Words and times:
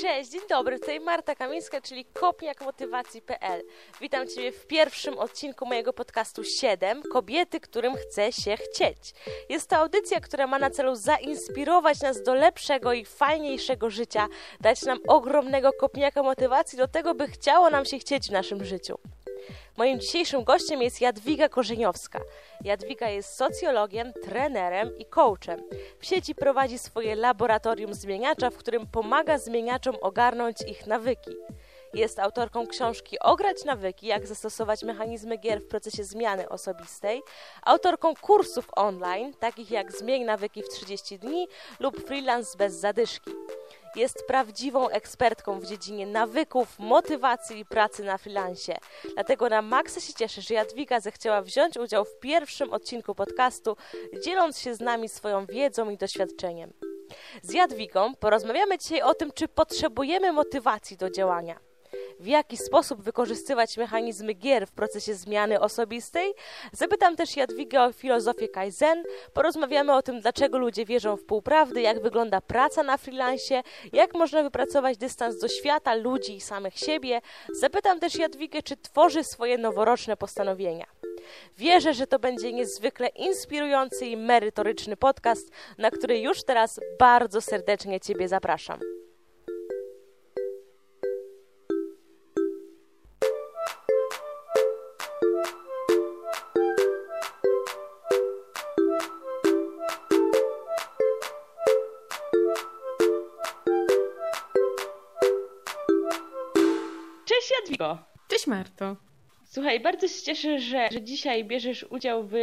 Cześć, 0.00 0.30
dzień 0.30 0.40
dobry, 0.48 0.78
tutaj 0.78 1.00
Marta 1.00 1.34
Kamińska, 1.34 1.80
czyli 1.80 2.04
kopniakmotywacji.pl. 2.04 3.62
Witam 4.00 4.28
Ciebie 4.28 4.52
w 4.52 4.66
pierwszym 4.66 5.18
odcinku 5.18 5.66
mojego 5.66 5.92
podcastu 5.92 6.44
7 6.44 7.02
Kobiety, 7.12 7.60
którym 7.60 7.94
chce 7.94 8.32
się 8.32 8.56
chcieć. 8.56 9.14
Jest 9.48 9.70
to 9.70 9.76
audycja, 9.76 10.20
która 10.20 10.46
ma 10.46 10.58
na 10.58 10.70
celu 10.70 10.94
zainspirować 10.94 12.00
nas 12.00 12.22
do 12.22 12.34
lepszego 12.34 12.92
i 12.92 13.04
fajniejszego 13.04 13.90
życia, 13.90 14.28
dać 14.60 14.82
nam 14.82 14.98
ogromnego 15.08 15.72
kopniaka 15.72 16.22
motywacji 16.22 16.78
do 16.78 16.88
tego, 16.88 17.14
by 17.14 17.26
chciało 17.26 17.70
nam 17.70 17.84
się 17.84 17.98
chcieć 17.98 18.28
w 18.28 18.32
naszym 18.32 18.64
życiu. 18.64 18.98
Moim 19.76 20.00
dzisiejszym 20.00 20.44
gościem 20.44 20.82
jest 20.82 21.00
Jadwiga 21.00 21.48
Korzeniowska. 21.48 22.20
Jadwiga 22.64 23.08
jest 23.08 23.36
socjologiem, 23.36 24.12
trenerem 24.12 24.98
i 24.98 25.06
coachem. 25.06 25.62
W 25.98 26.06
sieci 26.06 26.34
prowadzi 26.34 26.78
swoje 26.78 27.14
laboratorium 27.14 27.94
zmieniacza, 27.94 28.50
w 28.50 28.56
którym 28.56 28.86
pomaga 28.86 29.38
zmieniaczom 29.38 29.96
ogarnąć 30.00 30.56
ich 30.66 30.86
nawyki. 30.86 31.30
Jest 31.94 32.18
autorką 32.18 32.66
książki 32.66 33.18
Ograć 33.18 33.64
nawyki, 33.64 34.06
jak 34.06 34.26
zastosować 34.26 34.82
mechanizmy 34.82 35.36
gier 35.36 35.62
w 35.62 35.68
procesie 35.68 36.04
zmiany 36.04 36.48
osobistej, 36.48 37.22
autorką 37.62 38.14
kursów 38.14 38.68
online, 38.72 39.34
takich 39.34 39.70
jak 39.70 39.92
Zmień 39.92 40.24
nawyki 40.24 40.62
w 40.62 40.68
30 40.68 41.18
dni 41.18 41.48
lub 41.80 42.06
Freelance 42.06 42.58
bez 42.58 42.74
zadyszki. 42.74 43.30
Jest 43.96 44.26
prawdziwą 44.26 44.88
ekspertką 44.88 45.60
w 45.60 45.66
dziedzinie 45.66 46.06
nawyków, 46.06 46.78
motywacji 46.78 47.58
i 47.58 47.64
pracy 47.64 48.04
na 48.04 48.18
freelancie. 48.18 48.78
Dlatego 49.14 49.48
na 49.48 49.62
maksa 49.62 50.00
się 50.00 50.12
cieszę, 50.12 50.42
że 50.42 50.54
Jadwiga 50.54 51.00
zechciała 51.00 51.42
wziąć 51.42 51.76
udział 51.76 52.04
w 52.04 52.18
pierwszym 52.18 52.72
odcinku 52.72 53.14
podcastu, 53.14 53.76
dzieląc 54.24 54.58
się 54.58 54.74
z 54.74 54.80
nami 54.80 55.08
swoją 55.08 55.46
wiedzą 55.46 55.90
i 55.90 55.96
doświadczeniem. 55.96 56.72
Z 57.42 57.52
Jadwigą 57.52 58.14
porozmawiamy 58.14 58.78
dzisiaj 58.78 59.02
o 59.02 59.14
tym, 59.14 59.32
czy 59.32 59.48
potrzebujemy 59.48 60.32
motywacji 60.32 60.96
do 60.96 61.10
działania 61.10 61.69
w 62.20 62.26
jaki 62.26 62.56
sposób 62.56 63.02
wykorzystywać 63.02 63.76
mechanizmy 63.76 64.34
gier 64.34 64.66
w 64.66 64.72
procesie 64.72 65.14
zmiany 65.14 65.60
osobistej. 65.60 66.32
Zapytam 66.72 67.16
też 67.16 67.36
Jadwigę 67.36 67.82
o 67.82 67.92
filozofię 67.92 68.48
Kaizen, 68.48 69.02
porozmawiamy 69.32 69.94
o 69.94 70.02
tym, 70.02 70.20
dlaczego 70.20 70.58
ludzie 70.58 70.84
wierzą 70.84 71.16
w 71.16 71.24
półprawdy, 71.24 71.80
jak 71.80 72.02
wygląda 72.02 72.40
praca 72.40 72.82
na 72.82 72.96
freelancie, 72.96 73.62
jak 73.92 74.14
można 74.14 74.42
wypracować 74.42 74.96
dystans 74.96 75.38
do 75.38 75.48
świata, 75.48 75.94
ludzi 75.94 76.36
i 76.36 76.40
samych 76.40 76.78
siebie. 76.78 77.20
Zapytam 77.60 78.00
też 78.00 78.14
Jadwigę, 78.14 78.62
czy 78.62 78.76
tworzy 78.76 79.24
swoje 79.24 79.58
noworoczne 79.58 80.16
postanowienia. 80.16 80.86
Wierzę, 81.58 81.94
że 81.94 82.06
to 82.06 82.18
będzie 82.18 82.52
niezwykle 82.52 83.08
inspirujący 83.08 84.06
i 84.06 84.16
merytoryczny 84.16 84.96
podcast, 84.96 85.50
na 85.78 85.90
który 85.90 86.18
już 86.18 86.44
teraz 86.44 86.80
bardzo 86.98 87.40
serdecznie 87.40 88.00
Ciebie 88.00 88.28
zapraszam. 88.28 88.80
Jadwigo. 107.80 107.98
Cześć 108.28 108.46
Marto. 108.46 108.96
Słuchaj, 109.44 109.80
bardzo 109.80 110.08
się 110.08 110.22
cieszę, 110.22 110.58
że, 110.58 110.88
że 110.92 111.02
dzisiaj 111.02 111.44
bierzesz 111.44 111.86
udział 111.90 112.24
w 112.24 112.34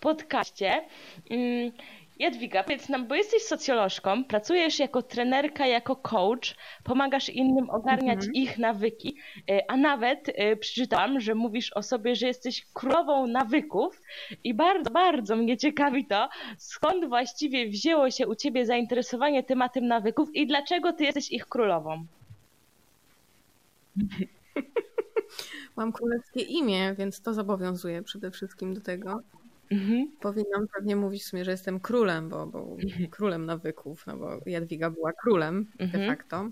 podcaście. 0.00 0.84
Mm, 1.30 1.72
Jadwiga, 2.18 2.64
powiedz 2.64 2.88
nam, 2.88 3.06
bo 3.06 3.14
jesteś 3.14 3.42
socjolożką, 3.42 4.24
pracujesz 4.24 4.78
jako 4.78 5.02
trenerka, 5.02 5.66
jako 5.66 5.96
coach, 5.96 6.56
pomagasz 6.84 7.28
innym 7.28 7.70
ogarniać 7.70 8.16
mhm. 8.16 8.34
ich 8.34 8.58
nawyki, 8.58 9.16
e, 9.50 9.70
a 9.70 9.76
nawet 9.76 10.28
e, 10.34 10.56
przeczytałam, 10.56 11.20
że 11.20 11.34
mówisz 11.34 11.72
o 11.72 11.82
sobie, 11.82 12.14
że 12.14 12.26
jesteś 12.26 12.66
królową 12.74 13.26
nawyków 13.26 14.02
i 14.44 14.54
bardzo, 14.54 14.90
bardzo 14.90 15.36
mnie 15.36 15.56
ciekawi 15.56 16.06
to, 16.06 16.28
skąd 16.58 17.08
właściwie 17.08 17.68
wzięło 17.68 18.10
się 18.10 18.26
u 18.26 18.34
ciebie 18.34 18.66
zainteresowanie 18.66 19.42
tematem 19.42 19.86
nawyków 19.86 20.34
i 20.34 20.46
dlaczego 20.46 20.92
ty 20.92 21.04
jesteś 21.04 21.30
ich 21.32 21.46
królową? 21.46 22.06
Mam 25.76 25.92
królewskie 25.92 26.40
imię, 26.40 26.94
więc 26.94 27.20
to 27.20 27.34
zobowiązuje 27.34 28.02
przede 28.02 28.30
wszystkim 28.30 28.74
do 28.74 28.80
tego. 28.80 29.22
Mhm. 29.70 30.10
Powinnam 30.20 30.66
pewnie 30.74 30.96
mówić 30.96 31.22
w 31.22 31.26
sumie, 31.26 31.44
że 31.44 31.50
jestem 31.50 31.80
królem, 31.80 32.28
bo, 32.28 32.46
bo 32.46 32.58
mhm. 32.82 33.10
królem 33.10 33.46
nawyków, 33.46 34.06
no 34.06 34.16
bo 34.16 34.40
Jadwiga 34.46 34.90
była 34.90 35.12
królem 35.12 35.66
mhm. 35.78 35.90
de 35.90 36.08
facto. 36.08 36.50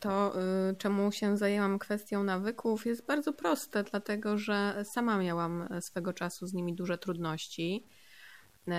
To 0.00 0.32
y, 0.70 0.76
czemu 0.76 1.12
się 1.12 1.36
zajęłam 1.36 1.78
kwestią 1.78 2.24
nawyków 2.24 2.86
jest 2.86 3.06
bardzo 3.06 3.32
proste, 3.32 3.84
dlatego 3.84 4.38
że 4.38 4.84
sama 4.84 5.18
miałam 5.18 5.68
swego 5.80 6.12
czasu 6.12 6.46
z 6.46 6.54
nimi 6.54 6.74
duże 6.74 6.98
trudności 6.98 7.86
y, 8.68 8.72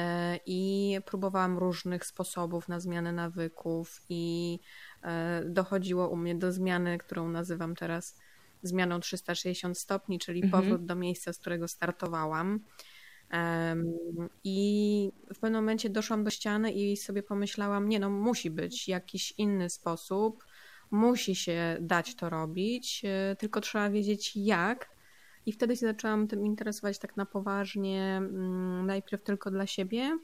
i 0.45 0.97
próbowałam 1.05 1.57
różnych 1.57 2.05
sposobów 2.05 2.67
na 2.67 2.79
zmianę 2.79 3.11
nawyków 3.11 4.01
i 4.09 4.59
E, 5.05 5.43
dochodziło 5.45 6.09
u 6.09 6.15
mnie 6.15 6.35
do 6.35 6.51
zmiany, 6.51 6.97
którą 6.97 7.29
nazywam 7.29 7.75
teraz 7.75 8.17
zmianą 8.67 8.99
360 8.99 9.77
stopni, 9.77 10.19
czyli 10.19 10.43
mhm. 10.43 10.63
powrót 10.63 10.85
do 10.85 10.95
miejsca, 10.95 11.33
z 11.33 11.37
którego 11.37 11.67
startowałam. 11.67 12.59
I 14.43 15.11
w 15.35 15.39
pewnym 15.39 15.61
momencie 15.61 15.89
doszłam 15.89 16.23
do 16.23 16.29
ściany 16.29 16.71
i 16.71 16.97
sobie 16.97 17.23
pomyślałam, 17.23 17.89
nie 17.89 17.99
no, 17.99 18.09
musi 18.09 18.51
być 18.51 18.87
jakiś 18.87 19.33
inny 19.37 19.69
sposób, 19.69 20.45
musi 20.91 21.35
się 21.35 21.77
dać 21.81 22.15
to 22.15 22.29
robić, 22.29 23.01
e, 23.05 23.35
tylko 23.35 23.61
trzeba 23.61 23.89
wiedzieć 23.89 24.31
jak. 24.35 24.89
I 25.45 25.51
wtedy 25.51 25.77
się 25.77 25.85
zaczęłam 25.85 26.27
tym 26.27 26.45
interesować 26.45 26.99
tak 26.99 27.17
na 27.17 27.25
poważnie, 27.25 28.17
mm, 28.17 28.85
najpierw 28.85 29.23
tylko 29.23 29.51
dla 29.51 29.67
siebie, 29.67 30.17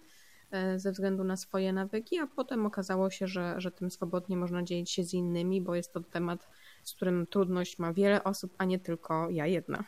E, 0.52 0.80
ze 0.80 0.92
względu 0.92 1.24
na 1.24 1.38
swoje 1.38 1.74
nawyki, 1.74 2.20
a 2.20 2.28
potem 2.28 2.66
okazało 2.66 3.10
się, 3.10 3.28
że, 3.28 3.56
że 3.58 3.72
tym 3.72 3.92
swobodnie 3.92 4.38
można 4.38 4.64
dzielić 4.64 4.92
się 4.92 5.04
z 5.04 5.14
innymi, 5.14 5.62
bo 5.62 5.76
jest 5.76 5.94
to 5.94 6.00
temat, 6.00 6.50
z 6.84 6.94
którym 6.94 7.28
trudność 7.28 7.80
ma 7.80 7.94
wiele 7.94 8.24
osób, 8.24 8.56
a 8.58 8.66
nie 8.66 8.80
tylko 8.80 9.30
ja 9.30 9.48
jedna. 9.48 9.84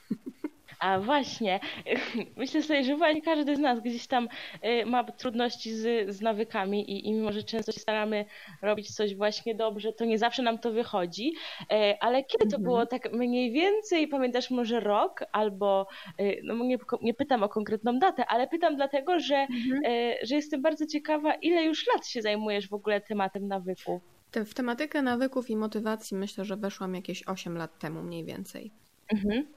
A 0.84 1.00
właśnie, 1.00 1.60
myślę 2.38 2.64
sobie, 2.64 2.84
że 2.84 2.98
właśnie 2.98 3.22
każdy 3.22 3.56
z 3.56 3.60
nas 3.60 3.80
gdzieś 3.80 4.08
tam 4.08 4.28
y, 4.66 4.86
ma 4.86 5.04
trudności 5.04 5.74
z, 5.74 6.16
z 6.16 6.22
nawykami 6.22 6.92
i, 6.92 7.08
i 7.08 7.14
mimo, 7.14 7.32
że 7.32 7.44
często 7.44 7.72
się 7.72 7.80
staramy 7.80 8.26
robić 8.62 8.96
coś 8.96 9.16
właśnie 9.16 9.56
dobrze, 9.56 9.94
to 9.94 10.06
nie 10.06 10.18
zawsze 10.18 10.44
nam 10.44 10.60
to 10.60 10.72
wychodzi. 10.72 11.34
Y, 11.62 11.76
ale 12.00 12.24
kiedy 12.24 12.52
to 12.52 12.60
było 12.60 12.82
mhm. 12.82 13.02
tak 13.02 13.14
mniej 13.14 13.52
więcej, 13.52 14.08
pamiętasz 14.08 14.52
może 14.52 14.80
rok 14.80 15.24
albo, 15.32 15.88
y, 16.20 16.42
no 16.44 16.56
nie, 16.56 16.78
nie 17.02 17.14
pytam 17.14 17.44
o 17.44 17.50
konkretną 17.50 18.00
datę, 18.00 18.26
ale 18.26 18.48
pytam 18.48 18.76
dlatego, 18.76 19.20
że, 19.20 19.36
mhm. 19.36 19.82
że 20.24 20.36
jestem 20.36 20.62
bardzo 20.62 20.86
ciekawa, 20.86 21.34
ile 21.34 21.64
już 21.64 21.88
lat 21.88 22.08
się 22.08 22.22
zajmujesz 22.22 22.70
w 22.70 22.74
ogóle 22.74 23.02
tematem 23.02 23.48
nawyków? 23.48 24.02
W 24.46 24.54
tematykę 24.54 25.02
nawyków 25.02 25.50
i 25.50 25.56
motywacji 25.56 26.18
myślę, 26.18 26.46
że 26.46 26.58
weszłam 26.58 26.96
jakieś 26.96 27.28
8 27.28 27.58
lat 27.58 27.80
temu 27.80 28.04
mniej 28.04 28.26
więcej. 28.26 28.72
Mhm. 29.14 29.48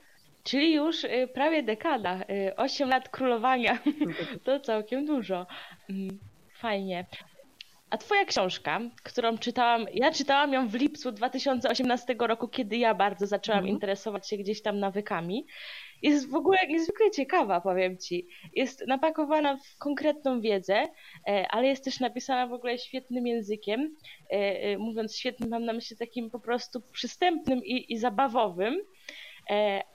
Czyli 0.44 0.74
już 0.74 1.04
y, 1.04 1.28
prawie 1.34 1.62
dekada, 1.62 2.20
8 2.56 2.86
y, 2.86 2.90
lat 2.90 3.08
królowania. 3.08 3.78
To 4.44 4.60
całkiem 4.60 5.06
dużo. 5.06 5.46
Mm, 5.90 6.18
fajnie. 6.60 7.06
A 7.96 7.98
twoja 7.98 8.24
książka, 8.24 8.80
którą 9.02 9.38
czytałam, 9.38 9.86
ja 9.94 10.12
czytałam 10.12 10.52
ją 10.52 10.68
w 10.68 10.74
lipcu 10.74 11.12
2018 11.12 12.16
roku, 12.18 12.48
kiedy 12.48 12.76
ja 12.76 12.94
bardzo 12.94 13.26
zaczęłam 13.26 13.58
mhm. 13.58 13.74
interesować 13.74 14.28
się 14.28 14.36
gdzieś 14.36 14.62
tam 14.62 14.78
nawykami. 14.78 15.46
Jest 16.02 16.30
w 16.30 16.34
ogóle 16.34 16.58
niezwykle 16.68 17.10
ciekawa, 17.10 17.60
powiem 17.60 17.98
ci. 17.98 18.28
Jest 18.54 18.86
napakowana 18.86 19.56
w 19.56 19.76
konkretną 19.78 20.40
wiedzę, 20.40 20.88
e, 21.28 21.46
ale 21.50 21.66
jest 21.66 21.84
też 21.84 22.00
napisana 22.00 22.46
w 22.46 22.52
ogóle 22.52 22.78
świetnym 22.78 23.26
językiem. 23.26 23.96
E, 24.30 24.34
e, 24.34 24.78
mówiąc 24.78 25.18
świetnym, 25.18 25.50
mam 25.50 25.64
na 25.64 25.72
myśli 25.72 25.96
takim 25.96 26.30
po 26.30 26.40
prostu 26.40 26.80
przystępnym 26.92 27.64
i, 27.64 27.92
i 27.92 27.98
zabawowym. 27.98 28.80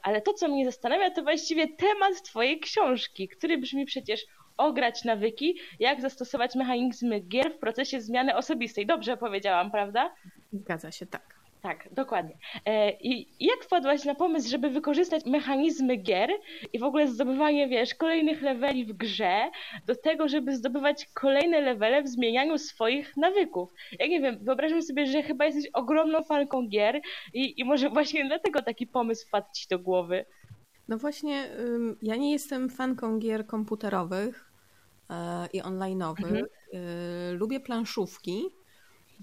Ale 0.04 0.22
to, 0.22 0.34
co 0.34 0.48
mnie 0.48 0.66
zastanawia, 0.66 1.12
to 1.12 1.24
właściwie 1.24 1.68
temat 1.68 2.22
Twojej 2.24 2.60
książki, 2.60 3.28
który 3.28 3.58
brzmi 3.58 3.86
przecież 3.86 4.26
ograć 4.58 5.04
nawyki, 5.04 5.56
jak 5.80 6.02
zastosować 6.02 6.56
mechanizmy 6.56 7.20
gier 7.20 7.54
w 7.54 7.60
procesie 7.60 8.02
zmiany 8.02 8.36
osobistej. 8.36 8.86
Dobrze 8.86 9.18
powiedziałam, 9.18 9.72
prawda? 9.72 10.16
Zgadza 10.54 10.92
się, 10.92 11.06
tak. 11.06 11.42
Tak, 11.62 11.90
dokładnie. 11.92 12.38
E, 12.66 12.92
I 12.92 13.28
jak 13.40 13.64
wpadłaś 13.64 14.06
na 14.06 14.16
pomysł, 14.16 14.50
żeby 14.50 14.70
wykorzystać 14.70 15.26
mechanizmy 15.26 15.96
gier 15.96 16.30
i 16.74 16.80
w 16.80 16.84
ogóle 16.84 17.08
zdobywanie, 17.08 17.68
wiesz, 17.68 17.96
kolejnych 17.96 18.42
leveli 18.42 18.86
w 18.86 18.94
grze 18.94 19.52
do 19.88 19.96
tego, 19.96 20.28
żeby 20.28 20.56
zdobywać 20.56 21.06
kolejne 21.14 21.62
levele 21.62 22.04
w 22.04 22.08
zmienianiu 22.08 22.58
swoich 22.58 23.18
nawyków? 23.18 23.70
Ja 24.00 24.08
nie 24.08 24.22
wiem, 24.22 24.38
wyobrażam 24.42 24.82
sobie, 24.82 25.06
że 25.08 25.24
chyba 25.24 25.46
jesteś 25.46 25.68
ogromną 25.74 26.24
fanką 26.24 26.68
gier 26.68 27.02
i, 27.34 27.60
i 27.60 27.66
może 27.66 27.90
właśnie 27.90 28.26
dlatego 28.26 28.62
taki 28.62 28.88
pomysł 28.88 29.28
wpadł 29.28 29.48
ci 29.56 29.68
do 29.70 29.80
głowy. 29.80 30.26
No 30.88 30.98
właśnie, 30.98 31.50
ja 32.02 32.16
nie 32.16 32.32
jestem 32.32 32.70
fanką 32.70 33.20
gier 33.20 33.48
komputerowych 33.48 34.52
e, 35.10 35.48
i 35.54 35.62
online'owych. 35.62 36.28
Mhm. 36.28 36.46
E, 36.74 37.32
lubię 37.32 37.60
planszówki, 37.60 38.50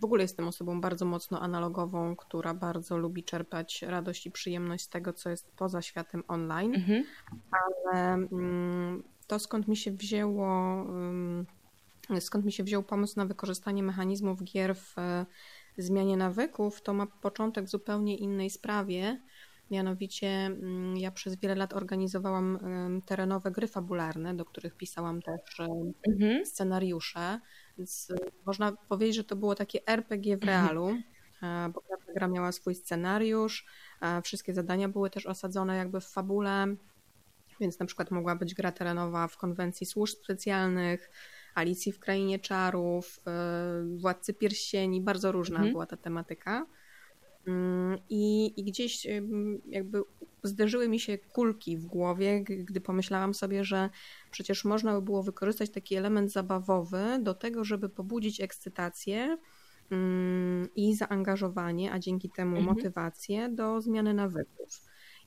w 0.00 0.05
ogóle 0.05 0.22
jestem 0.22 0.49
osobą 0.49 0.81
bardzo 0.81 1.05
mocno 1.05 1.40
analogową, 1.40 2.16
która 2.16 2.55
bardzo 2.55 2.99
lubi 2.99 3.25
czerpać 3.25 3.82
radość 3.82 4.26
i 4.26 4.31
przyjemność 4.31 4.84
z 4.84 4.88
tego, 4.88 5.12
co 5.12 5.31
jest 5.31 5.50
poza 5.56 5.82
światem 5.82 6.25
online, 6.28 6.75
mhm. 6.75 7.05
ale 7.50 8.12
mm, 8.12 9.02
to 9.26 9.38
skąd 9.38 9.69
mi 9.69 9.76
się 9.76 9.90
wzięło, 9.90 10.84
skąd 12.20 12.44
mi 12.44 12.52
się 12.52 12.64
wziął 12.64 12.82
pomysł 12.82 13.14
na 13.16 13.26
wykorzystanie 13.26 13.82
mechanizmów 13.82 14.43
gier 14.44 14.76
w 14.76 14.99
e, 14.99 15.26
zmianie 15.78 16.16
nawyków, 16.16 16.82
to 16.82 16.94
ma 16.94 17.06
początek 17.06 17.64
w 17.64 17.70
zupełnie 17.70 18.16
innej 18.16 18.50
sprawie. 18.50 19.20
Mianowicie 19.70 20.26
mm, 20.26 20.97
ja 20.97 21.11
przez 21.11 21.37
wiele 21.37 21.55
lat 21.55 21.73
organizowałam 21.73 22.59
terenowe 23.06 23.50
gry 23.50 23.67
fabularne, 23.67 24.35
do 24.35 24.44
których 24.44 24.76
pisałam 24.76 25.23
też 25.23 25.61
mhm. 26.09 26.47
scenariusze. 26.47 27.41
Więc 27.79 28.12
można 28.47 28.73
powiedzieć, 28.73 29.17
że 29.17 29.25
to 29.25 29.37
było 29.37 29.55
takie 29.55 29.87
RPG 29.87 30.37
w 30.37 30.44
realu, 30.44 30.88
e, 31.43 31.70
bo 31.75 31.81
każda 31.81 32.12
gra 32.12 32.29
miała 32.29 32.53
swój 32.53 32.75
scenariusz, 32.75 33.67
wszystkie 34.25 34.55
zadania 34.55 34.88
były 34.88 35.11
też 35.11 35.26
osadzone 35.26 35.76
jakby 35.76 36.00
w 36.00 36.06
fabule, 36.06 36.76
więc 37.61 37.79
na 37.79 37.87
przykład 37.87 38.11
mogła 38.11 38.37
być 38.37 38.55
gra 38.55 38.73
terenowa 38.73 39.29
w 39.29 39.37
konwencji 39.37 39.87
służb 39.87 40.17
specjalnych, 40.25 41.11
Alicji 41.55 41.93
w 41.93 42.00
Krainie 42.00 42.38
Czarów, 42.38 43.21
e, 43.26 43.31
Władcy 43.97 44.35
Pierścieni, 44.35 45.00
bardzo 45.00 45.32
różna 45.32 45.56
mhm. 45.56 45.73
była 45.73 45.87
ta 45.87 45.97
tematyka. 45.97 46.67
Mm, 47.49 47.99
I, 48.09 48.53
I 48.61 48.65
gdzieś 48.65 49.06
jakby 49.69 50.03
zderzyły 50.43 50.89
mi 50.89 51.00
się 51.00 51.19
kulki 51.19 51.77
w 51.77 51.87
głowie, 51.87 52.45
gdy 52.45 52.81
pomyślałam 52.81 53.35
sobie, 53.35 53.65
że 53.65 53.91
przecież 54.31 54.65
można 54.65 54.95
by 54.95 55.03
było 55.03 55.23
wykorzystać 55.23 55.71
taki 55.71 55.95
element 55.95 56.33
zabawowy 56.33 57.19
do 57.23 57.35
tego, 57.35 57.65
żeby 57.65 57.89
pobudzić 57.89 58.41
ekscytację 58.41 59.39
mm, 59.91 60.69
i 60.77 60.95
zaangażowanie, 60.95 61.93
a 61.93 61.99
dzięki 61.99 62.31
temu 62.31 62.56
mhm. 62.56 62.77
motywację 62.77 63.49
do 63.49 63.81
zmiany 63.81 64.15
nawyków. 64.15 64.83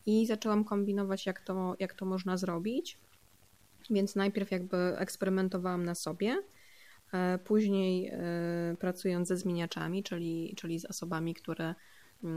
I 0.06 0.26
zaczęłam 0.28 0.64
kombinować, 0.64 1.26
jak 1.26 1.40
to, 1.40 1.76
jak 1.80 1.94
to 1.94 2.06
można 2.06 2.38
zrobić. 2.38 2.98
Więc 3.90 4.16
najpierw 4.16 4.52
jakby 4.52 4.78
eksperymentowałam 4.78 5.86
na 5.86 5.96
sobie, 5.96 6.44
e, 7.14 7.40
później 7.44 8.08
e, 8.08 8.20
pracując 8.80 9.28
ze 9.28 9.38
zmieniaczami, 9.38 10.04
czyli, 10.04 10.54
czyli 10.58 10.80
z 10.80 10.86
osobami, 10.86 11.34
które 11.34 11.76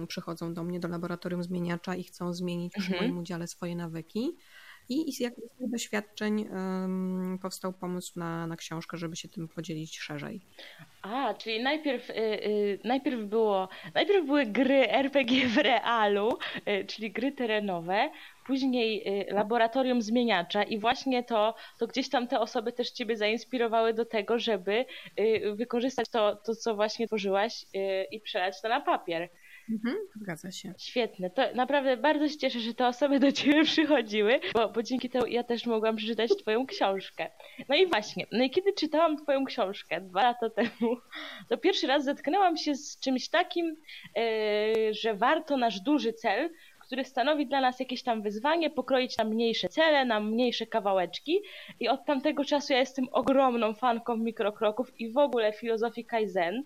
przychodzą 0.08 0.54
do 0.54 0.64
mnie 0.64 0.80
do 0.80 0.88
laboratorium 0.88 1.42
zmieniacza 1.42 1.94
i 1.94 2.04
chcą 2.04 2.32
zmienić 2.32 2.76
mhm. 2.76 3.00
moim 3.00 3.18
udziale 3.18 3.46
swoje 3.46 3.76
nawyki. 3.76 4.36
I, 4.88 5.12
z 5.12 5.20
jakich 5.20 5.44
doświadczeń 5.60 6.48
um, 6.48 7.38
powstał 7.42 7.72
pomysł 7.72 8.18
na, 8.18 8.46
na 8.46 8.56
książkę, 8.56 8.96
żeby 8.96 9.16
się 9.16 9.28
tym 9.28 9.48
podzielić 9.48 9.98
szerzej. 9.98 10.40
A, 11.02 11.34
czyli 11.34 11.62
najpierw, 11.62 12.10
y, 12.10 12.14
y, 12.14 12.78
najpierw, 12.84 13.20
było, 13.20 13.68
najpierw 13.94 14.26
były 14.26 14.46
gry 14.46 14.90
RPG 14.90 15.48
w 15.48 15.56
realu, 15.56 16.38
y, 16.68 16.84
czyli 16.84 17.10
gry 17.10 17.32
terenowe, 17.32 18.10
później 18.46 19.20
y, 19.22 19.32
laboratorium 19.32 20.02
zmieniacza 20.02 20.62
i 20.62 20.78
właśnie 20.78 21.22
to, 21.22 21.54
to 21.78 21.86
gdzieś 21.86 22.08
tam 22.08 22.28
te 22.28 22.40
osoby 22.40 22.72
też 22.72 22.90
Ciebie 22.90 23.16
zainspirowały 23.16 23.94
do 23.94 24.04
tego, 24.04 24.38
żeby 24.38 24.84
y, 25.20 25.54
wykorzystać 25.54 26.08
to, 26.08 26.36
to 26.36 26.54
co 26.54 26.74
właśnie 26.74 27.06
tworzyłaś 27.06 27.62
y, 27.62 28.06
i 28.10 28.20
przelać 28.20 28.62
to 28.62 28.68
na 28.68 28.80
papier. 28.80 29.28
Mhm, 29.70 29.96
zgadza 30.16 30.50
się. 30.50 30.74
Świetne. 30.78 31.30
To 31.30 31.42
naprawdę 31.54 31.96
bardzo 31.96 32.28
się 32.28 32.36
cieszę, 32.36 32.60
że 32.60 32.74
te 32.74 32.86
osoby 32.86 33.20
do 33.20 33.32
Ciebie 33.32 33.64
przychodziły, 33.72 34.40
bo, 34.54 34.68
bo 34.68 34.82
dzięki 34.82 35.10
temu 35.10 35.26
ja 35.26 35.44
też 35.44 35.66
mogłam 35.66 35.96
przeczytać 35.96 36.30
Twoją 36.42 36.66
książkę. 36.66 37.30
No 37.68 37.76
i 37.76 37.86
właśnie, 37.86 38.26
no 38.32 38.44
i 38.44 38.50
kiedy 38.50 38.72
czytałam 38.72 39.16
Twoją 39.16 39.44
książkę 39.44 40.00
dwa 40.00 40.22
lata 40.22 40.50
temu, 40.50 40.96
to 41.48 41.58
pierwszy 41.58 41.86
raz 41.86 42.04
zetknęłam 42.04 42.56
się 42.56 42.74
z 42.74 42.98
czymś 42.98 43.28
takim, 43.28 43.76
yy, 44.16 44.94
że 44.94 45.14
warto 45.14 45.56
nasz 45.56 45.80
duży 45.80 46.12
cel 46.12 46.50
który 46.86 47.04
stanowi 47.04 47.46
dla 47.46 47.60
nas 47.60 47.80
jakieś 47.80 48.02
tam 48.02 48.22
wyzwanie, 48.22 48.70
pokroić 48.70 49.18
na 49.18 49.24
mniejsze 49.24 49.68
cele, 49.68 50.04
na 50.04 50.20
mniejsze 50.20 50.66
kawałeczki. 50.66 51.40
I 51.80 51.88
od 51.88 52.04
tamtego 52.04 52.44
czasu 52.44 52.72
ja 52.72 52.78
jestem 52.78 53.08
ogromną 53.12 53.74
fanką 53.74 54.16
mikrokroków 54.16 55.00
i 55.00 55.12
w 55.12 55.18
ogóle 55.18 55.52
filozofii 55.52 56.04
Kaizen. 56.04 56.64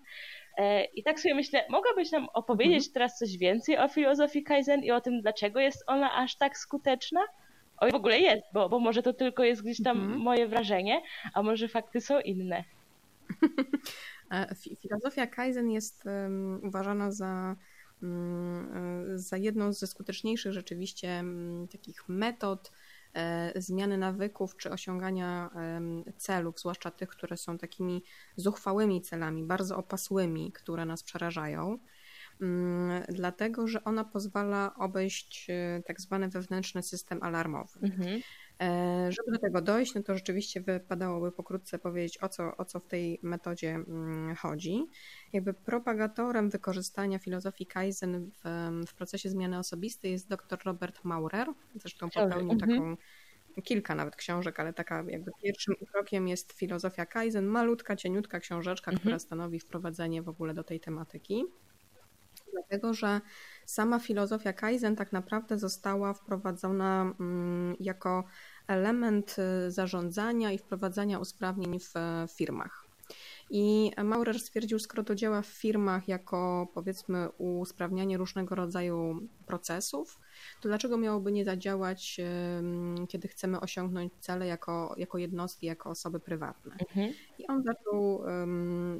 E, 0.57 0.85
I 0.85 1.03
tak 1.03 1.19
sobie 1.19 1.35
myślę, 1.35 1.65
mogłabyś 1.69 2.11
nam 2.11 2.27
opowiedzieć 2.33 2.87
mhm. 2.87 2.93
teraz 2.93 3.17
coś 3.17 3.37
więcej 3.37 3.77
o 3.77 3.87
filozofii 3.87 4.43
Kaizen 4.43 4.83
i 4.83 4.91
o 4.91 5.01
tym, 5.01 5.21
dlaczego 5.21 5.59
jest 5.59 5.83
ona 5.87 6.15
aż 6.15 6.35
tak 6.35 6.57
skuteczna? 6.57 7.21
O, 7.77 7.89
w 7.89 7.95
ogóle 7.95 8.19
jest, 8.19 8.43
bo, 8.53 8.69
bo 8.69 8.79
może 8.79 9.03
to 9.03 9.13
tylko 9.13 9.43
jest 9.43 9.63
gdzieś 9.63 9.83
tam 9.83 9.97
mhm. 9.97 10.19
moje 10.19 10.47
wrażenie, 10.47 11.01
a 11.33 11.43
może 11.43 11.67
fakty 11.67 12.01
są 12.01 12.19
inne. 12.19 12.63
E, 14.31 14.55
filozofia 14.81 15.27
Kaizen 15.27 15.71
jest 15.71 16.05
um, 16.05 16.61
uważana 16.63 17.11
za 17.11 17.55
Mm, 18.03 19.19
za 19.19 19.37
jedną 19.37 19.73
ze 19.73 19.87
skuteczniejszych 19.87 20.53
rzeczywiście 20.53 21.09
mm, 21.09 21.67
takich 21.67 22.09
metod 22.09 22.71
zmiany 23.55 23.97
nawyków 23.97 24.57
czy 24.57 24.71
osiągania 24.71 25.49
celów, 26.17 26.59
zwłaszcza 26.59 26.91
tych, 26.91 27.09
które 27.09 27.37
są 27.37 27.57
takimi 27.57 28.03
zuchwałymi 28.35 29.01
celami, 29.01 29.43
bardzo 29.43 29.77
opasłymi, 29.77 30.51
które 30.51 30.85
nas 30.85 31.03
przerażają. 31.03 31.79
Mm, 32.41 33.03
dlatego, 33.09 33.67
że 33.67 33.83
ona 33.83 34.03
pozwala 34.03 34.75
obejść 34.75 35.47
e, 35.49 35.83
tak 35.85 36.01
zwany 36.01 36.29
wewnętrzny 36.29 36.83
system 36.83 37.23
alarmowy. 37.23 37.79
Mhm. 37.83 38.21
E, 38.61 39.11
żeby 39.11 39.31
do 39.31 39.37
tego 39.37 39.61
dojść, 39.61 39.95
no 39.95 40.03
to 40.03 40.15
rzeczywiście 40.15 40.61
wypadałoby 40.61 41.31
pokrótce 41.31 41.79
powiedzieć, 41.79 42.23
o 42.23 42.29
co, 42.29 42.57
o 42.57 42.65
co 42.65 42.79
w 42.79 42.85
tej 42.85 43.19
metodzie 43.21 43.69
mm, 43.69 44.35
chodzi. 44.35 44.85
Jakby 45.33 45.53
propagatorem 45.53 46.49
wykorzystania 46.49 47.19
filozofii 47.19 47.65
Kaizen 47.65 48.31
w, 48.31 48.69
w 48.87 48.93
procesie 48.93 49.29
zmiany 49.29 49.59
osobistej 49.59 50.11
jest 50.11 50.29
dr 50.29 50.59
Robert 50.65 51.03
Maurer, 51.03 51.47
zresztą 51.75 52.09
popełnił 52.09 52.51
mhm. 52.51 52.59
taką 52.59 52.97
kilka 53.63 53.95
nawet 53.95 54.15
książek, 54.15 54.59
ale 54.59 54.73
taka 54.73 55.03
jakby 55.07 55.31
pierwszym 55.43 55.75
krokiem 55.91 56.27
jest 56.27 56.53
filozofia 56.53 57.05
Kaizen, 57.05 57.45
malutka, 57.45 57.95
cieniutka 57.95 58.39
książeczka, 58.39 58.91
mhm. 58.91 58.99
która 58.99 59.19
stanowi 59.19 59.59
wprowadzenie 59.59 60.21
w 60.21 60.29
ogóle 60.29 60.53
do 60.53 60.63
tej 60.63 60.79
tematyki. 60.79 61.45
Dlatego, 62.51 62.93
że 62.93 63.21
sama 63.65 63.99
filozofia 63.99 64.53
Kaizen 64.53 64.95
tak 64.95 65.11
naprawdę 65.11 65.57
została 65.57 66.13
wprowadzona 66.13 67.13
mm, 67.19 67.75
jako 67.79 68.23
element 68.69 69.35
y, 69.67 69.71
zarządzania 69.71 70.51
i 70.51 70.57
wprowadzania 70.57 71.19
usprawnień 71.19 71.79
w 71.79 71.93
firmach. 72.33 72.89
I 73.51 73.91
Maurer 74.03 74.39
stwierdził, 74.39 74.79
skoro 74.79 75.03
to 75.03 75.15
działa 75.15 75.41
w 75.41 75.47
firmach 75.47 76.07
jako 76.07 76.67
powiedzmy 76.73 77.29
usprawnianie 77.37 78.17
różnego 78.17 78.55
rodzaju 78.55 79.27
procesów, 79.45 80.19
to 80.61 80.69
dlaczego 80.69 80.97
miałoby 80.97 81.31
nie 81.31 81.45
zadziałać, 81.45 82.21
kiedy 83.09 83.27
chcemy 83.27 83.59
osiągnąć 83.59 84.13
cele 84.19 84.47
jako, 84.47 84.95
jako 84.97 85.17
jednostki, 85.17 85.65
jako 85.65 85.89
osoby 85.89 86.19
prywatne? 86.19 86.75
Mhm. 86.79 87.13
I 87.39 87.47
on 87.47 87.63
zaczął 87.63 88.23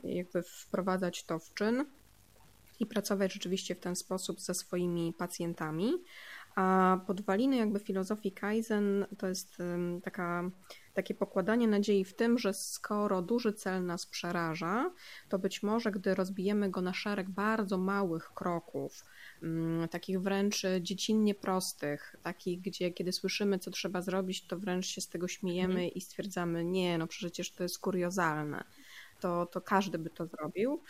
jakby 0.04 0.44
wprowadzać 0.44 1.24
to 1.24 1.40
w 1.40 1.54
czyn 1.54 1.86
i 2.80 2.86
pracować 2.86 3.34
rzeczywiście 3.34 3.76
w 3.76 3.80
ten 3.80 3.96
sposób 3.96 4.42
ze 4.42 4.54
swoimi 4.54 5.14
pacjentami. 5.18 5.94
A 6.60 6.98
podwaliny 7.08 7.58
jakby 7.58 7.80
filozofii 7.80 8.32
Kaizen 8.32 9.06
to 9.18 9.28
jest 9.28 9.58
taka, 10.04 10.52
takie 10.94 11.16
pokładanie 11.16 11.68
nadziei 11.68 12.06
w 12.06 12.14
tym, 12.14 12.38
że 12.38 12.54
skoro 12.54 13.22
duży 13.22 13.54
cel 13.54 13.86
nas 13.86 14.06
przeraża, 14.06 14.92
to 15.30 15.40
być 15.40 15.64
może 15.64 15.92
gdy 15.92 16.16
rozbijemy 16.16 16.70
go 16.70 16.82
na 16.82 16.94
szereg 16.94 17.30
bardzo 17.30 17.78
małych 17.78 18.34
kroków, 18.34 19.06
takich 19.92 20.22
wręcz 20.22 20.64
dziecinnie 20.82 21.36
prostych, 21.36 22.16
takich, 22.24 22.62
gdzie 22.62 22.92
kiedy 22.92 23.12
słyszymy, 23.12 23.60
co 23.60 23.72
trzeba 23.72 24.02
zrobić, 24.02 24.48
to 24.48 24.60
wręcz 24.60 24.86
się 24.86 25.02
z 25.02 25.08
tego 25.08 25.28
śmiejemy 25.28 25.74
mhm. 25.74 25.92
i 25.94 26.02
stwierdzamy, 26.02 26.66
nie, 26.66 26.98
no 26.98 27.08
przecież 27.08 27.52
to 27.52 27.64
jest 27.64 27.80
kuriozalne. 27.80 28.64
To, 29.20 29.46
to 29.46 29.62
każdy 29.62 29.98
by 29.98 30.10
to 30.10 30.26
zrobił. 30.26 30.82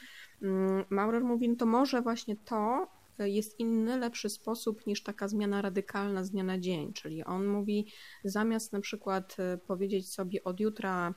Mm, 0.41 0.85
Maurer 0.89 1.23
mówi, 1.23 1.49
no 1.49 1.55
to 1.55 1.65
może 1.65 2.01
właśnie 2.01 2.35
to 2.35 2.87
jest 3.27 3.59
inny, 3.59 3.97
lepszy 3.97 4.29
sposób 4.29 4.87
niż 4.87 5.03
taka 5.03 5.27
zmiana 5.27 5.61
radykalna 5.61 6.23
z 6.23 6.31
dnia 6.31 6.43
na 6.43 6.59
dzień. 6.59 6.93
Czyli 6.93 7.23
on 7.23 7.47
mówi, 7.47 7.87
zamiast 8.23 8.73
na 8.73 8.79
przykład 8.79 9.35
e, 9.39 9.57
powiedzieć 9.57 10.13
sobie 10.13 10.43
od 10.43 10.59
jutra 10.59 11.13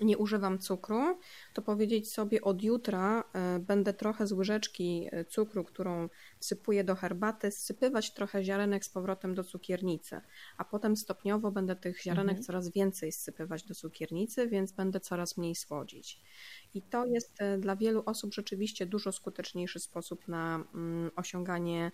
nie 0.00 0.18
używam 0.18 0.58
cukru, 0.58 1.18
to 1.54 1.62
powiedzieć 1.62 2.12
sobie 2.12 2.42
od 2.42 2.62
jutra 2.62 3.24
e, 3.32 3.58
będę 3.58 3.94
trochę 3.94 4.26
z 4.26 4.32
łyżeczki 4.32 5.08
e, 5.12 5.24
cukru, 5.24 5.64
którą 5.64 6.08
wsypuję 6.38 6.84
do 6.84 6.94
herbaty, 6.94 7.50
sypywać 7.50 8.14
trochę 8.14 8.44
ziarenek 8.44 8.84
z 8.84 8.88
powrotem 8.88 9.34
do 9.34 9.44
cukiernicy, 9.44 10.20
a 10.56 10.64
potem 10.64 10.96
stopniowo 10.96 11.50
będę 11.50 11.76
tych 11.76 12.02
ziarenek 12.02 12.36
mhm. 12.36 12.44
coraz 12.44 12.72
więcej 12.72 13.12
sypywać 13.12 13.62
do 13.62 13.74
cukiernicy, 13.74 14.48
więc 14.48 14.72
będę 14.72 15.00
coraz 15.00 15.36
mniej 15.36 15.54
słodzić. 15.54 16.20
I 16.74 16.82
to 16.82 17.06
jest 17.06 17.42
e, 17.42 17.58
dla 17.58 17.76
wielu 17.76 18.02
osób 18.06 18.34
rzeczywiście 18.34 18.86
dużo 18.86 19.12
skuteczniejszy 19.12 19.80
sposób 19.80 20.28
na 20.28 20.64
mm, 20.74 21.10
osiąganie 21.16 21.92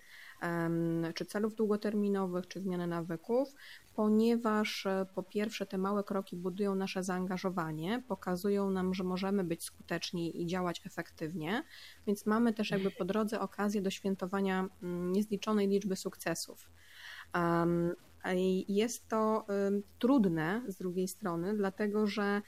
czy 1.15 1.25
celów 1.25 1.55
długoterminowych, 1.55 2.49
czy 2.49 2.61
zmiany 2.61 2.87
nawyków, 2.87 3.55
ponieważ 3.95 4.87
e, 4.87 5.07
po 5.15 5.23
pierwsze 5.23 5.67
te 5.67 5.79
małe 5.79 6.05
kroki 6.05 6.37
budują 6.37 6.75
nasze 6.75 7.03
zaangażowanie, 7.03 8.03
pokazują 8.09 8.71
nam, 8.71 8.95
że 8.95 9.05
możemy 9.05 9.45
być 9.45 9.65
skuteczni 9.65 10.43
i 10.43 10.47
działać 10.47 10.83
efektywnie, 10.87 11.63
więc 12.07 12.27
mamy 12.27 12.53
też 12.53 12.71
jakby 12.71 12.91
po 12.91 13.05
drodze 13.05 13.41
okazję 13.41 13.83
do 13.83 13.91
świętowania 13.91 14.69
mm, 14.83 15.13
niezliczonej 15.13 15.69
liczby 15.69 15.97
sukcesów. 15.97 16.71
Jest 18.69 19.09
to 19.09 19.47
trudne 19.99 20.63
z 20.69 20.77
drugiej 20.77 21.09
strony, 21.09 21.57
dlatego 21.57 22.07
że 22.07 22.43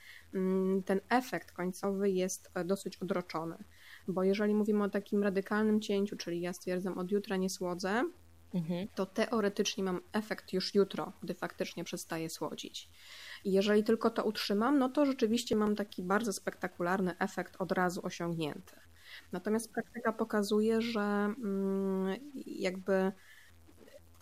ten 0.84 1.00
efekt 1.08 1.52
końcowy 1.52 2.10
jest 2.10 2.50
e, 2.54 2.64
dosyć 2.64 2.96
odroczony. 2.96 3.64
Bo 4.08 4.22
jeżeli 4.22 4.54
mówimy 4.54 4.84
o 4.84 4.88
takim 4.88 5.22
radykalnym 5.22 5.80
cięciu, 5.80 6.16
czyli 6.16 6.40
ja 6.40 6.52
stwierdzam 6.52 6.98
od 6.98 7.10
jutra 7.10 7.36
nie 7.36 7.50
słodzę, 7.50 8.04
mhm. 8.54 8.88
to 8.94 9.06
teoretycznie 9.06 9.84
mam 9.84 10.00
efekt 10.12 10.52
już 10.52 10.74
jutro, 10.74 11.12
gdy 11.22 11.34
faktycznie 11.34 11.84
przestaję 11.84 12.30
słodzić. 12.30 12.90
I 13.44 13.52
jeżeli 13.52 13.84
tylko 13.84 14.10
to 14.10 14.24
utrzymam, 14.24 14.78
no 14.78 14.88
to 14.88 15.06
rzeczywiście 15.06 15.56
mam 15.56 15.76
taki 15.76 16.02
bardzo 16.02 16.32
spektakularny 16.32 17.18
efekt 17.18 17.56
od 17.58 17.72
razu 17.72 18.00
osiągnięty. 18.06 18.76
Natomiast 19.32 19.72
praktyka 19.72 20.12
pokazuje, 20.12 20.80
że 20.80 21.00
mm, 21.00 22.16
jakby 22.46 23.12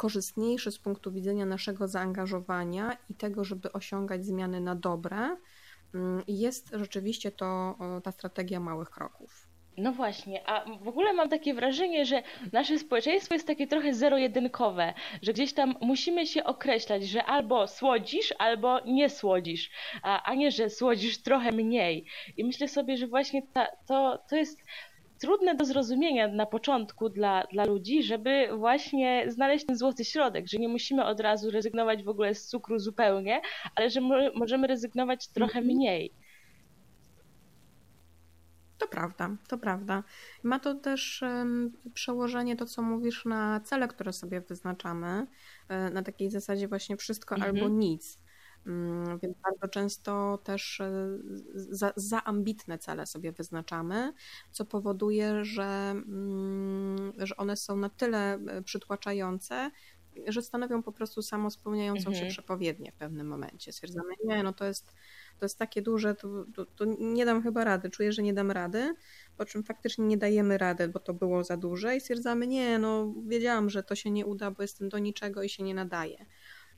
korzystniejszy 0.05 0.71
z 0.71 0.79
punktu 0.79 1.13
widzenia 1.13 1.47
naszego 1.47 1.89
zaangażowania 1.89 2.97
i 3.11 3.15
tego, 3.15 3.45
żeby 3.45 3.73
osiągać 3.73 4.25
zmiany 4.25 4.61
na 4.61 4.75
dobre, 4.75 5.37
mm, 5.95 6.23
jest 6.29 6.71
rzeczywiście 6.73 7.31
to 7.31 7.79
ta 8.03 8.13
strategia 8.13 8.61
małych 8.61 8.91
kroków. 8.91 9.49
No 9.77 9.93
właśnie, 9.93 10.49
a 10.49 10.65
w 10.81 10.89
ogóle 10.89 11.13
mam 11.13 11.29
takie 11.29 11.55
wrażenie, 11.55 12.07
że 12.07 12.23
nasze 12.53 12.79
społeczeństwo 12.79 13.35
jest 13.35 13.47
takie 13.47 13.67
trochę 13.67 13.95
zero-jedynkowe, 13.95 14.95
że 15.23 15.33
gdzieś 15.33 15.53
tam 15.55 15.75
musimy 15.81 16.27
się 16.27 16.45
określać, 16.45 17.07
że 17.07 17.25
albo 17.25 17.67
słodzisz, 17.67 18.35
albo 18.39 18.81
nie 18.81 19.11
słodzisz, 19.11 19.71
a, 20.03 20.35
nie, 20.35 20.51
że 20.51 20.71
słodzisz 20.71 21.23
trochę 21.23 21.53
mniej. 21.53 22.07
I 22.37 22.45
myślę 22.45 22.69
sobie, 22.69 22.97
że 22.97 23.07
właśnie 23.07 23.43
ta, 23.53 23.67
to, 23.87 24.19
to 24.29 24.37
jest 24.37 24.59
trudne 25.25 25.55
do 25.55 25.65
zrozumienia 25.65 26.29
na 26.29 26.47
początku 26.47 27.09
dla, 27.09 27.45
dla 27.53 27.65
ludzi, 27.65 28.03
żeby 28.03 28.49
właśnie 28.59 29.25
znaleźć 29.29 29.67
ten 29.67 29.77
złoty 29.77 30.05
środek, 30.05 30.49
że 30.49 30.59
nie 30.59 30.69
musimy 30.69 31.05
od 31.05 31.21
razu 31.21 31.51
rezygnować 31.51 32.03
w 32.03 32.09
ogóle 32.09 32.35
z 32.35 32.47
cukru 32.47 32.79
zupełnie, 32.79 33.41
ale 33.75 33.91
że 33.91 34.01
mo 34.01 34.15
możemy 34.35 34.67
rezygnować 34.67 35.29
trochę 35.29 35.59
mhm. 35.59 35.77
mniej. 35.77 36.13
To 38.79 38.89
prawda, 38.89 39.37
to 39.49 39.59
prawda. 39.59 40.03
Ma 40.43 40.59
to 40.59 40.75
też 40.75 41.25
przełożenie, 41.95 42.57
to 42.57 42.67
co 42.67 42.83
mówisz, 42.83 43.25
na 43.25 43.61
cele, 43.61 43.89
które 43.89 44.13
sobie 44.13 44.41
wyznaczamy, 44.41 45.27
e, 45.69 45.91
na 45.91 46.03
takiej 46.03 46.31
zasadzie 46.31 46.69
właśnie 46.69 46.97
wszystko 46.97 47.35
mhm. 47.35 47.57
albo 47.57 47.69
nic. 47.69 48.19
Mm, 48.67 49.19
więc 49.19 49.37
bardzo 49.39 49.69
często 49.69 50.39
też 50.45 50.81
e, 50.81 51.19
za, 51.55 51.93
za, 51.97 52.25
ambitne 52.25 52.79
cele 52.79 53.07
sobie 53.07 53.33
wyznaczamy, 53.33 54.13
co 54.51 54.65
powoduje, 54.65 55.45
że, 55.45 55.91
mm, 55.91 57.13
że 57.19 57.37
one 57.37 57.57
są 57.57 57.77
na 57.77 57.89
tyle 57.89 58.35
e, 58.35 58.63
przytłaczające, 58.63 59.71
że 60.27 60.43
stanowią 60.43 60.83
po 60.83 60.93
prostu 60.93 61.23
samospełniającą 61.23 62.11
mhm. 62.11 62.17
się 62.17 62.31
przepowiednię 62.31 62.93
w 62.93 62.95
pewnym 62.95 63.27
momencie. 63.27 63.73
Stwierdzamy, 63.73 64.15
nie, 64.25 64.43
no 64.43 64.53
to 64.53 64.65
jest, 64.65 64.95
to 65.39 65.45
jest 65.45 65.59
takie 65.59 65.83
duże, 65.83 66.15
to, 66.15 66.45
to, 66.55 66.67
to, 66.67 66.85
nie 66.99 67.25
dam 67.25 67.43
chyba 67.43 67.65
rady, 67.65 67.91
czuję, 67.91 68.13
że 68.13 68.23
nie 68.23 68.35
dam 68.35 68.51
rady, 68.51 68.95
po 69.37 69.45
czym 69.45 69.63
faktycznie 69.63 70.05
nie 70.05 70.17
dajemy 70.17 70.59
rady, 70.59 70.89
bo 70.89 70.99
to 70.99 71.15
było 71.15 71.45
za 71.45 71.57
duże 71.57 71.97
i 71.97 72.01
stwierdzamy, 72.01 72.47
nie, 72.47 72.79
no 72.79 73.15
wiedziałam, 73.27 73.71
że 73.71 73.83
to 73.83 73.95
się 73.95 74.11
nie 74.11 74.27
uda, 74.27 74.51
bo 74.51 74.63
jestem 74.63 74.89
do 74.89 74.99
niczego 74.99 75.43
i 75.43 75.49
się 75.49 75.63
nie 75.63 75.75
nadaje. 75.75 76.27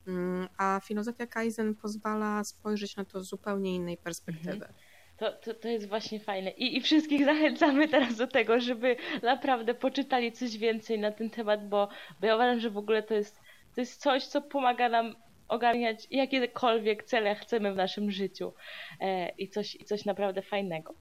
Mm, 0.07 0.47
a 0.57 0.79
filozofia 0.83 1.27
Kaizen 1.27 1.75
pozwala 1.75 2.43
spojrzeć 2.43 2.95
na 2.95 3.05
to 3.05 3.21
z 3.21 3.29
zupełnie 3.29 3.75
innej 3.75 3.97
perspektywy. 3.97 4.51
Mhm. 4.51 4.73
To, 5.17 5.31
to, 5.31 5.53
to 5.53 5.67
jest 5.67 5.87
właśnie 5.87 6.19
fajne. 6.19 6.51
I, 6.51 6.77
I 6.77 6.81
wszystkich 6.81 7.25
zachęcamy 7.33 7.87
teraz 7.87 8.15
do 8.15 8.27
tego, 8.27 8.59
żeby 8.59 8.95
naprawdę 9.23 9.73
poczytali 9.73 10.31
coś 10.31 10.57
więcej 10.57 10.99
na 10.99 11.11
ten 11.11 11.29
temat, 11.29 11.69
bo, 11.69 11.89
bo 12.21 12.27
ja 12.27 12.35
uważam, 12.35 12.59
że 12.59 12.69
w 12.69 12.77
ogóle 12.77 13.03
to 13.03 13.13
jest, 13.13 13.39
to 13.75 13.81
jest 13.81 14.01
coś, 14.01 14.25
co 14.25 14.41
pomaga 14.41 14.89
nam 14.89 15.15
ogarniać 15.47 16.07
jakiekolwiek 16.11 17.03
cele 17.03 17.35
chcemy 17.35 17.73
w 17.73 17.75
naszym 17.75 18.11
życiu 18.11 18.53
e, 18.99 19.29
i, 19.29 19.49
coś, 19.49 19.75
i 19.75 19.85
coś 19.85 20.05
naprawdę 20.05 20.41
fajnego. 20.41 20.93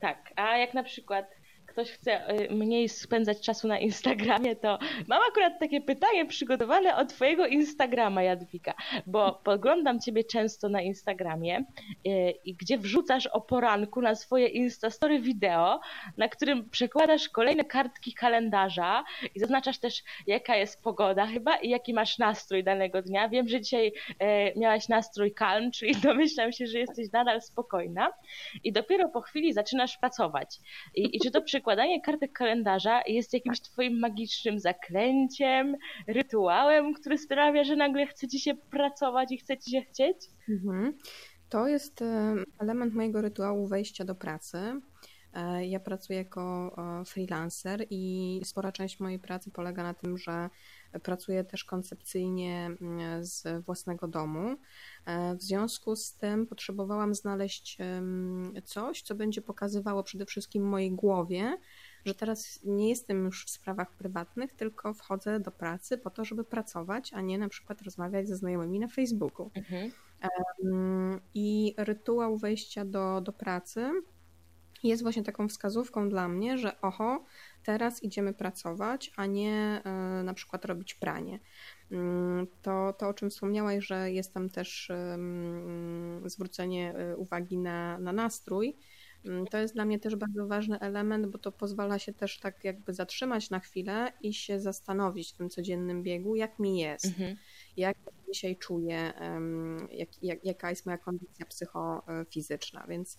Tak, 0.00 0.32
a 0.36 0.56
jak 0.56 0.74
na 0.74 0.82
przykład 0.82 1.26
ktoś 1.74 1.90
chce 1.90 2.40
y, 2.40 2.54
mniej 2.54 2.88
spędzać 2.88 3.40
czasu 3.40 3.68
na 3.68 3.78
Instagramie, 3.78 4.56
to 4.56 4.78
mam 5.08 5.20
akurat 5.30 5.58
takie 5.60 5.80
pytanie 5.80 6.26
przygotowane 6.26 6.96
od 6.96 7.08
Twojego 7.08 7.46
Instagrama, 7.46 8.22
Jadwika, 8.22 8.74
bo 9.06 9.40
podglądam 9.44 10.00
Ciebie 10.00 10.24
często 10.24 10.68
na 10.68 10.82
Instagramie 10.82 11.64
y, 12.06 12.34
i 12.44 12.54
gdzie 12.54 12.78
wrzucasz 12.78 13.26
o 13.26 13.40
poranku 13.40 14.02
na 14.02 14.14
swoje 14.14 14.46
Instastory 14.46 15.20
wideo, 15.20 15.80
na 16.16 16.28
którym 16.28 16.70
przekładasz 16.70 17.28
kolejne 17.28 17.64
kartki 17.64 18.12
kalendarza 18.12 19.04
i 19.34 19.40
zaznaczasz 19.40 19.78
też, 19.78 20.02
jaka 20.26 20.56
jest 20.56 20.82
pogoda 20.82 21.26
chyba 21.26 21.56
i 21.56 21.68
jaki 21.68 21.94
masz 21.94 22.18
nastrój 22.18 22.64
danego 22.64 23.02
dnia. 23.02 23.28
Wiem, 23.28 23.48
że 23.48 23.60
dzisiaj 23.60 23.86
y, 23.86 24.58
miałaś 24.58 24.88
nastrój 24.88 25.34
calm, 25.34 25.70
czyli 25.70 25.96
domyślam 25.96 26.52
się, 26.52 26.66
że 26.66 26.78
jesteś 26.78 27.12
nadal 27.12 27.42
spokojna 27.42 28.08
i 28.64 28.72
dopiero 28.72 29.08
po 29.08 29.20
chwili 29.20 29.52
zaczynasz 29.52 29.98
pracować. 29.98 30.60
I, 30.94 31.16
i 31.16 31.20
czy 31.20 31.30
to 31.30 31.42
przy 31.42 31.63
przekładanie 31.64 32.00
kartek 32.00 32.32
kalendarza 32.32 33.02
jest 33.06 33.32
jakimś 33.32 33.60
twoim 33.60 33.98
magicznym 33.98 34.58
zaklęciem, 34.58 35.76
rytuałem, 36.06 36.94
który 36.94 37.18
sprawia, 37.18 37.64
że 37.64 37.76
nagle 37.76 38.06
chce 38.06 38.28
ci 38.28 38.40
się 38.40 38.54
pracować 38.54 39.32
i 39.32 39.38
chce 39.38 39.58
ci 39.58 39.70
się 39.70 39.82
chcieć? 39.82 40.16
Mhm. 40.48 40.98
To 41.48 41.66
jest 41.66 42.02
e, 42.02 42.34
element 42.58 42.94
mojego 42.94 43.20
rytuału 43.20 43.66
wejścia 43.66 44.04
do 44.04 44.14
pracy. 44.14 44.58
E, 45.34 45.66
ja 45.66 45.80
pracuję 45.80 46.18
jako 46.18 46.74
e, 47.00 47.04
freelancer 47.04 47.86
i 47.90 48.40
spora 48.44 48.72
część 48.72 49.00
mojej 49.00 49.18
pracy 49.18 49.50
polega 49.50 49.82
na 49.82 49.94
tym, 49.94 50.18
że 50.18 50.50
pracuję 51.02 51.44
też 51.44 51.64
koncepcyjnie 51.64 52.70
mm, 52.80 53.24
z 53.24 53.64
własnego 53.64 54.08
domu. 54.08 54.56
W 55.38 55.42
związku 55.42 55.96
z 55.96 56.14
tym 56.14 56.46
potrzebowałam 56.46 57.14
znaleźć 57.14 57.78
coś, 58.64 59.02
co 59.02 59.14
będzie 59.14 59.42
pokazywało 59.42 60.02
przede 60.02 60.26
wszystkim 60.26 60.68
mojej 60.68 60.92
głowie, 60.92 61.58
że 62.04 62.14
teraz 62.14 62.60
nie 62.64 62.88
jestem 62.88 63.24
już 63.24 63.46
w 63.46 63.50
sprawach 63.50 63.92
prywatnych, 63.92 64.52
tylko 64.52 64.94
wchodzę 64.94 65.40
do 65.40 65.50
pracy 65.50 65.98
po 65.98 66.10
to, 66.10 66.24
żeby 66.24 66.44
pracować, 66.44 67.12
a 67.12 67.20
nie 67.20 67.38
na 67.38 67.48
przykład 67.48 67.82
rozmawiać 67.82 68.28
ze 68.28 68.36
znajomymi 68.36 68.80
na 68.80 68.88
Facebooku. 68.88 69.50
Mhm. 69.54 69.90
I 71.34 71.74
rytuał 71.76 72.38
wejścia 72.38 72.84
do, 72.84 73.20
do 73.20 73.32
pracy 73.32 73.90
jest 74.82 75.02
właśnie 75.02 75.22
taką 75.22 75.48
wskazówką 75.48 76.08
dla 76.08 76.28
mnie, 76.28 76.58
że 76.58 76.80
oho, 76.80 77.24
teraz 77.64 78.02
idziemy 78.02 78.34
pracować, 78.34 79.12
a 79.16 79.26
nie 79.26 79.82
e, 79.84 79.90
na 80.24 80.34
przykład 80.34 80.64
robić 80.64 80.94
pranie. 80.94 81.38
Mm, 81.90 82.46
to, 82.62 82.92
to 82.98 83.08
o 83.08 83.14
czym 83.14 83.30
wspomniałaś, 83.30 83.86
że 83.86 84.12
jest 84.12 84.34
tam 84.34 84.50
też 84.50 84.92
zwrócenie 86.26 86.94
e, 86.94 87.16
uwagi 87.16 87.58
na, 87.58 87.98
na 87.98 88.12
nastrój, 88.12 88.76
mm, 89.24 89.46
to 89.46 89.58
jest 89.58 89.74
dla 89.74 89.84
mnie 89.84 89.98
też 89.98 90.16
bardzo 90.16 90.46
ważny 90.46 90.80
element, 90.80 91.26
bo 91.26 91.38
to 91.38 91.52
pozwala 91.52 91.98
się 91.98 92.12
też 92.12 92.40
tak 92.40 92.64
jakby 92.64 92.94
zatrzymać 92.94 93.50
na 93.50 93.60
chwilę 93.60 94.12
i 94.22 94.34
się 94.34 94.60
zastanowić 94.60 95.32
w 95.32 95.36
tym 95.36 95.50
codziennym 95.50 96.02
biegu, 96.02 96.36
jak 96.36 96.58
mi 96.58 96.78
jest, 96.78 97.06
mhm. 97.06 97.36
jak 97.76 97.96
dzisiaj 98.28 98.56
czuję, 98.56 99.12
jak, 99.90 100.08
jak, 100.22 100.44
jaka 100.44 100.70
jest 100.70 100.86
moja 100.86 100.98
kondycja 100.98 101.46
psychofizyczna, 101.46 102.86
więc 102.88 103.16
Mm, 103.16 103.18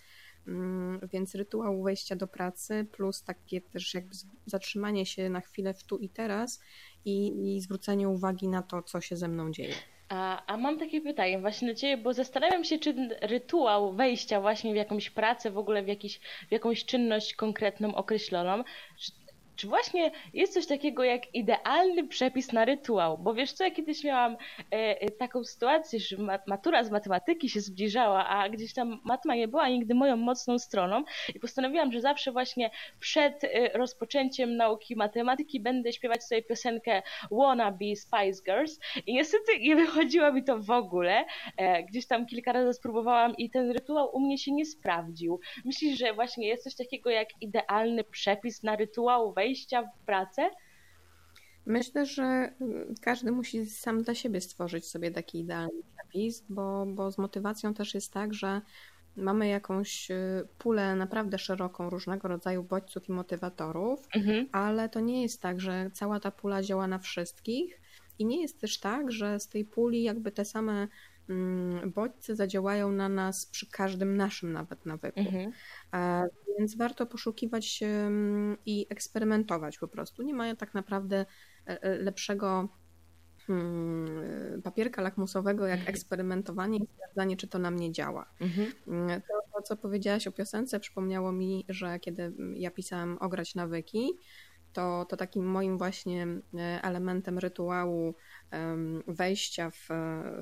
więc 1.13 1.35
rytuał 1.35 1.83
wejścia 1.83 2.15
do 2.15 2.27
pracy 2.27 2.85
plus 2.91 3.23
takie 3.23 3.61
też 3.61 3.93
jakby 3.93 4.15
zatrzymanie 4.45 5.05
się 5.05 5.29
na 5.29 5.41
chwilę 5.41 5.73
w 5.73 5.83
tu 5.83 5.97
i 5.97 6.09
teraz 6.09 6.61
i, 7.05 7.55
i 7.55 7.61
zwrócenie 7.61 8.09
uwagi 8.09 8.47
na 8.47 8.61
to, 8.61 8.83
co 8.83 9.01
się 9.01 9.15
ze 9.15 9.27
mną 9.27 9.51
dzieje. 9.51 9.73
A, 10.09 10.45
a 10.45 10.57
mam 10.57 10.79
takie 10.79 11.01
pytanie 11.01 11.39
właśnie 11.39 11.67
do 11.67 11.79
Ciebie, 11.79 12.03
bo 12.03 12.13
zastanawiam 12.13 12.63
się, 12.63 12.79
czy 12.79 13.09
rytuał 13.21 13.93
wejścia 13.93 14.41
właśnie 14.41 14.73
w 14.73 14.75
jakąś 14.75 15.09
pracę, 15.09 15.51
w 15.51 15.57
ogóle 15.57 15.83
w, 15.83 15.87
jakiś, 15.87 16.19
w 16.49 16.51
jakąś 16.51 16.85
czynność 16.85 17.33
konkretną, 17.33 17.95
określoną, 17.95 18.63
czy 19.55 19.67
właśnie 19.67 20.11
jest 20.33 20.53
coś 20.53 20.67
takiego 20.67 21.03
jak 21.03 21.35
idealny 21.35 22.07
przepis 22.07 22.53
na 22.53 22.65
rytuał? 22.65 23.17
Bo 23.17 23.33
wiesz 23.33 23.51
co, 23.51 23.63
ja 23.63 23.71
kiedyś 23.71 24.03
miałam 24.03 24.33
e, 24.33 25.01
e, 25.01 25.11
taką 25.11 25.43
sytuację, 25.43 25.99
że 25.99 26.17
matura 26.47 26.83
z 26.83 26.91
matematyki 26.91 27.49
się 27.49 27.61
zbliżała, 27.61 28.27
a 28.27 28.49
gdzieś 28.49 28.73
tam 28.73 28.99
matma 29.03 29.35
nie 29.35 29.47
była 29.47 29.69
nigdy 29.69 29.95
moją 29.95 30.17
mocną 30.17 30.59
stroną 30.59 31.03
i 31.35 31.39
postanowiłam, 31.39 31.91
że 31.91 32.01
zawsze 32.01 32.31
właśnie 32.31 32.69
przed 32.99 33.43
e, 33.43 33.69
rozpoczęciem 33.77 34.57
nauki 34.57 34.95
matematyki 34.95 35.59
będę 35.59 35.93
śpiewać 35.93 36.23
sobie 36.23 36.41
piosenkę 36.41 37.01
Wanna 37.31 37.71
Be 37.71 37.95
Spice 37.95 38.43
Girls 38.45 38.79
i 39.07 39.13
niestety 39.13 39.59
nie 39.59 39.75
wychodziło 39.75 40.31
mi 40.31 40.43
to 40.43 40.59
w 40.59 40.71
ogóle. 40.71 41.25
Gdzieś 41.89 42.07
tam 42.07 42.25
kilka 42.25 42.51
razy 42.51 42.73
spróbowałam 42.73 43.37
i 43.37 43.49
ten 43.49 43.71
rytuał 43.71 44.15
u 44.15 44.19
mnie 44.19 44.37
się 44.37 44.51
nie 44.51 44.65
sprawdził. 44.65 45.39
Myślisz, 45.65 45.99
że 45.99 46.13
właśnie 46.13 46.47
jest 46.47 46.63
coś 46.63 46.75
takiego 46.75 47.09
jak 47.09 47.27
idealny 47.41 48.03
przepis 48.03 48.63
na 48.63 48.75
rytuał 48.75 49.33
w 49.83 50.05
pracę? 50.05 50.49
Myślę, 51.65 52.05
że 52.05 52.23
mm, 52.23 52.95
każdy 53.01 53.31
musi 53.31 53.65
sam 53.65 54.03
dla 54.03 54.15
siebie 54.15 54.41
stworzyć 54.41 54.87
sobie 54.87 55.11
taki 55.11 55.39
idealny 55.39 55.81
przepis, 55.97 56.43
bo, 56.49 56.85
bo 56.85 57.11
z 57.11 57.17
motywacją 57.17 57.73
też 57.73 57.93
jest 57.93 58.13
tak, 58.13 58.33
że 58.33 58.61
mamy 59.15 59.47
jakąś 59.47 60.11
y, 60.11 60.47
pulę 60.57 60.95
naprawdę 60.95 61.37
szeroką 61.37 61.89
różnego 61.89 62.27
rodzaju 62.27 62.63
bodźców 62.63 63.09
i 63.09 63.11
motywatorów, 63.11 64.07
mhm. 64.15 64.49
ale 64.51 64.89
to 64.89 64.99
nie 64.99 65.21
jest 65.21 65.41
tak, 65.41 65.61
że 65.61 65.91
cała 65.93 66.19
ta 66.19 66.31
pula 66.31 66.61
działa 66.61 66.87
na 66.87 66.99
wszystkich 66.99 67.81
i 68.19 68.25
nie 68.25 68.41
jest 68.41 68.61
też 68.61 68.79
tak, 68.79 69.11
że 69.11 69.39
z 69.39 69.47
tej 69.47 69.65
puli 69.65 70.03
jakby 70.03 70.31
te 70.31 70.45
same 70.45 70.87
bodźce 71.85 72.35
zadziałają 72.35 72.91
na 72.91 73.09
nas 73.09 73.45
przy 73.45 73.71
każdym 73.71 74.17
naszym 74.17 74.53
nawet 74.53 74.85
nawyku. 74.85 75.19
Mhm. 75.19 75.51
Więc 76.59 76.77
warto 76.77 77.05
poszukiwać 77.05 77.83
i 78.65 78.87
eksperymentować 78.89 79.77
po 79.77 79.87
prostu. 79.87 80.23
Nie 80.23 80.33
ma 80.33 80.55
tak 80.55 80.73
naprawdę 80.73 81.25
e, 81.67 81.83
e, 81.83 81.97
lepszego 81.97 82.69
hmm, 83.47 84.61
papierka 84.61 85.01
lakmusowego 85.01 85.67
jak 85.67 85.79
mhm. 85.79 85.89
eksperymentowanie 85.89 86.77
i 86.77 86.87
sprawdzanie, 86.95 87.37
czy 87.37 87.47
to 87.47 87.59
na 87.59 87.71
mnie 87.71 87.91
działa. 87.91 88.25
Mhm. 88.39 88.71
Mm, 88.87 89.21
to, 89.21 89.33
to, 89.53 89.61
co 89.61 89.77
powiedziałaś 89.77 90.27
o 90.27 90.31
piosence, 90.31 90.79
przypomniało 90.79 91.31
mi, 91.31 91.65
że 91.69 91.99
kiedy 91.99 92.33
ja 92.55 92.71
pisałam 92.71 93.17
Ograć 93.21 93.55
nawyki, 93.55 94.13
to, 94.73 95.05
to 95.09 95.17
takim 95.17 95.45
moim 95.45 95.77
właśnie 95.77 96.27
e, 96.53 96.79
elementem 96.83 97.39
rytuału 97.39 98.15
wejścia 99.07 99.69
w, 99.69 99.87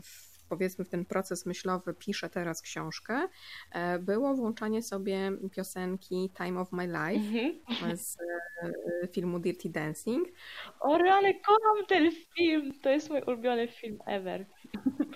w 0.04 0.33
powiedzmy 0.54 0.86
w 0.86 0.90
ten 0.90 1.06
proces 1.06 1.46
myślowy 1.46 1.94
piszę 1.94 2.30
teraz 2.30 2.62
książkę, 2.62 3.28
e, 3.72 4.00
było 4.00 4.36
włączanie 4.36 4.84
sobie 4.84 5.32
piosenki 5.52 6.32
Time 6.38 6.60
of 6.60 6.72
My 6.72 6.88
Life 6.88 7.40
mhm. 7.70 7.98
z 7.98 8.18
e, 9.04 9.08
filmu 9.08 9.40
Dirty 9.40 9.70
Dancing. 9.70 10.28
O 10.80 10.98
rany, 10.98 11.34
kocham 11.34 11.86
ten 11.88 12.12
film, 12.38 12.74
to 12.82 12.90
jest 12.90 13.10
mój 13.10 13.22
ulubiony 13.22 13.68
film 13.68 14.00
ever. 14.06 14.46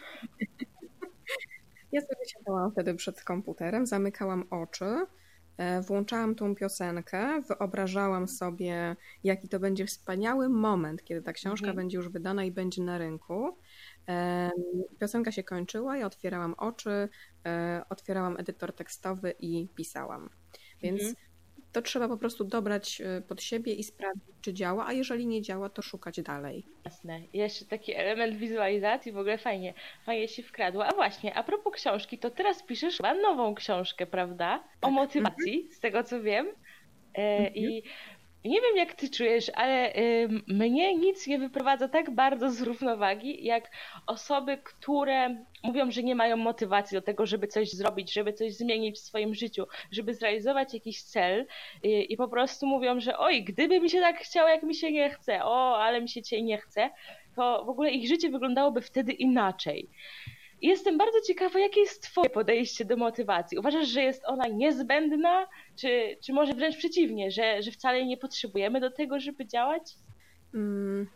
Ja 1.92 2.02
sobie 2.02 2.26
siadałam 2.28 2.72
wtedy 2.72 2.96
przed 2.96 3.24
komputerem, 3.24 3.86
zamykałam 3.86 4.44
oczy, 4.50 5.06
e, 5.58 5.82
włączałam 5.82 6.36
tą 6.36 6.56
piosenkę, 6.56 7.42
wyobrażałam 7.42 8.28
sobie, 8.28 8.96
jaki 9.24 9.50
to 9.50 9.60
będzie 9.60 9.86
wspaniały 9.86 10.50
moment, 10.50 11.04
kiedy 11.04 11.22
ta 11.22 11.34
książka 11.34 11.68
mhm. 11.68 11.76
będzie 11.76 11.98
już 11.98 12.10
wydana 12.10 12.44
i 12.44 12.52
będzie 12.52 12.84
na 12.84 12.98
rynku. 12.98 13.58
Piosenka 15.00 15.32
się 15.32 15.44
kończyła, 15.44 15.98
ja 15.98 16.06
otwierałam 16.06 16.54
oczy, 16.58 17.10
e, 17.46 17.82
otwierałam 17.90 18.38
edytor 18.40 18.74
tekstowy 18.74 19.34
i 19.40 19.68
pisałam. 19.76 20.30
Więc 20.82 21.00
mhm. 21.00 21.16
to 21.72 21.82
trzeba 21.82 22.08
po 22.08 22.18
prostu 22.18 22.44
dobrać 22.44 23.02
e, 23.02 23.22
pod 23.22 23.42
siebie 23.42 23.74
i 23.74 23.84
sprawdzić, 23.84 24.36
czy 24.42 24.54
działa, 24.54 24.88
a 24.88 24.94
jeżeli 24.94 25.28
nie 25.28 25.42
działa, 25.42 25.70
to 25.70 25.82
szukać 25.82 26.22
dalej. 26.22 26.66
Jasne. 26.86 27.22
Jeszcze 27.34 27.66
taki 27.66 27.96
element 27.96 28.36
wizualizacji 28.36 29.12
w 29.12 29.18
ogóle 29.18 29.38
fajnie, 29.38 29.74
fajnie 30.06 30.28
się 30.28 30.44
wkradło. 30.44 30.86
A 30.86 30.94
właśnie, 30.94 31.36
a 31.36 31.44
propos 31.44 31.74
książki, 31.74 32.18
to 32.18 32.30
teraz 32.30 32.64
piszesz 32.64 32.98
chyba 32.98 33.14
nową 33.14 33.56
książkę, 33.56 34.06
prawda? 34.06 34.58
O 34.58 34.88
tak. 34.88 34.92
motywacji, 34.92 35.56
mhm. 35.56 35.74
z 35.74 35.80
tego 35.80 36.04
co 36.04 36.22
wiem. 36.22 36.48
E, 37.18 37.38
mhm. 37.38 37.56
I 37.56 37.84
nie 38.46 38.62
wiem, 38.62 38.78
jak 38.78 38.94
ty 38.94 39.10
czujesz, 39.10 39.52
ale 39.56 39.96
y, 39.96 40.30
mnie 40.48 40.96
nic 40.96 41.28
nie 41.28 41.40
wyprowadza 41.40 41.88
tak 41.88 42.12
bardzo 42.12 42.52
z 42.52 42.62
równowagi, 42.62 43.46
jak 43.46 43.72
osoby, 44.08 44.58
które 44.64 45.46
mówią, 45.64 45.92
że 45.92 46.04
nie 46.04 46.16
mają 46.16 46.38
motywacji 46.38 46.96
do 46.96 47.02
tego, 47.02 47.26
żeby 47.26 47.48
coś 47.48 47.72
zrobić, 47.72 48.14
żeby 48.14 48.34
coś 48.34 48.54
zmienić 48.54 48.96
w 48.96 49.00
swoim 49.00 49.36
życiu, 49.36 49.66
żeby 49.92 50.14
zrealizować 50.14 50.74
jakiś 50.74 51.04
cel 51.04 51.48
y, 51.86 51.88
i 51.88 52.18
po 52.18 52.28
prostu 52.28 52.66
mówią, 52.68 53.00
że 53.00 53.18
oj, 53.18 53.44
gdyby 53.44 53.80
mi 53.80 53.90
się 53.90 54.00
tak 54.00 54.20
chciało, 54.20 54.50
jak 54.50 54.64
mi 54.64 54.76
się 54.76 54.92
nie 54.92 55.10
chce, 55.10 55.44
o, 55.44 55.78
ale 55.78 56.02
mi 56.02 56.10
się 56.10 56.22
dzisiaj 56.22 56.44
nie 56.44 56.58
chce, 56.58 56.90
to 57.36 57.66
w 57.66 57.70
ogóle 57.70 57.92
ich 57.92 58.08
życie 58.08 58.30
wyglądałoby 58.30 58.82
wtedy 58.82 59.14
inaczej. 59.14 59.90
Jestem 60.62 60.98
bardzo 60.98 61.22
ciekawa, 61.22 61.60
jakie 61.60 61.80
jest 61.80 62.04
Twoje 62.04 62.30
podejście 62.30 62.86
do 62.86 62.98
motywacji. 62.98 63.58
Uważasz, 63.58 63.88
że 63.88 64.02
jest 64.02 64.22
ona 64.26 64.48
niezbędna, 64.48 65.48
czy, 65.76 66.18
czy 66.24 66.34
może 66.34 66.54
wręcz 66.54 66.78
przeciwnie, 66.78 67.32
że, 67.32 67.62
że 67.62 67.72
wcale 67.72 68.06
nie 68.06 68.18
potrzebujemy 68.18 68.80
do 68.80 68.92
tego, 68.92 69.20
żeby 69.20 69.48
działać? 69.48 69.96
Mm, 70.54 71.08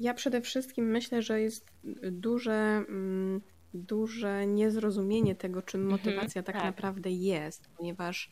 ja 0.00 0.14
przede 0.14 0.40
wszystkim 0.40 0.90
myślę, 0.90 1.22
że 1.22 1.40
jest 1.40 1.70
duże, 2.12 2.84
mm, 2.88 3.40
duże 3.74 4.46
niezrozumienie 4.46 5.34
tego, 5.34 5.62
czym 5.62 5.80
mhm, 5.80 6.00
motywacja 6.00 6.42
tak, 6.42 6.56
tak, 6.56 6.64
naprawdę 6.64 7.10
jest, 7.10 7.68
ponieważ 7.76 8.30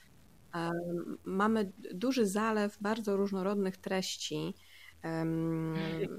mamy 1.25 1.73
duży 1.95 2.27
zalew 2.27 2.79
bardzo 2.81 3.17
różnorodnych 3.17 3.77
treści 3.77 4.55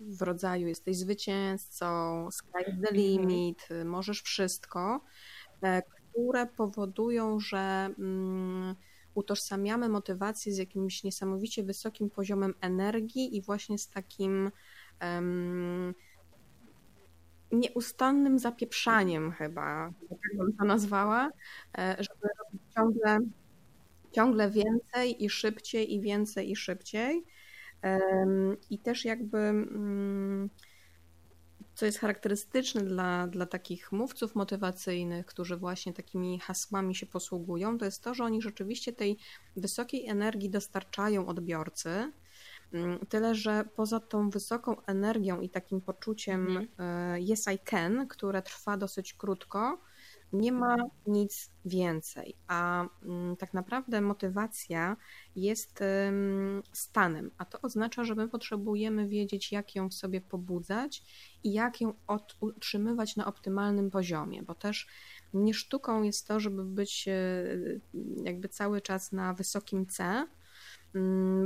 w 0.08 0.21
rodzaju 0.21 0.67
jesteś 0.67 0.97
zwycięzcą, 0.97 1.88
sky 2.32 2.63
the 2.63 2.71
mhm. 2.71 2.95
limit, 2.95 3.67
możesz 3.86 4.21
wszystko, 4.21 5.02
e, 5.63 5.82
które 5.82 6.45
powodują, 6.45 7.39
że 7.39 7.89
mm, 8.00 8.76
utożsamiamy 9.13 9.89
motywację 9.89 10.54
z 10.54 10.58
jakimś 10.58 11.04
niesamowicie 11.04 11.63
wysokim 11.63 12.10
poziomem 12.10 12.54
energii 12.62 13.38
i 13.38 13.41
właśnie 13.41 13.78
z 13.78 13.89
takim 13.89 14.52
um, 15.02 15.93
nieustannym 17.52 18.39
zapieprzaniem 18.39 19.32
chyba, 19.32 19.93
tak 20.10 20.38
bym 20.38 20.54
to 20.58 20.65
nazwała, 20.65 21.32
e, 21.78 21.95
żeby 22.00 22.28
robić 22.39 22.62
ciągle, 22.76 23.19
ciągle 24.12 24.52
więcej 24.52 25.23
i 25.23 25.30
szybciej 25.30 25.93
i 25.93 26.02
więcej 26.02 26.52
i 26.52 26.56
szybciej. 26.56 27.26
I 28.69 28.79
też 28.79 29.05
jakby 29.05 29.37
mm, 29.37 30.49
co 31.75 31.85
jest 31.85 31.99
charakterystyczne 31.99 32.81
dla, 32.81 33.27
dla 33.27 33.45
takich 33.45 33.91
mówców 33.91 34.35
motywacyjnych, 34.35 35.25
którzy 35.25 35.57
właśnie 35.57 35.93
takimi 35.93 36.39
hasłami 36.39 36.95
się 36.95 37.05
posługują, 37.05 37.77
to 37.77 37.85
jest 37.85 38.03
to, 38.03 38.13
że 38.13 38.23
oni 38.23 38.41
rzeczywiście 38.41 38.93
tej 38.93 39.17
wysokiej 39.55 40.07
energii 40.07 40.49
dostarczają 40.49 41.27
odbiorcy. 41.27 42.11
Mm, 42.73 42.99
tyle, 43.09 43.35
że 43.35 43.65
poza 43.75 43.99
tą 43.99 44.29
wysoką 44.29 44.81
energią 44.85 45.41
i 45.41 45.49
takim 45.49 45.81
poczuciem 45.81 46.67
mm. 46.77 47.21
yes 47.31 47.45
I 47.55 47.59
can, 47.59 48.07
które 48.07 48.41
trwa 48.41 48.77
dosyć 48.77 49.13
krótko, 49.13 49.81
nie 50.33 50.51
ma 50.51 50.75
nic 51.07 51.51
więcej. 51.65 52.35
A 52.47 52.87
mm, 53.03 53.37
tak 53.37 53.53
naprawdę 53.53 54.01
motywacja 54.01 54.97
jest 55.35 55.83
stanem, 56.71 57.31
a 57.37 57.45
to 57.45 57.61
oznacza, 57.61 58.03
że 58.03 58.15
my 58.15 58.27
potrzebujemy 58.27 59.07
wiedzieć, 59.07 59.51
jak 59.51 59.75
ją 59.75 59.89
w 59.89 59.93
sobie 59.93 60.21
pobudzać 60.21 61.03
i 61.43 61.53
jak 61.53 61.81
ją 61.81 61.93
utrzymywać 62.39 63.15
na 63.15 63.25
optymalnym 63.25 63.91
poziomie, 63.91 64.43
bo 64.43 64.55
też 64.55 64.87
nie 65.33 65.53
sztuką 65.53 66.03
jest 66.03 66.27
to, 66.27 66.39
żeby 66.39 66.63
być 66.65 67.07
e, 67.07 67.43
jakby 68.23 68.49
cały 68.49 68.81
czas 68.81 69.11
na 69.11 69.33
wysokim 69.33 69.85
C, 69.85 70.27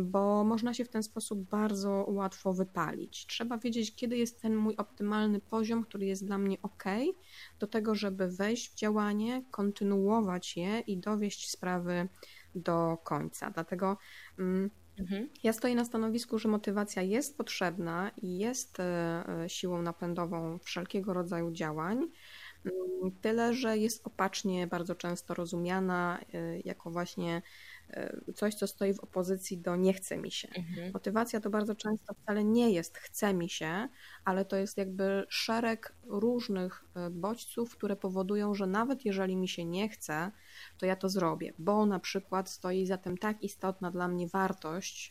bo 0.04 0.44
można 0.44 0.74
się 0.74 0.86
w 0.86 0.90
ten 0.90 1.04
sposób 1.04 1.50
bardzo 1.50 2.06
łatwo 2.08 2.54
wypalić. 2.54 3.26
Trzeba 3.28 3.58
wiedzieć, 3.58 3.96
kiedy 3.96 4.18
jest 4.18 4.42
ten 4.42 4.56
mój 4.56 4.76
optymalny 4.76 5.40
poziom, 5.40 5.84
który 5.84 6.06
jest 6.06 6.26
dla 6.26 6.38
mnie 6.38 6.58
ok, 6.62 6.84
do 7.60 7.68
tego, 7.68 7.96
żeby 7.96 8.28
wejść 8.28 8.72
w 8.72 8.76
działanie, 8.76 9.44
kontynuować 9.52 10.58
je 10.58 10.80
i 10.80 10.98
dowieść 10.98 11.52
sprawy 11.52 12.08
do 12.56 12.98
końca. 13.04 13.52
Dlatego 13.52 13.98
mm, 14.40 14.70
mhm. 15.00 15.30
ja 15.44 15.54
stoję 15.54 15.76
na 15.76 15.86
stanowisku, 15.86 16.40
że 16.40 16.50
motywacja 16.50 17.02
jest 17.02 17.38
potrzebna 17.38 18.12
i 18.22 18.38
jest 18.38 18.80
e, 18.80 19.24
siłą 19.48 19.82
napędową 19.82 20.60
wszelkiego 20.60 21.14
rodzaju 21.14 21.52
działań. 21.52 21.98
Mm, 21.98 23.12
tyle, 23.22 23.54
że 23.54 23.78
jest 23.78 24.08
opacznie 24.08 24.68
bardzo 24.68 24.96
często 24.96 25.34
rozumiana 25.34 26.20
e, 26.34 26.60
jako 26.60 26.92
właśnie 26.92 27.42
coś, 28.36 28.56
co 28.56 28.68
stoi 28.68 28.94
w 28.94 29.00
opozycji 29.00 29.58
do 29.58 29.76
nie 29.76 29.94
chce 29.94 30.18
mi 30.18 30.32
się. 30.32 30.48
Mhm. 30.48 30.92
Motywacja 30.94 31.40
to 31.42 31.50
bardzo 31.50 31.76
często 31.76 32.14
wcale 32.14 32.44
nie 32.44 32.72
jest 32.72 32.98
chce 32.98 33.34
mi 33.34 33.50
się, 33.50 33.88
ale 34.26 34.46
to 34.46 34.56
jest 34.56 34.78
jakby 34.78 35.26
szereg 35.30 35.96
różnych 36.04 36.86
bodźców, 37.12 37.76
które 37.78 37.96
powodują, 37.96 38.56
że 38.56 38.68
nawet 38.68 39.06
jeżeli 39.06 39.36
mi 39.36 39.48
się 39.48 39.66
nie 39.66 39.90
chce, 39.90 40.32
to 40.78 40.86
ja 40.86 40.96
to 40.96 41.10
zrobię, 41.10 41.54
bo 41.60 41.86
na 41.86 42.00
przykład 42.00 42.50
stoi 42.50 42.86
za 42.86 42.98
tym 42.98 43.18
tak 43.18 43.44
istotna 43.44 43.92
dla 43.92 44.08
mnie 44.08 44.28
wartość, 44.28 45.10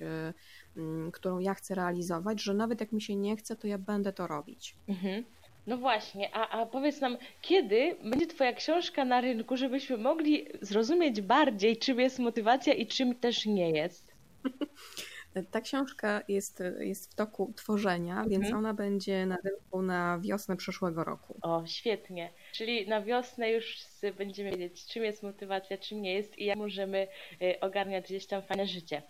którą 1.13 1.39
ja 1.39 1.55
chcę 1.55 1.75
realizować, 1.75 2.43
że 2.43 2.55
nawet 2.55 2.81
jak 2.81 2.93
mi 2.93 3.03
się 3.03 3.17
nie 3.17 3.37
chce, 3.37 3.57
to 3.57 3.67
ja 3.67 3.79
będę 3.79 4.13
to 4.13 4.27
robić. 4.27 4.77
Mhm. 4.89 5.25
No 5.71 5.77
właśnie, 5.77 6.35
a, 6.35 6.49
a 6.49 6.67
powiedz 6.67 7.01
nam, 7.01 7.17
kiedy 7.41 7.97
będzie 8.05 8.27
Twoja 8.27 8.53
książka 8.53 9.05
na 9.05 9.21
rynku, 9.21 9.57
żebyśmy 9.57 9.97
mogli 9.97 10.49
zrozumieć 10.61 11.21
bardziej, 11.21 11.77
czym 11.77 12.01
jest 12.01 12.19
motywacja 12.19 12.75
i 12.75 12.87
czym 12.87 13.15
też 13.15 13.47
nie 13.47 13.71
jest? 13.71 14.15
Ta 15.51 15.61
książka 15.61 16.23
jest, 16.29 16.63
jest 16.79 17.13
w 17.13 17.15
toku 17.15 17.53
tworzenia, 17.57 18.13
mhm. 18.13 18.31
więc 18.31 18.55
ona 18.55 18.75
będzie 18.75 19.27
na 19.27 19.37
rynku 19.45 19.83
na 19.83 20.19
wiosnę 20.19 20.57
przyszłego 20.57 21.05
roku. 21.05 21.39
O, 21.43 21.67
świetnie. 21.67 22.31
Czyli 22.53 22.89
na 22.89 23.03
wiosnę 23.03 23.51
już 23.51 23.77
będziemy 24.19 24.51
wiedzieć, 24.51 24.87
czym 24.87 25.05
jest 25.05 25.23
motywacja, 25.23 25.79
czym 25.79 26.03
nie 26.03 26.15
jest 26.15 26.39
i 26.39 26.45
jak 26.45 26.59
możemy 26.59 27.09
y, 27.43 27.61
ogarniać 27.61 28.05
gdzieś 28.05 28.27
tam 28.27 28.43
fajne 28.43 28.67
życie. 28.67 29.03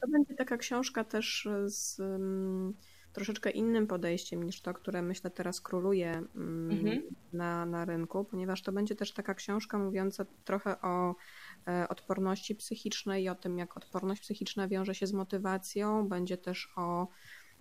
To 0.00 0.08
będzie 0.08 0.34
taka 0.34 0.56
książka 0.56 1.04
też 1.04 1.48
z 1.64 2.00
troszeczkę 3.16 3.50
innym 3.50 3.86
podejściem 3.86 4.42
niż 4.42 4.60
to, 4.60 4.74
które 4.74 5.02
myślę 5.02 5.30
teraz 5.30 5.60
króluje 5.60 6.10
mm, 6.10 6.70
mhm. 6.70 7.02
na, 7.32 7.66
na 7.66 7.84
rynku, 7.84 8.24
ponieważ 8.24 8.62
to 8.62 8.72
będzie 8.72 8.94
też 8.94 9.12
taka 9.12 9.34
książka 9.34 9.78
mówiąca 9.78 10.26
trochę 10.44 10.80
o 10.80 11.14
e, 11.68 11.88
odporności 11.88 12.54
psychicznej 12.54 13.24
i 13.24 13.28
o 13.28 13.34
tym, 13.34 13.58
jak 13.58 13.76
odporność 13.76 14.22
psychiczna 14.22 14.68
wiąże 14.68 14.94
się 14.94 15.06
z 15.06 15.12
motywacją. 15.12 16.08
Będzie 16.08 16.36
też 16.36 16.72
o 16.76 17.08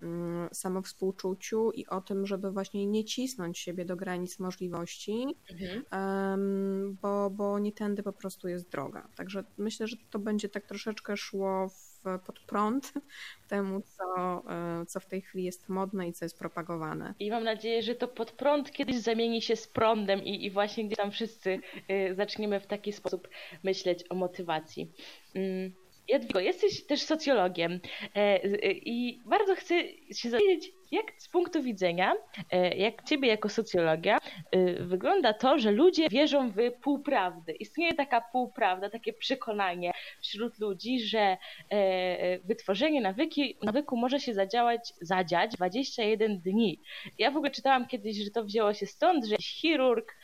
mm, 0.01 0.49
samowspółczuciu 0.53 1.71
i 1.71 1.87
o 1.87 2.01
tym, 2.01 2.25
żeby 2.25 2.51
właśnie 2.51 2.87
nie 2.87 3.05
cisnąć 3.05 3.59
siebie 3.59 3.85
do 3.85 3.95
granic 3.95 4.39
możliwości, 4.39 5.25
mhm. 5.51 6.97
bo, 7.01 7.29
bo 7.29 7.59
nie 7.59 7.71
tędy 7.71 8.03
po 8.03 8.13
prostu 8.13 8.47
jest 8.47 8.69
droga. 8.69 9.07
Także 9.15 9.43
myślę, 9.57 9.87
że 9.87 9.97
to 10.09 10.19
będzie 10.19 10.49
tak 10.49 10.65
troszeczkę 10.65 11.17
szło 11.17 11.69
w 11.69 11.84
pod 12.25 12.39
prąd 12.39 12.93
temu, 13.49 13.81
co, 13.81 14.43
e, 14.49 14.85
co 14.85 14.99
w 14.99 15.05
tej 15.05 15.21
chwili 15.21 15.43
jest 15.43 15.69
modne 15.69 16.07
i 16.07 16.13
co 16.13 16.25
jest 16.25 16.39
propagowane. 16.39 17.13
I 17.19 17.31
mam 17.31 17.43
nadzieję, 17.43 17.81
że 17.81 17.95
to 17.95 18.07
pod 18.07 18.31
prąd 18.31 18.71
kiedyś 18.71 18.95
zamieni 18.95 19.41
się 19.41 19.55
z 19.55 19.67
prądem 19.67 20.23
i, 20.23 20.45
i 20.45 20.51
właśnie 20.51 20.85
gdzieś 20.85 20.97
tam 20.97 21.11
wszyscy 21.11 21.59
e, 21.87 22.15
zaczniemy 22.15 22.59
w 22.59 22.67
taki 22.67 22.93
sposób 22.93 23.29
myśleć 23.63 24.03
o 24.09 24.15
motywacji. 24.15 24.91
Mm, 25.35 25.71
Jadwigo, 26.07 26.39
jesteś 26.39 26.85
też 26.85 27.01
socjologiem 27.01 27.79
e, 28.15 28.39
i 28.71 29.21
bardzo 29.25 29.55
chcę 29.55 29.83
się 30.11 30.29
dowiedzieć, 30.29 30.71
jak 30.91 31.05
z 31.17 31.29
punktu 31.29 31.63
widzenia, 31.63 32.13
e, 32.51 32.77
jak 32.77 33.03
ciebie 33.03 33.27
jako 33.27 33.49
socjologia, 33.49 34.17
e, 34.51 34.83
wygląda 34.83 35.33
to, 35.33 35.59
że 35.59 35.71
ludzie 35.71 36.09
wierzą 36.09 36.51
w 36.51 36.55
półprawdy. 36.81 37.51
Istnieje 37.51 37.93
taka 37.93 38.21
półprawda, 38.31 38.89
takie 38.89 39.13
przekonanie 39.13 39.91
wśród 40.21 40.59
ludzi, 40.59 40.99
że 40.99 41.37
e, 41.69 42.39
wytworzenie 42.39 43.01
nawyki, 43.01 43.57
nawyku 43.63 43.97
może 43.97 44.19
się 44.19 44.33
zadziałać, 44.33 44.93
zadziać 45.01 45.51
21 45.51 46.39
dni. 46.39 46.79
Ja 47.19 47.31
w 47.31 47.37
ogóle 47.37 47.51
czytałam 47.51 47.87
kiedyś, 47.87 48.17
że 48.17 48.31
to 48.31 48.43
wzięło 48.43 48.73
się 48.73 48.85
stąd, 48.85 49.25
że 49.25 49.35
chirurg 49.35 50.15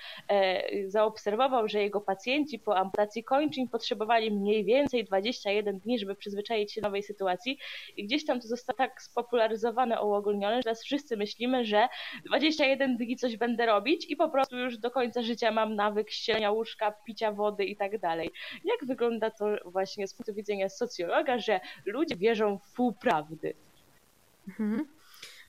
zaobserwował, 0.88 1.68
że 1.68 1.82
jego 1.82 2.02
pacjenci 2.02 2.60
po 2.60 2.78
amputacji 2.78 3.24
kończyn 3.24 3.68
potrzebowali 3.68 4.32
mniej 4.32 4.66
więcej 4.66 5.06
21 5.06 5.80
dni, 5.80 6.00
żeby 6.00 6.16
przyzwyczaić 6.16 6.74
się 6.74 6.82
do 6.82 6.88
nowej 6.88 7.04
sytuacji 7.04 7.58
i 7.98 8.06
gdzieś 8.06 8.26
tam 8.26 8.42
to 8.42 8.48
zostało 8.48 8.78
tak 8.78 9.02
spopularyzowane, 9.02 10.02
uogólnione, 10.02 10.51
że 10.58 10.64
teraz 10.64 10.84
wszyscy 10.84 11.18
myślimy, 11.18 11.66
że 11.66 11.88
21 12.26 12.98
dni 12.98 13.16
coś 13.16 13.38
będę 13.38 13.66
robić 13.66 14.06
i 14.10 14.16
po 14.16 14.30
prostu 14.30 14.58
już 14.58 14.78
do 14.78 14.92
końca 14.92 15.22
życia 15.22 15.52
mam 15.52 15.76
nawyk 15.76 16.12
ścielenia 16.12 16.52
łóżka, 16.52 16.92
picia 17.06 17.32
wody 17.32 17.66
i 17.66 17.76
tak 17.76 18.00
dalej. 18.00 18.32
Jak 18.64 18.86
wygląda 18.86 19.32
to 19.32 19.46
właśnie 19.66 20.08
z 20.08 20.14
punktu 20.14 20.34
widzenia 20.34 20.70
socjologa, 20.70 21.40
że 21.40 21.60
ludzie 21.86 22.16
wierzą 22.16 22.58
w 22.58 22.74
półprawdy? 22.74 23.54
Mhm. 24.48 24.88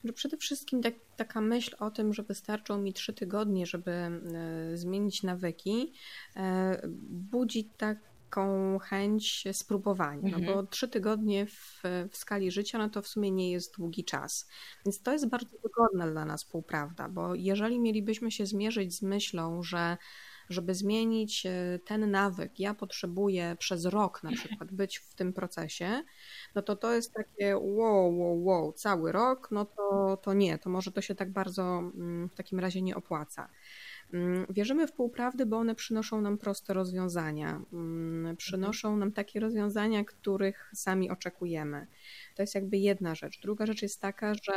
Że 0.03 0.13
przede 0.13 0.37
wszystkim 0.37 0.81
tak, 0.81 0.93
taka 1.17 1.41
myśl 1.41 1.75
o 1.79 1.91
tym, 1.91 2.13
że 2.13 2.23
wystarczą 2.23 2.77
mi 2.77 2.93
trzy 2.93 3.13
tygodnie, 3.13 3.65
żeby 3.65 3.91
e, 3.91 4.19
zmienić 4.73 5.23
nawyki, 5.23 5.93
e, 6.35 6.81
budzi 7.09 7.69
tak 7.77 7.97
taką 8.33 8.79
chęć 8.79 9.43
spróbowania, 9.51 10.31
no 10.31 10.39
bo 10.39 10.47
mhm. 10.47 10.67
trzy 10.67 10.87
tygodnie 10.87 11.45
w, 11.45 11.81
w 12.11 12.17
skali 12.17 12.51
życia, 12.51 12.77
no 12.77 12.89
to 12.89 13.01
w 13.01 13.07
sumie 13.07 13.31
nie 13.31 13.51
jest 13.51 13.75
długi 13.77 14.05
czas. 14.05 14.49
Więc 14.85 15.01
to 15.01 15.11
jest 15.11 15.29
bardzo 15.29 15.57
wygodne 15.63 16.11
dla 16.11 16.25
nas 16.25 16.45
półprawda, 16.45 17.09
bo 17.09 17.35
jeżeli 17.35 17.79
mielibyśmy 17.79 18.31
się 18.31 18.45
zmierzyć 18.45 18.95
z 18.95 19.01
myślą, 19.01 19.63
że 19.63 19.97
żeby 20.49 20.75
zmienić 20.75 21.45
e, 21.45 21.79
ten 21.85 22.11
nawyk, 22.11 22.59
ja 22.59 22.73
potrzebuję 22.73 23.55
przez 23.59 23.85
rok 23.85 24.23
na 24.23 24.31
przykład 24.31 24.71
być 24.81 24.97
w 24.97 25.15
tym 25.15 25.33
procesie, 25.33 26.03
no 26.55 26.61
to 26.61 26.75
to 26.75 26.93
jest 26.93 27.13
takie 27.13 27.57
wow, 27.57 28.19
wow, 28.19 28.43
wow, 28.43 28.73
cały 28.73 29.11
rok, 29.11 29.51
no 29.51 29.65
to, 29.65 30.17
to 30.17 30.33
nie, 30.33 30.57
to 30.57 30.69
może 30.69 30.91
to 30.91 31.01
się 31.01 31.15
tak 31.15 31.31
bardzo 31.31 31.63
mm, 31.79 32.29
w 32.29 32.33
takim 32.33 32.59
razie 32.59 32.81
nie 32.81 32.95
opłaca. 32.95 33.49
Mm, 34.13 34.45
wierzymy 34.49 34.87
w 34.87 34.91
półprawdy, 34.91 35.45
bo 35.45 35.57
one 35.57 35.75
przynoszą 35.75 36.21
nam 36.21 36.37
proste 36.37 36.73
rozwiązania. 36.73 37.61
Mm, 37.73 38.37
przynoszą 38.37 38.97
nam 38.97 39.11
takie 39.11 39.39
rozwiązania, 39.39 40.03
których 40.03 40.71
sami 40.73 41.09
oczekujemy. 41.09 41.87
To 42.35 42.43
jest 42.43 42.55
jakby 42.55 42.77
jedna 42.77 43.15
rzecz. 43.15 43.41
Druga 43.41 43.65
rzecz 43.65 43.81
jest 43.81 44.01
taka, 44.01 44.33
że 44.33 44.53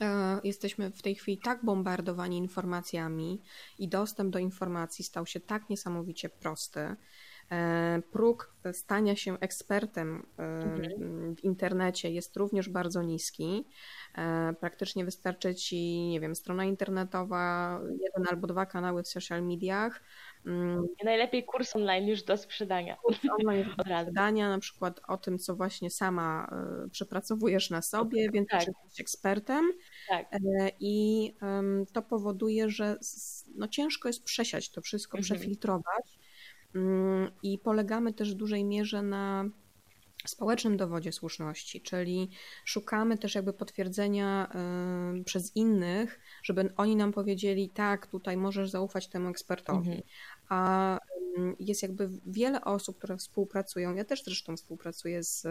e, 0.00 0.40
Jesteśmy 0.44 0.90
w 0.90 1.02
tej 1.02 1.14
chwili 1.14 1.38
tak 1.38 1.64
bombardowani 1.64 2.38
informacjami 2.38 3.42
i 3.78 3.88
dostęp 3.88 4.30
do 4.30 4.38
informacji 4.38 5.04
stał 5.04 5.26
się 5.26 5.40
tak 5.40 5.70
niesamowicie 5.70 6.28
prosty, 6.28 6.96
próg 8.12 8.54
stania 8.72 9.16
się 9.16 9.38
ekspertem 9.40 10.26
e, 10.38 10.42
mhm. 10.42 11.36
w 11.36 11.44
internecie 11.44 12.10
jest 12.10 12.36
również 12.36 12.68
bardzo 12.68 13.02
niski. 13.02 13.64
E, 14.18 14.54
praktycznie 14.60 15.04
wystarczy 15.04 15.54
ci, 15.54 16.08
nie 16.08 16.20
wiem, 16.20 16.34
strona 16.34 16.64
internetowa, 16.64 17.80
jeden 17.90 18.28
albo 18.30 18.46
dwa 18.46 18.66
kanały 18.66 19.02
w 19.02 19.08
social 19.08 19.42
mediach. 19.42 20.02
Mm. 20.46 20.86
Najlepiej 21.04 21.44
kurs 21.44 21.76
online 21.76 22.08
już 22.08 22.22
do 22.22 22.36
sprzedania. 22.36 22.96
Kurs 22.96 23.18
online 23.38 23.64
do 23.76 23.82
sprzedania, 23.82 24.48
na 24.48 24.58
przykład 24.58 25.00
o 25.08 25.16
tym, 25.16 25.38
co 25.38 25.56
właśnie 25.56 25.90
sama 25.90 26.50
przepracowujesz 26.90 27.70
na 27.70 27.82
sobie, 27.82 28.30
więc 28.30 28.48
tak. 28.48 28.66
jesteś 28.66 29.00
ekspertem. 29.00 29.72
Tak. 30.08 30.26
I 30.80 31.34
to 31.92 32.02
powoduje, 32.02 32.70
że 32.70 32.96
no, 33.54 33.68
ciężko 33.68 34.08
jest 34.08 34.24
przesiać 34.24 34.70
to 34.70 34.80
wszystko, 34.80 35.18
mhm. 35.18 35.24
przefiltrować 35.38 36.17
I 37.42 37.58
polegamy 37.58 38.12
też 38.12 38.32
w 38.34 38.36
dużej 38.36 38.64
mierze 38.64 39.02
na 39.02 39.44
społecznym 40.26 40.76
dowodzie 40.76 41.12
słuszności, 41.12 41.80
czyli 41.80 42.30
szukamy 42.64 43.18
też 43.18 43.34
jakby 43.34 43.52
potwierdzenia 43.52 44.48
y, 45.20 45.24
przez 45.24 45.56
innych, 45.56 46.20
żeby 46.42 46.72
oni 46.76 46.96
nam 46.96 47.12
powiedzieli, 47.12 47.70
tak, 47.70 48.06
tutaj 48.06 48.36
możesz 48.36 48.70
zaufać 48.70 49.08
temu 49.08 49.28
ekspertowi. 49.28 49.88
Mhm. 49.88 50.02
A 50.48 50.98
jest 51.60 51.82
jakby 51.82 52.08
wiele 52.26 52.64
osób, 52.64 52.98
które 52.98 53.16
współpracują. 53.16 53.94
Ja 53.94 54.04
też 54.04 54.24
zresztą 54.24 54.56
współpracuję 54.56 55.22
z 55.22 55.46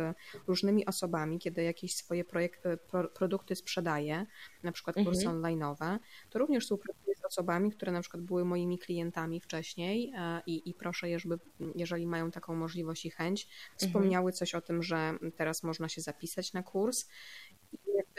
różnymi 0.47 0.85
osobami, 0.85 1.39
kiedy 1.39 1.63
jakieś 1.63 1.95
swoje 1.95 2.25
projekty, 2.25 2.77
pro, 2.77 3.07
produkty 3.07 3.55
sprzedaję, 3.55 4.25
na 4.63 4.71
przykład 4.71 4.95
kursy 4.95 5.27
mhm. 5.27 5.41
online'owe, 5.41 5.99
to 6.29 6.39
również 6.39 6.63
współpracuję 6.63 7.15
z 7.15 7.25
osobami, 7.25 7.71
które 7.71 7.91
na 7.91 8.01
przykład 8.01 8.23
były 8.23 8.45
moimi 8.45 8.79
klientami 8.79 9.39
wcześniej 9.39 10.11
e, 10.15 10.41
i, 10.45 10.69
i 10.69 10.73
proszę 10.73 11.09
je, 11.09 11.19
żeby, 11.19 11.39
jeżeli 11.75 12.07
mają 12.07 12.31
taką 12.31 12.55
możliwość 12.55 13.05
i 13.05 13.09
chęć, 13.09 13.43
mhm. 13.43 13.77
wspomniały 13.77 14.31
coś 14.31 14.55
o 14.55 14.61
tym, 14.61 14.83
że 14.83 15.13
teraz 15.35 15.63
można 15.63 15.89
się 15.89 16.01
zapisać 16.01 16.53
na 16.53 16.63
kurs 16.63 17.07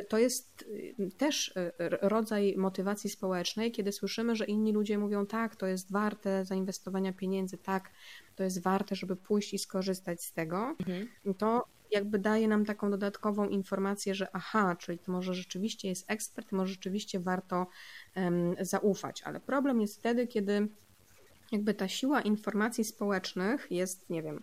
to 0.09 0.19
jest 0.19 0.63
y, 0.63 1.11
też 1.19 1.49
y, 1.49 1.73
rodzaj 2.01 2.55
motywacji 2.57 3.11
społecznej, 3.11 3.73
kiedy 3.73 3.93
słyszymy, 3.93 4.37
że 4.37 4.45
inni 4.45 4.73
ludzie 4.73 4.99
mówią, 4.99 5.27
tak, 5.27 5.57
to 5.57 5.67
jest 5.67 5.93
warte 5.93 6.45
zainwestowania 6.45 7.13
pieniędzy, 7.13 7.59
tak, 7.59 7.91
to 8.37 8.45
jest 8.45 8.63
warte, 8.63 8.95
żeby 8.95 9.17
pójść 9.17 9.55
i 9.55 9.59
skorzystać 9.59 10.23
z 10.23 10.33
tego, 10.33 10.77
mhm. 10.81 11.09
to 11.39 11.65
jakby 11.91 12.19
daje 12.19 12.49
nam 12.49 12.65
taką 12.65 12.91
dodatkową 12.91 13.49
informację, 13.49 14.15
że 14.15 14.29
aha, 14.33 14.77
czyli 14.79 14.99
to 14.99 15.13
może 15.13 15.35
rzeczywiście 15.35 15.89
jest 15.89 16.11
ekspert, 16.11 16.53
może 16.53 16.73
rzeczywiście 16.73 17.21
warto 17.21 17.67
um, 18.17 18.55
zaufać, 18.61 19.23
ale 19.23 19.41
problem 19.41 19.81
jest 19.81 19.99
wtedy, 19.99 20.27
kiedy 20.27 20.69
jakby 21.53 21.75
ta 21.75 21.89
siła 21.89 22.21
informacji 22.21 22.85
społecznych 22.85 23.67
jest, 23.71 24.11
nie 24.11 24.23
wiem, 24.23 24.43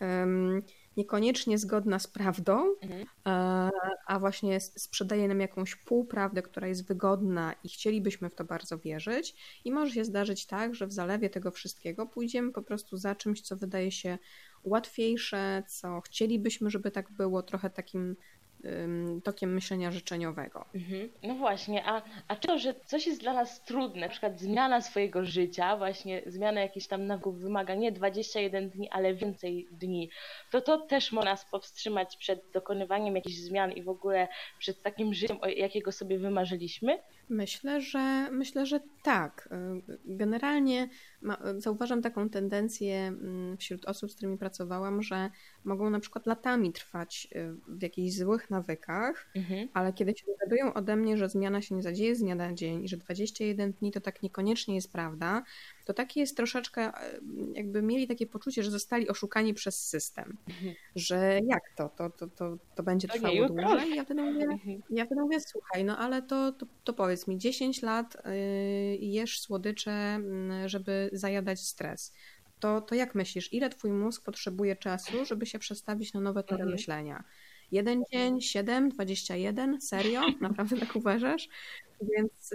um, 0.00 0.62
niekoniecznie 0.96 1.58
zgodna 1.58 1.98
z 1.98 2.06
prawdą, 2.06 2.74
mhm. 2.82 3.06
E, 3.26 3.70
a 4.06 4.18
właśnie 4.18 4.60
sprzedaje 4.60 5.28
nam 5.28 5.40
jakąś 5.40 5.76
półprawdę, 5.76 6.42
która 6.42 6.68
jest 6.68 6.86
wygodna 6.86 7.54
i 7.64 7.68
chcielibyśmy 7.68 8.30
w 8.30 8.34
to 8.34 8.44
bardzo 8.44 8.78
wierzyć. 8.78 9.34
I 9.64 9.72
może 9.72 9.94
się 9.94 10.04
zdarzyć 10.04 10.46
tak, 10.46 10.74
że 10.74 10.86
w 10.86 10.92
zalewie 10.92 11.30
tego 11.30 11.50
wszystkiego 11.50 12.06
pójdziemy 12.06 12.52
po 12.52 12.62
prostu 12.62 12.96
za 12.96 13.14
czymś, 13.14 13.40
co 13.40 13.56
wydaje 13.56 13.92
się 13.92 14.18
łatwiejsze, 14.64 15.62
co 15.68 16.00
chcielibyśmy, 16.00 16.70
żeby 16.70 16.90
tak 16.90 17.12
było, 17.12 17.42
trochę 17.42 17.70
takim 17.70 18.16
tokiem 19.24 19.54
myślenia 19.54 19.92
życzeniowego. 19.92 20.64
Mhm. 20.74 21.08
No 21.22 21.34
właśnie, 21.34 21.86
a, 21.86 22.02
a 22.28 22.36
to, 22.36 22.58
że 22.58 22.74
coś 22.86 23.06
jest 23.06 23.20
dla 23.20 23.32
nas 23.32 23.62
trudne, 23.62 24.00
na 24.00 24.08
przykład 24.08 24.40
zmiana 24.40 24.80
swojego 24.80 25.24
życia, 25.24 25.76
właśnie 25.76 26.22
zmiana 26.26 26.60
jakichś 26.60 26.86
tam 26.86 27.06
nawyków 27.06 27.38
wymaga 27.38 27.74
nie 27.74 27.92
21 27.92 28.70
dni, 28.70 28.90
ale 28.90 29.14
więcej 29.14 29.68
dni, 29.72 30.10
to 30.50 30.60
to 30.60 30.78
też 30.78 31.12
może 31.12 31.28
nas 31.28 31.44
powstrzymać 31.50 32.16
przed 32.16 32.50
dokonywaniem 32.52 33.16
jakichś 33.16 33.36
zmian 33.36 33.72
i 33.72 33.82
w 33.82 33.88
ogóle 33.88 34.28
przed 34.58 34.82
takim 34.82 35.14
życiem, 35.14 35.38
jakiego 35.56 35.92
sobie 35.92 36.18
wymarzyliśmy? 36.18 36.98
Myślę, 37.28 37.80
że 37.80 38.30
myślę, 38.30 38.66
że 38.66 38.80
tak. 39.02 39.48
Generalnie 40.04 40.88
ma, 41.22 41.38
zauważam 41.58 42.02
taką 42.02 42.28
tendencję 42.28 42.96
mm, 42.96 43.56
wśród 43.56 43.84
osób, 43.84 44.10
z 44.10 44.14
którymi 44.14 44.38
pracowałam, 44.38 45.02
że 45.02 45.30
mogą 45.64 45.90
na 45.90 46.00
przykład 46.00 46.26
latami 46.26 46.72
trwać 46.72 47.28
y, 47.36 47.54
w 47.68 47.82
jakichś 47.82 48.14
złych 48.14 48.50
nawykach, 48.52 49.26
mhm. 49.34 49.68
ale 49.74 49.92
kiedy 49.92 50.14
się 50.16 50.26
dowiadują 50.26 50.74
ode 50.74 50.96
mnie, 50.96 51.16
że 51.16 51.28
zmiana 51.28 51.62
się 51.62 51.74
nie 51.74 51.82
zadzieje 51.82 52.16
z 52.16 52.20
dnia 52.20 52.34
na 52.34 52.54
dzień 52.54 52.84
i 52.84 52.88
że 52.88 52.96
21 52.96 53.72
dni 53.72 53.92
to 53.92 54.00
tak 54.00 54.22
niekoniecznie 54.22 54.74
jest 54.74 54.92
prawda, 54.92 55.42
to 55.84 55.94
taki 55.94 56.20
jest 56.20 56.36
troszeczkę, 56.36 56.82
e, 56.82 57.20
jakby 57.54 57.82
mieli 57.82 58.08
takie 58.08 58.26
poczucie, 58.26 58.62
że 58.62 58.70
zostali 58.70 59.08
oszukani 59.08 59.54
przez 59.54 59.88
system. 59.88 60.36
Mhm. 60.48 60.74
Że 60.96 61.40
jak 61.46 61.62
to? 61.76 61.88
To, 61.88 62.10
to, 62.10 62.26
to, 62.26 62.56
to 62.74 62.82
będzie 62.82 63.08
to 63.08 63.14
trwało 63.14 63.46
dłużej? 63.48 63.90
I 63.90 63.96
ja 63.96 64.04
wtedy 64.04 64.22
mówię, 64.22 64.44
mhm. 64.44 64.82
ja 64.90 65.06
wtedy 65.06 65.20
mówię, 65.20 65.40
słuchaj, 65.40 65.84
no 65.84 65.98
ale 65.98 66.22
to, 66.22 66.52
to, 66.52 66.66
to 66.84 66.92
powiedz 66.92 67.28
mi, 67.28 67.38
10 67.38 67.82
lat 67.82 68.16
yy, 68.24 68.96
jesz 68.96 69.40
słodycze, 69.40 69.92
mm, 69.92 70.68
żeby 70.68 71.10
zajadać 71.12 71.60
stres. 71.60 72.12
To, 72.60 72.80
to 72.80 72.94
jak 72.94 73.14
myślisz, 73.14 73.52
ile 73.52 73.70
twój 73.70 73.92
mózg 73.92 74.24
potrzebuje 74.24 74.76
czasu, 74.76 75.24
żeby 75.24 75.46
się 75.46 75.58
przestawić 75.58 76.12
na 76.12 76.20
nowe 76.20 76.42
tory 76.42 76.62
mhm. 76.62 76.72
myślenia? 76.72 77.24
Jeden 77.72 78.04
dzień, 78.12 78.40
7, 78.40 78.88
21? 78.88 79.80
Serio? 79.80 80.20
Naprawdę 80.40 80.76
tak 80.76 80.96
uważasz? 80.96 81.48
Więc 82.16 82.54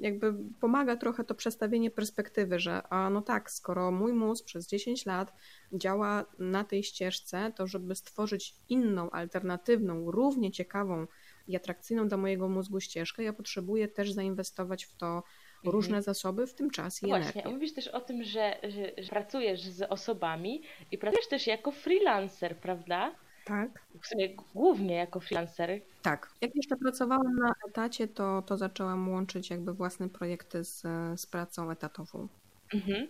jakby 0.00 0.34
pomaga 0.60 0.96
trochę 0.96 1.24
to 1.24 1.34
przestawienie 1.34 1.90
perspektywy, 1.90 2.58
że 2.58 2.82
a 2.90 3.10
no 3.10 3.22
tak, 3.22 3.50
skoro 3.50 3.90
mój 3.90 4.12
mózg 4.12 4.44
przez 4.44 4.68
10 4.68 5.06
lat 5.06 5.32
działa 5.72 6.24
na 6.38 6.64
tej 6.64 6.82
ścieżce, 6.82 7.52
to 7.56 7.66
żeby 7.66 7.94
stworzyć 7.94 8.54
inną, 8.68 9.10
alternatywną, 9.10 10.10
równie 10.10 10.50
ciekawą 10.50 11.06
i 11.48 11.56
atrakcyjną 11.56 12.08
dla 12.08 12.18
mojego 12.18 12.48
mózgu 12.48 12.80
ścieżkę, 12.80 13.22
ja 13.22 13.32
potrzebuję 13.32 13.88
też 13.88 14.12
zainwestować 14.12 14.84
w 14.84 14.96
to 14.96 15.06
mhm. 15.06 15.24
różne 15.64 16.02
zasoby, 16.02 16.46
w 16.46 16.54
tym 16.54 16.70
czas 16.70 17.02
i 17.02 17.06
no 17.06 17.08
Właśnie, 17.08 17.32
energię. 17.32 17.54
mówisz 17.54 17.74
też 17.74 17.88
o 17.88 18.00
tym, 18.00 18.24
że, 18.24 18.56
że, 18.62 19.02
że 19.02 19.08
pracujesz 19.08 19.62
z 19.62 19.82
osobami 19.82 20.62
i 20.90 20.98
pracujesz 20.98 21.28
też 21.28 21.46
jako 21.46 21.72
freelancer, 21.72 22.56
prawda? 22.56 23.14
Tak. 23.44 23.68
W 24.02 24.06
sumie 24.06 24.28
głównie 24.54 24.94
jako 24.94 25.20
freelancer. 25.20 25.80
Tak. 26.02 26.28
Jak 26.40 26.56
jeszcze 26.56 26.76
pracowałam 26.76 27.36
na 27.36 27.54
etacie, 27.68 28.08
to, 28.08 28.42
to 28.42 28.56
zaczęłam 28.56 29.12
łączyć 29.12 29.50
jakby 29.50 29.72
własne 29.72 30.08
projekty 30.08 30.64
z, 30.64 30.82
z 31.20 31.26
pracą 31.26 31.70
etatową. 31.70 32.28
Mhm. 32.74 33.08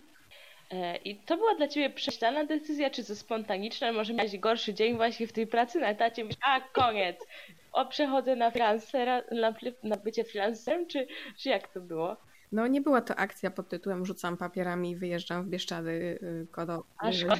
E, 0.70 0.96
I 0.96 1.16
to 1.16 1.36
była 1.36 1.54
dla 1.54 1.68
Ciebie 1.68 1.90
przemyślana 1.90 2.44
decyzja, 2.44 2.90
czy 2.90 3.04
to 3.04 3.16
spontaniczna? 3.16 3.92
Może 3.92 4.14
miałeś 4.14 4.38
gorszy 4.38 4.74
dzień 4.74 4.96
właśnie 4.96 5.26
w 5.26 5.32
tej 5.32 5.46
pracy 5.46 5.80
na 5.80 5.88
etacie, 5.88 6.24
myślisz, 6.24 6.44
a 6.46 6.60
koniec, 6.60 7.26
o 7.72 7.86
przechodzę 7.86 8.36
na 8.36 8.50
freelancera, 8.50 9.22
na, 9.32 9.54
na 9.82 9.96
bycie 9.96 10.24
freelancerem, 10.24 10.86
czy, 10.86 11.06
czy 11.38 11.48
jak 11.48 11.68
to 11.68 11.80
było? 11.80 12.16
No 12.52 12.66
nie 12.66 12.80
była 12.80 13.00
to 13.00 13.16
akcja 13.16 13.50
pod 13.50 13.68
tytułem 13.68 14.06
rzucam 14.06 14.36
papierami 14.36 14.90
i 14.90 14.96
wyjeżdżam 14.96 15.44
w 15.44 15.48
Bieszczady 15.48 15.90
y, 16.22 16.46
kodo 16.50 16.84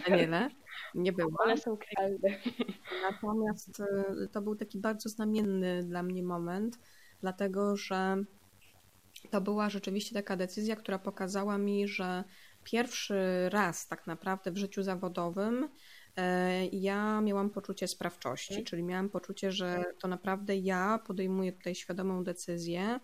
Daniele. 0.09 0.49
Nie 0.95 1.13
było. 1.13 1.31
One 1.39 1.59
są 1.59 1.77
krealne. 1.77 2.29
Natomiast 3.11 3.81
y, 3.81 4.29
to 4.33 4.43
był 4.43 4.57
taki 4.57 4.79
bardzo 4.79 5.09
znamienny 5.09 5.83
dla 5.83 6.03
mnie 6.03 6.23
moment, 6.23 6.79
dlatego 7.21 7.77
że 7.77 8.25
to 9.31 9.41
była 9.41 9.71
rzeczywiście 9.71 10.15
taka 10.15 10.37
decyzja, 10.37 10.77
która 10.77 10.99
pokazała 10.99 11.59
mi, 11.59 11.89
że 11.89 12.25
pierwszy 12.65 13.49
raz 13.49 13.89
tak 13.89 14.07
naprawdę 14.07 14.51
w 14.51 14.57
życiu 14.57 14.83
zawodowym 14.83 15.69
e, 16.17 16.67
ja 16.67 17.21
miałam 17.21 17.51
poczucie 17.51 17.89
sprawczości, 17.89 18.55
mhm. 18.55 18.67
czyli 18.67 18.83
miałam 18.83 19.09
poczucie, 19.09 19.53
że 19.53 19.85
to 20.01 20.09
naprawdę 20.09 20.57
ja 20.57 21.01
podejmuję 21.07 21.53
tutaj 21.53 21.75
świadomą 21.75 22.25
decyzję, 22.25 23.01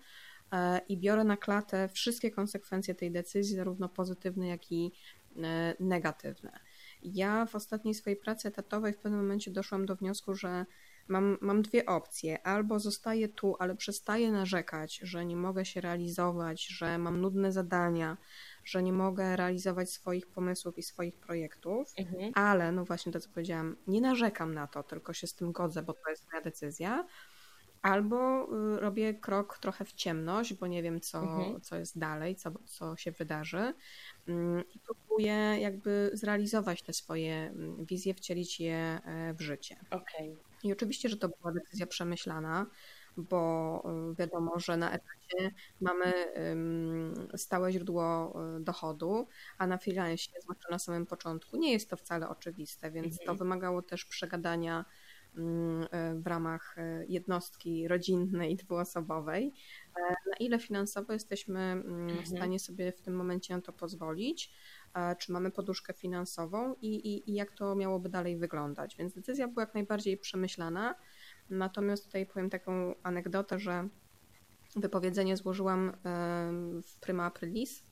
i 0.89 0.97
biorę 0.97 1.25
na 1.25 1.37
klatę 1.37 1.89
wszystkie 1.89 2.31
konsekwencje 2.31 2.95
tej 2.95 3.11
decyzji, 3.11 3.57
zarówno 3.57 3.89
pozytywne, 3.89 4.49
jak 4.49 4.73
i 4.73 4.93
e, 5.37 5.75
negatywne. 5.81 6.61
Ja 7.03 7.47
w 7.47 7.55
ostatniej 7.55 7.95
swojej 7.95 8.17
pracy 8.17 8.49
etatowej 8.49 8.93
w 8.93 8.99
pewnym 8.99 9.21
momencie 9.21 9.51
doszłam 9.51 9.87
do 9.87 9.97
wniosku, 9.97 10.35
że 10.35 10.67
mam, 11.09 11.39
mam 11.41 11.63
dwie 11.63 11.87
opcje. 11.87 12.47
Albo 12.47 12.79
zostaję 12.79 13.29
tu, 13.29 13.57
ale 13.59 13.77
przestaję 13.77 14.33
narzekać, 14.33 15.01
że 15.03 15.25
nie 15.25 15.37
mogę 15.37 15.65
się 15.65 15.81
realizować, 15.81 16.67
że 16.67 16.99
mam 16.99 17.21
nudne 17.21 17.53
zadania, 17.53 18.17
że 18.65 18.83
nie 18.83 18.93
mogę 18.93 19.37
realizować 19.37 19.91
swoich 19.91 20.27
pomysłów 20.27 20.79
i 20.79 20.83
swoich 20.83 21.17
projektów, 21.17 21.93
mhm. 21.99 22.33
ale 22.35 22.73
no 22.73 22.85
właśnie 22.85 23.13
to, 23.13 23.21
co 23.21 23.31
powiedziałam, 23.31 23.77
nie 23.87 24.01
narzekam 24.01 24.55
na 24.55 24.67
to, 24.67 24.83
tylko 24.83 25.13
się 25.13 25.27
z 25.27 25.35
tym 25.35 25.53
godzę, 25.53 25.83
bo 25.83 25.93
to 25.93 26.11
jest 26.11 26.25
moja 26.33 26.45
decyzja 26.45 27.07
Albo 27.83 28.49
y, 28.77 28.81
robię 28.81 29.15
krok 29.15 29.59
trochę 29.59 29.85
w 29.85 29.93
ciemność, 29.93 30.55
bo 30.55 30.67
nie 30.67 30.83
wiem, 30.83 31.01
co, 31.01 31.19
mhm. 31.19 31.61
co 31.61 31.77
jest 31.77 31.99
dalej, 31.99 32.37
co, 32.37 32.53
co 32.65 32.97
się 32.97 33.13
wydarzy. 33.13 33.75
Mm, 34.29 34.65
I 34.75 34.79
próbuję 34.79 35.33
jakby 35.61 36.11
zrealizować 36.13 36.83
te 36.83 36.93
swoje 36.93 37.35
mm, 37.35 37.85
wizje, 37.85 38.15
wcielić 38.15 38.61
je 38.61 38.77
e, 38.77 39.35
w 39.35 39.41
życie. 39.41 39.77
Okay. 39.91 40.37
I 40.63 40.73
oczywiście, 40.73 41.09
że 41.09 41.17
to 41.17 41.29
była 41.29 41.53
decyzja 41.53 41.87
przemyślana, 41.87 42.67
bo 43.17 43.83
y, 44.13 44.15
wiadomo, 44.15 44.59
że 44.59 44.77
na 44.77 44.91
etacie 44.91 45.55
mamy 45.81 46.13
stałe 47.37 47.73
źródło 47.73 48.35
y, 48.57 48.61
dochodu, 48.61 49.29
a 49.59 49.67
na 49.67 49.79
freelance, 49.79 50.25
zwłaszcza 50.43 50.69
na 50.71 50.79
samym 50.79 51.07
początku, 51.07 51.57
nie 51.57 51.73
jest 51.73 51.91
to 51.91 51.97
wcale 51.97 52.29
oczywiste, 52.29 52.91
więc 52.91 53.07
mhm. 53.07 53.27
to 53.27 53.35
wymagało 53.35 53.83
też 53.83 54.05
przegadania 54.05 54.85
w 56.15 56.27
ramach 56.27 56.79
e, 56.79 57.05
jednostki 57.09 57.89
rodzinnej 57.89 58.57
dwuosobowej. 58.57 59.53
E, 59.97 60.01
na 60.31 60.37
ile 60.41 60.59
finansowo 60.59 61.13
jesteśmy 61.13 61.61
mm, 61.61 62.09
w 62.09 62.11
mhm. 62.11 62.27
stanie 62.27 62.59
sobie 62.59 62.93
w 62.93 63.01
tym 63.01 63.17
momencie 63.17 63.57
na 63.57 63.63
to 63.63 63.73
pozwolić? 63.73 64.53
Czy 65.19 65.33
mamy 65.33 65.51
poduszkę 65.51 65.93
finansową 65.93 66.75
i, 66.83 66.95
i, 66.95 67.31
i 67.31 67.35
jak 67.35 67.53
to 67.53 67.75
miałoby 67.75 68.09
dalej 68.09 68.37
wyglądać? 68.37 68.97
Więc 68.97 69.15
decyzja 69.15 69.49
była 69.49 69.63
jak 69.63 69.75
najbardziej 69.75 70.19
przemyślana. 70.19 70.95
Natomiast 71.51 72.05
tutaj 72.05 72.27
powiem 72.27 72.51
taką 72.51 72.95
anegdotę, 73.03 73.59
że 73.59 73.89
wypowiedzenie 74.77 75.37
złożyłam 75.37 75.93
w 76.83 76.99
Prima 77.01 77.25
Aprilis 77.25 77.85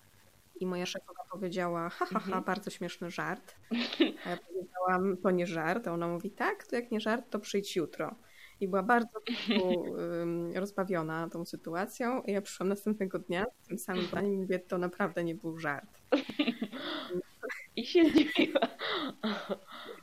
i 0.61 0.67
moja 0.67 0.87
szefowa 0.87 1.25
powiedziała, 1.31 1.89
ha, 1.89 2.07
ha, 2.07 2.19
ha, 2.19 2.27
mhm. 2.27 2.45
bardzo 2.45 2.71
śmieszny 2.71 3.11
żart. 3.11 3.57
A 4.25 4.31
ja 4.31 4.37
powiedziałam, 4.37 5.17
to 5.17 5.31
nie 5.31 5.47
żart. 5.47 5.89
A 5.89 5.93
ona 5.93 6.09
mówi, 6.09 6.31
tak, 6.31 6.67
to 6.67 6.77
jak 6.77 6.91
nie 6.91 7.01
żart, 7.01 7.31
to 7.31 7.39
przyjdź 7.39 7.77
jutro. 7.77 8.15
I 8.61 8.69
była 8.69 8.83
bardzo 8.83 9.21
rozbawiona 10.61 11.29
tą 11.29 11.45
sytuacją. 11.45 12.23
I 12.23 12.33
ja 12.33 12.43
przyszłam 12.43 12.69
następnego 12.69 13.19
dnia 13.19 13.47
z 13.63 13.69
tym 13.69 13.79
samym 13.79 14.07
zdaniem 14.07 14.35
i 14.35 14.39
mówię, 14.39 14.59
to 14.59 14.79
naprawdę 14.79 15.25
nie 15.25 15.35
był 15.35 15.59
żart. 15.59 16.01
I 17.77 17.87
się 17.87 18.05
zdziwiła. 18.05 18.69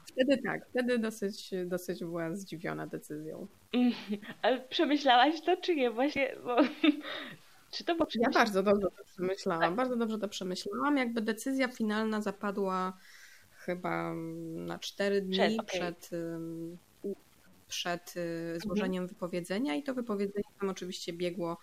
Wtedy 0.06 0.38
tak, 0.38 0.68
wtedy 0.70 1.00
dosyć, 1.00 1.52
dosyć 1.66 2.00
była 2.00 2.36
zdziwiona 2.36 2.88
decyzją. 2.88 3.48
Ale 4.42 4.60
przemyślałaś 4.60 5.42
to, 5.42 5.58
czy 5.58 5.76
nie? 5.76 5.92
Właśnie, 5.92 6.36
bo 6.44 6.58
czy 7.74 7.84
to 7.84 7.96
było 7.96 8.08
Ja 8.16 8.30
bardzo 8.30 8.64
dobrze 8.64 8.88
to 8.98 9.04
przemyślałam. 9.04 9.62
Tak. 9.62 9.76
Bardzo 9.76 9.96
dobrze 9.96 10.20
to 10.20 10.28
przemyślałam. 10.28 10.98
Jakby 10.98 11.22
decyzja 11.22 11.68
finalna 11.68 12.22
zapadła 12.22 12.98
chyba 13.52 14.14
na 14.56 14.80
cztery 14.80 15.22
dni 15.22 15.38
przed, 15.38 15.60
okay. 15.60 15.66
przed, 15.66 16.10
przed 17.68 18.14
y, 18.18 18.60
złożeniem 18.60 19.04
mhm. 19.04 19.08
wypowiedzenia 19.08 19.76
i 19.76 19.84
to 19.84 19.94
wypowiedzenie 19.94 20.46
tam 20.60 20.70
oczywiście 20.70 21.14
biegło 21.14 21.58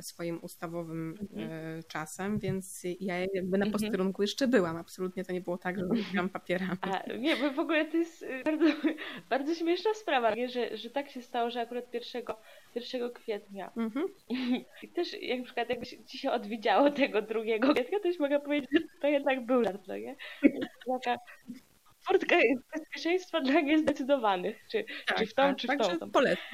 swoim 0.00 0.38
ustawowym 0.42 1.18
mhm. 1.20 1.50
E, 1.50 1.82
czasem, 1.82 2.38
więc 2.38 2.82
ja 3.00 3.18
jakby 3.18 3.58
na 3.58 3.66
mhm. 3.66 3.72
posterunku 3.72 4.22
jeszcze 4.22 4.48
byłam. 4.48 4.76
Absolutnie 4.76 5.24
to 5.24 5.32
nie 5.32 5.40
było 5.40 5.58
tak, 5.58 5.78
że 5.78 5.84
robiłam 5.84 6.28
papierami. 6.28 6.78
A, 6.80 7.12
nie, 7.12 7.36
bo 7.36 7.50
w 7.50 7.58
ogóle 7.58 7.84
to 7.84 7.96
jest 7.96 8.22
y, 8.22 8.42
bardzo, 8.44 8.64
bardzo 9.30 9.54
śmieszna 9.54 9.94
sprawa? 9.94 10.34
Że, 10.48 10.76
że 10.76 10.90
tak 10.90 11.10
się 11.10 11.22
stało, 11.22 11.50
że 11.50 11.60
akurat 11.60 11.94
1, 11.94 12.22
1 12.74 13.10
kwietnia. 13.10 13.72
Mhm. 13.76 14.06
I 14.82 14.88
też 14.88 15.22
jak 15.22 15.38
na 15.38 15.44
przykład 15.44 15.68
jakby 15.68 15.86
ci 15.86 16.18
się 16.18 16.30
odwidziało 16.30 16.90
tego 16.90 17.22
2 17.22 17.40
kwietnia, 17.74 18.00
to 18.00 18.08
już 18.08 18.18
mogę 18.18 18.40
powiedzieć, 18.40 18.70
że 18.72 18.80
to 19.00 19.08
jednak 19.08 19.46
był 19.46 19.64
żart, 19.64 19.86
no 19.86 19.96
nie? 19.96 20.16
Taka 20.86 21.18
furtka 22.06 22.36
jest 22.36 22.62
bezpieczeństwa 22.76 23.40
dla 23.40 23.60
niezdecydowanych, 23.60 24.56
czy, 24.70 24.84
tak, 25.06 25.18
czy 25.18 25.26
w 25.26 25.34
tą, 25.34 25.42
tak, 25.42 25.56
czy 25.56 25.66
w 25.66 25.70
tą. 25.78 25.98
tą. 25.98 26.10
Polecam. 26.10 26.44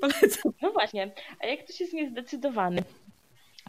polecam. 0.00 0.52
No 0.62 0.72
właśnie, 0.72 1.12
a 1.40 1.46
jak 1.46 1.64
ktoś 1.64 1.80
jest 1.80 1.92
niezdecydowany, 1.92 2.82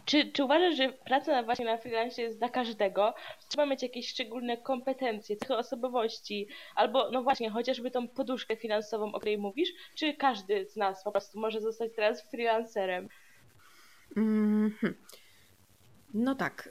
czy, 0.04 0.32
czy 0.32 0.44
uważasz, 0.44 0.76
że 0.76 0.92
praca 0.92 1.32
na, 1.32 1.42
właśnie 1.42 1.64
na 1.64 1.78
freelance 1.78 2.22
jest 2.22 2.38
dla 2.38 2.48
każdego? 2.48 3.14
Trzeba 3.48 3.66
mieć 3.66 3.82
jakieś 3.82 4.08
szczególne 4.08 4.56
kompetencje, 4.56 5.36
cechy 5.36 5.56
osobowości, 5.56 6.48
albo 6.74 7.10
no 7.10 7.22
właśnie, 7.22 7.50
chociażby 7.50 7.90
tą 7.90 8.08
poduszkę 8.08 8.56
finansową, 8.56 9.12
o 9.12 9.18
której 9.18 9.38
mówisz, 9.38 9.68
czy 9.94 10.14
każdy 10.14 10.66
z 10.66 10.76
nas 10.76 11.04
po 11.04 11.12
prostu 11.12 11.40
może 11.40 11.60
zostać 11.60 11.90
teraz 11.96 12.30
freelancerem? 12.30 13.08
Mm 14.16 14.70
-hmm. 14.70 14.92
No 16.14 16.34
tak. 16.34 16.68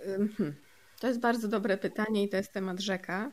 To 0.99 1.07
jest 1.07 1.19
bardzo 1.19 1.47
dobre 1.47 1.77
pytanie 1.77 2.23
i 2.23 2.29
to 2.29 2.37
jest 2.37 2.53
temat 2.53 2.79
rzeka. 2.79 3.31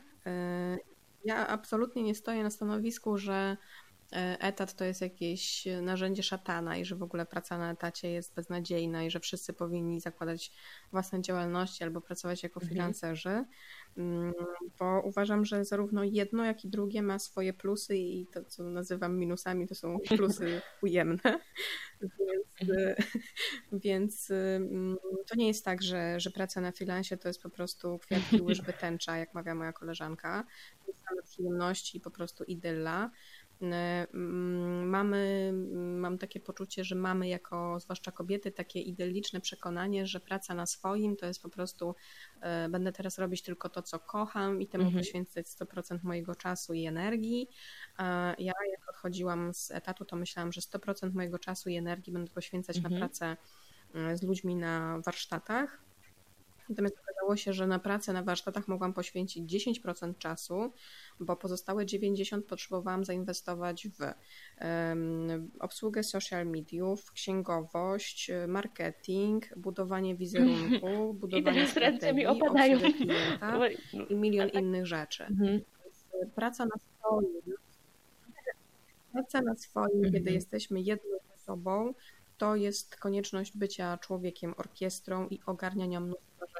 Ja 1.23 1.47
absolutnie 1.47 2.03
nie 2.03 2.15
stoję 2.15 2.43
na 2.43 2.49
stanowisku, 2.49 3.17
że 3.17 3.57
etat 4.39 4.75
to 4.75 4.85
jest 4.85 5.01
jakieś 5.01 5.67
narzędzie 5.81 6.23
szatana 6.23 6.77
i 6.77 6.85
że 6.85 6.95
w 6.95 7.03
ogóle 7.03 7.25
praca 7.25 7.57
na 7.57 7.71
etacie 7.71 8.11
jest 8.11 8.35
beznadziejna 8.35 9.03
i 9.03 9.11
że 9.11 9.19
wszyscy 9.19 9.53
powinni 9.53 9.99
zakładać 10.01 10.51
własne 10.91 11.21
działalności 11.21 11.83
albo 11.83 12.01
pracować 12.01 12.43
jako 12.43 12.59
mhm. 12.59 12.69
freelancerzy, 12.69 13.45
mm, 13.97 14.33
bo 14.79 15.01
uważam, 15.01 15.45
że 15.45 15.65
zarówno 15.65 16.03
jedno, 16.03 16.45
jak 16.45 16.65
i 16.65 16.69
drugie 16.69 17.01
ma 17.01 17.19
swoje 17.19 17.53
plusy 17.53 17.97
i 17.97 18.27
to, 18.33 18.43
co 18.43 18.63
nazywam 18.63 19.17
minusami, 19.17 19.67
to 19.67 19.75
są 19.75 19.97
plusy 20.17 20.61
ujemne. 20.81 21.39
Więc, 22.01 22.11
mhm. 22.61 22.95
więc 23.83 24.31
mm, 24.31 24.97
to 25.27 25.35
nie 25.35 25.47
jest 25.47 25.65
tak, 25.65 25.83
że, 25.83 26.19
że 26.19 26.31
praca 26.31 26.61
na 26.61 26.71
freelancie 26.71 27.17
to 27.17 27.27
jest 27.27 27.41
po 27.41 27.49
prostu 27.49 27.99
kwiatki, 27.99 28.41
łyżwy, 28.47 28.73
tęcza, 28.73 29.17
jak 29.17 29.33
mawia 29.33 29.55
moja 29.55 29.73
koleżanka. 29.73 30.45
To 30.85 30.91
jest 30.91 31.03
same 31.09 31.21
przyjemności 31.23 31.97
i 31.97 32.01
po 32.01 32.11
prostu 32.11 32.43
idylla. 32.43 33.11
E, 33.61 34.07
mm, 34.13 34.89
mamy, 34.89 35.51
mam 35.97 36.17
takie 36.17 36.39
poczucie, 36.39 36.83
że 36.83 36.95
mamy 36.95 37.27
jako, 37.27 37.79
zwłaszcza 37.79 38.11
kobiety, 38.11 38.51
takie 38.51 38.81
idylliczne 38.81 39.41
przekonanie, 39.41 40.07
że 40.07 40.19
praca 40.19 40.53
na 40.53 40.65
swoim 40.65 41.15
to 41.15 41.25
jest 41.25 41.41
po 41.41 41.49
prostu, 41.49 41.95
e, 42.41 42.69
będę 42.69 42.91
teraz 42.91 43.17
robić 43.17 43.41
tylko 43.41 43.69
to, 43.69 43.81
co 43.81 43.99
kocham 43.99 44.61
i 44.61 44.67
temu 44.67 44.83
mhm. 44.83 45.03
poświęcać 45.03 45.47
100% 45.47 45.99
mojego 46.03 46.35
czasu 46.35 46.73
i 46.73 46.85
energii. 46.85 47.49
Ja 48.37 48.53
jak 48.71 48.89
odchodziłam 48.89 49.53
z 49.53 49.71
etatu, 49.71 50.05
to 50.05 50.15
myślałam, 50.15 50.51
że 50.51 50.61
100% 50.61 51.13
mojego 51.13 51.39
czasu 51.39 51.69
i 51.69 51.75
energii 51.75 52.13
będę 52.13 52.31
poświęcać 52.31 52.77
mhm. 52.77 52.93
na 52.93 52.99
pracę 52.99 53.37
e, 53.95 54.17
z 54.17 54.23
ludźmi 54.23 54.55
na 54.55 54.99
warsztatach 55.05 55.88
Natomiast 56.69 56.95
okazało 56.99 57.35
się, 57.35 57.53
że 57.53 57.67
na 57.67 57.79
pracę 57.79 58.13
na 58.13 58.23
warsztatach 58.23 58.67
mogłam 58.67 58.93
poświęcić 58.93 59.67
10% 59.67 60.17
czasu, 60.17 60.73
bo 61.19 61.35
pozostałe 61.35 61.85
90% 61.85 62.41
potrzebowałam 62.41 63.05
zainwestować 63.05 63.87
w 63.87 63.99
um, 64.01 65.51
obsługę 65.59 66.03
social 66.03 66.47
mediów, 66.47 67.11
księgowość, 67.11 68.31
marketing, 68.47 69.55
budowanie 69.57 70.15
wizerunku, 70.15 71.13
budowanie 71.21 71.67
strategii, 71.67 72.25
opadają. 72.25 72.79
klienta 72.79 73.59
i 74.09 74.15
milion 74.15 74.49
tak. 74.49 74.61
innych 74.61 74.85
rzeczy. 74.85 75.23
Mhm. 75.23 75.61
Praca 76.35 76.65
na 76.65 76.75
swoim, 76.77 77.41
praca 79.11 79.41
na 79.41 79.55
swoim, 79.55 79.95
mhm. 79.95 80.13
kiedy 80.13 80.31
jesteśmy 80.31 80.81
jedną 80.81 81.17
osobą, 81.35 81.93
to 82.39 82.55
jest 82.55 82.95
konieczność 82.95 83.57
bycia 83.57 83.97
człowiekiem 83.97 84.53
orkiestrą 84.57 85.27
i 85.27 85.39
ogarniania 85.45 85.99
mnóstwa 85.99 86.45
rzeczy, 86.57 86.58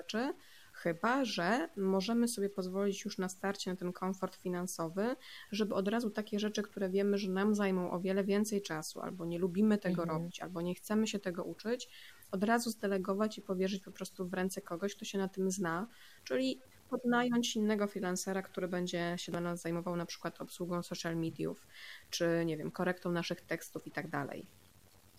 chyba 0.74 1.26
że 1.26 1.70
możemy 1.78 2.28
sobie 2.28 2.50
pozwolić 2.50 3.06
już 3.06 3.18
na 3.18 3.30
starcie 3.30 3.72
na 3.72 3.78
ten 3.78 3.94
komfort 3.94 4.36
finansowy, 4.36 5.16
żeby 5.52 5.76
od 5.76 5.88
razu 5.88 6.10
takie 6.10 6.40
rzeczy, 6.40 6.64
które 6.64 6.90
wiemy, 6.90 7.18
że 7.18 7.30
nam 7.30 7.56
zajmą 7.56 7.92
o 7.92 8.00
wiele 8.00 8.24
więcej 8.24 8.62
czasu, 8.62 9.02
albo 9.02 9.26
nie 9.26 9.40
lubimy 9.40 9.78
tego 9.78 10.02
mhm. 10.02 10.20
robić, 10.20 10.40
albo 10.40 10.62
nie 10.62 10.76
chcemy 10.76 11.08
się 11.08 11.20
tego 11.20 11.44
uczyć, 11.44 11.90
od 12.32 12.44
razu 12.44 12.70
zdelegować 12.70 13.38
i 13.38 13.42
powierzyć 13.42 13.84
po 13.84 13.92
prostu 13.92 14.28
w 14.28 14.34
ręce 14.34 14.62
kogoś, 14.62 14.96
kto 14.96 15.06
się 15.06 15.18
na 15.18 15.28
tym 15.28 15.52
zna, 15.52 15.88
czyli 16.24 16.60
podnająć 16.90 17.56
innego 17.56 17.88
freelancera, 17.88 18.42
który 18.42 18.68
będzie 18.68 19.14
się 19.18 19.32
do 19.32 19.42
nas 19.42 19.62
zajmował 19.62 19.96
na 19.96 20.06
przykład 20.06 20.42
obsługą 20.42 20.84
social 20.84 21.18
mediów, 21.18 21.68
czy 22.10 22.44
nie 22.46 22.58
wiem, 22.58 22.72
korektą 22.72 23.12
naszych 23.12 23.42
tekstów 23.42 23.88
i 23.88 23.92
tak 23.92 24.10
dalej. 24.10 24.46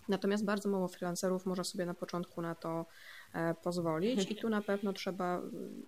Natomiast 0.09 0.45
bardzo 0.45 0.69
mało 0.69 0.89
freelancerów 0.89 1.47
może 1.47 1.65
sobie 1.65 1.87
na 1.87 1.95
początku 1.95 2.43
na 2.43 2.55
to 2.55 2.87
pozwolić 3.63 4.31
i 4.31 4.37
tu 4.37 4.49
na 4.49 4.63
pewno 4.63 4.93
trzeba 4.93 5.39
e, 5.39 5.43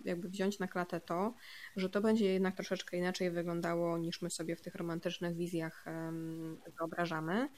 jakby 0.04 0.28
wziąć 0.28 0.58
na 0.58 0.68
klatę 0.68 1.00
to, 1.00 1.34
że 1.76 1.90
to 1.90 2.00
będzie 2.00 2.32
jednak 2.32 2.56
troszeczkę 2.56 2.96
inaczej 2.96 3.30
wyglądało 3.30 3.98
niż 3.98 4.22
my 4.22 4.30
sobie 4.30 4.56
w 4.56 4.60
tych 4.60 4.74
romantycznych 4.74 5.36
wizjach 5.36 5.84
wyobrażamy. 6.78 7.48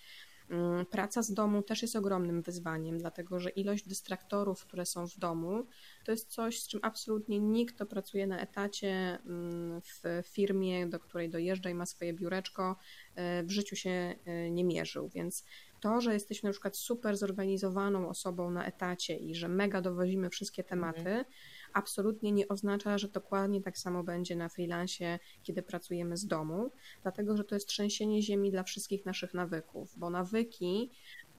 Mm, 0.50 0.86
praca 0.86 1.22
z 1.22 1.32
domu 1.32 1.62
też 1.62 1.82
jest 1.82 1.96
ogromnym 1.96 2.42
wyzwaniem, 2.42 2.98
dlatego 2.98 3.40
że 3.40 3.50
ilość 3.50 3.88
dystraktorów, 3.88 4.66
które 4.66 4.86
są 4.86 5.06
w 5.06 5.18
domu, 5.18 5.66
to 6.04 6.12
jest 6.12 6.30
coś, 6.30 6.60
z 6.60 6.68
czym 6.68 6.80
absolutnie 6.82 7.40
nikt, 7.40 7.74
kto 7.74 7.86
pracuje 7.86 8.26
na 8.26 8.38
etacie 8.38 9.18
mm, 9.26 9.80
w 9.80 10.22
firmie, 10.26 10.86
do 10.86 11.00
której 11.00 11.30
dojeżdża 11.30 11.70
i 11.70 11.74
ma 11.74 11.86
swoje 11.86 12.12
biureczko, 12.12 12.76
e, 13.14 13.42
w 13.42 13.50
życiu 13.50 13.76
się 13.76 14.14
nie 14.50 14.64
mierzył. 14.64 15.08
Więc 15.08 15.44
to, 15.84 16.00
że 16.00 16.14
jesteśmy 16.14 16.48
na 16.48 16.52
przykład 16.52 16.76
super 16.76 17.16
zorganizowaną 17.16 18.08
osobą 18.08 18.50
na 18.50 18.66
etacie 18.66 19.16
i 19.16 19.34
że 19.34 19.48
mega 19.48 19.80
dowozimy 19.80 20.30
wszystkie 20.30 20.62
mhm. 20.62 20.80
tematy, 20.80 21.10
mhm. 21.10 21.24
absolutnie 21.72 22.32
nie 22.32 22.48
oznacza, 22.48 22.98
że 22.98 23.08
dokładnie 23.08 23.62
tak 23.62 23.78
samo 23.78 24.04
będzie 24.04 24.36
na 24.36 24.48
freelancie, 24.48 25.18
kiedy 25.42 25.62
pracujemy 25.62 26.16
z 26.16 26.26
domu, 26.26 26.70
dlatego 27.02 27.36
że 27.36 27.44
to 27.44 27.54
jest 27.54 27.68
trzęsienie 27.68 28.22
ziemi 28.22 28.50
dla 28.50 28.62
wszystkich 28.62 29.06
naszych 29.06 29.34
nawyków, 29.34 29.98
bo 29.98 30.10
nawyki 30.10 30.90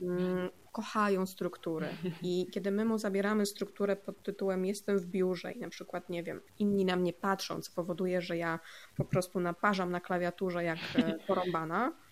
mm, 0.02 0.50
kochają 0.72 1.26
struktury 1.26 1.88
i 2.22 2.48
kiedy 2.52 2.72
my 2.72 2.86
mu 2.86 2.98
zabieramy 2.98 3.46
strukturę 3.46 3.96
pod 3.96 4.24
tytułem 4.24 4.66
jestem 4.66 5.00
w 5.00 5.06
biurze 5.06 5.52
i 5.52 5.60
na 5.60 5.70
przykład, 5.70 6.10
nie 6.10 6.24
wiem, 6.24 6.42
inni 6.60 6.86
na 6.86 6.96
mnie 6.96 7.14
patrzą, 7.14 7.62
co 7.62 7.72
powoduje, 7.76 8.22
że 8.22 8.38
ja 8.38 8.60
po 8.98 9.06
prostu 9.06 9.40
naparzam 9.40 9.92
na 9.92 10.00
klawiaturze 10.00 10.64
jak 10.64 10.80
e, 10.96 11.20
porąbana, 11.28 12.05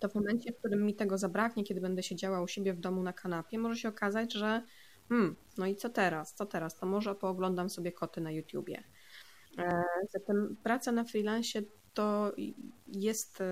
to 0.00 0.08
w 0.08 0.14
momencie, 0.14 0.52
w 0.52 0.58
którym 0.58 0.86
mi 0.86 0.94
tego 0.94 1.18
zabraknie, 1.18 1.64
kiedy 1.64 1.80
będę 1.80 2.02
siedziała 2.02 2.42
u 2.42 2.48
siebie 2.48 2.74
w 2.74 2.80
domu 2.80 3.02
na 3.02 3.12
kanapie, 3.12 3.58
może 3.58 3.76
się 3.76 3.88
okazać, 3.88 4.32
że 4.32 4.62
hmm, 5.08 5.36
no 5.58 5.66
i 5.66 5.76
co 5.76 5.88
teraz, 5.88 6.34
co 6.34 6.46
teraz, 6.46 6.78
to 6.78 6.86
może 6.86 7.14
pooglądam 7.14 7.70
sobie 7.70 7.92
koty 7.92 8.20
na 8.20 8.30
YouTubie. 8.30 8.84
E, 9.58 9.82
zatem 10.10 10.56
praca 10.62 10.92
na 10.92 11.04
freelance 11.04 11.62
to 11.94 12.32
jest 12.86 13.42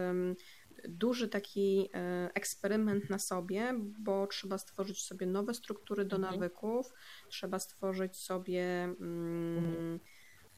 duży 0.88 1.28
taki 1.28 1.88
e, 1.94 2.30
eksperyment 2.34 3.10
na 3.10 3.18
sobie, 3.18 3.74
bo 3.98 4.26
trzeba 4.26 4.58
stworzyć 4.58 5.02
sobie 5.02 5.26
nowe 5.26 5.54
struktury 5.54 6.04
do 6.04 6.16
mhm. 6.16 6.34
nawyków, 6.34 6.92
trzeba 7.28 7.58
stworzyć 7.58 8.16
sobie 8.16 8.64
mm, 8.84 9.58
mhm. 9.58 10.00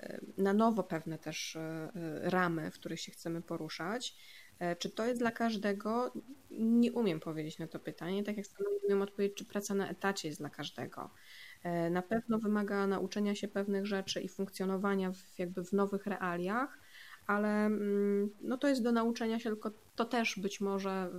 E, 0.01 0.21
na 0.39 0.53
nowo 0.53 0.83
pewne 0.83 1.19
też 1.19 1.59
ramy, 2.23 2.71
w 2.71 2.75
których 2.75 3.01
się 3.01 3.13
chcemy 3.13 3.43
poruszać. 3.43 4.17
E, 4.59 4.77
czy 4.77 4.91
to 4.91 5.07
jest 5.07 5.21
dla 5.21 5.31
każdego? 5.31 6.13
Nie 6.51 6.93
umiem 6.93 7.21
powiedzieć 7.21 7.59
na 7.59 7.67
to 7.67 7.81
pytanie, 7.81 8.25
tak 8.25 8.37
jak 8.37 8.47
samo 8.47 8.71
nie 8.71 8.87
umiem 8.87 9.03
odpowiedzieć, 9.03 9.37
czy 9.39 9.45
praca 9.45 9.75
na 9.75 9.91
etacie 9.91 10.29
jest 10.29 10.41
dla 10.41 10.51
każdego. 10.51 11.11
E, 11.63 11.91
na 11.91 12.03
pewno 12.03 12.39
wymaga 12.39 12.87
nauczenia 12.87 13.35
się 13.35 13.49
pewnych 13.49 13.87
rzeczy 13.87 14.21
i 14.21 14.29
funkcjonowania 14.29 15.13
w, 15.13 15.39
jakby 15.39 15.65
w 15.65 15.73
nowych 15.73 16.07
realiach, 16.07 16.79
ale 17.27 17.67
mm, 17.67 18.31
no 18.41 18.59
to 18.59 18.69
jest 18.69 18.83
do 18.83 18.93
nauczenia 18.93 19.39
się, 19.39 19.51
tylko 19.51 19.71
to 19.97 20.05
też 20.05 20.39
być 20.39 20.61
może 20.61 21.11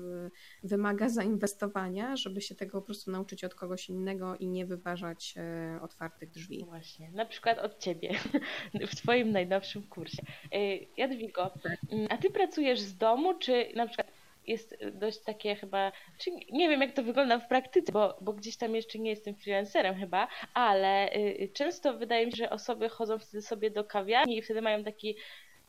y, 0.64 0.68
wymaga 0.68 1.10
zainwestowania, 1.10 2.16
żeby 2.16 2.42
się 2.42 2.56
tego 2.56 2.82
po 2.82 2.86
prostu 2.86 3.12
nauczyć 3.12 3.44
od 3.44 3.56
kogoś 3.56 3.90
innego 3.90 4.36
i 4.36 4.48
nie 4.48 4.66
wyważać 4.66 5.34
e, 5.38 5.82
otwartych 5.82 6.32
drzwi. 6.32 6.66
Właśnie, 6.66 7.12
na 7.12 7.26
przykład 7.26 7.60
od 7.60 7.80
Ciebie 7.80 8.14
w 8.92 8.96
Twoim 8.96 9.32
najnowszym 9.32 9.84
kursie. 9.84 10.22
E, 10.52 10.78
Jadwigo, 10.98 11.52
tak. 11.64 11.78
mm, 11.92 12.08
a 12.10 12.18
Ty 12.18 12.30
pracujesz 12.30 12.80
z 12.80 12.98
domu, 12.98 13.34
czy 13.34 13.72
na 13.76 13.88
przykład 13.88 14.12
jest 14.48 14.78
dość 14.94 15.20
takie 15.20 15.56
chyba, 15.56 15.92
czy 16.18 16.32
nie 16.52 16.70
wiem 16.70 16.82
jak 16.82 16.94
to 16.94 17.04
wygląda 17.04 17.40
w 17.40 17.48
praktyce, 17.48 17.92
bo, 17.92 18.18
bo 18.22 18.34
gdzieś 18.34 18.58
tam 18.58 18.76
jeszcze 18.76 19.00
nie 19.00 19.10
jestem 19.10 19.36
freelancerem 19.36 19.96
chyba, 19.96 20.28
ale 20.54 21.16
y, 21.16 21.50
często 21.54 21.98
wydaje 21.98 22.26
mi 22.26 22.32
się, 22.32 22.38
że 22.38 22.50
osoby 22.50 22.90
chodzą 22.90 23.20
wtedy 23.20 23.42
sobie 23.42 23.72
do 23.72 23.84
kawiarni 23.84 24.38
i 24.38 24.42
wtedy 24.42 24.62
mają 24.62 24.84
taki 24.84 25.16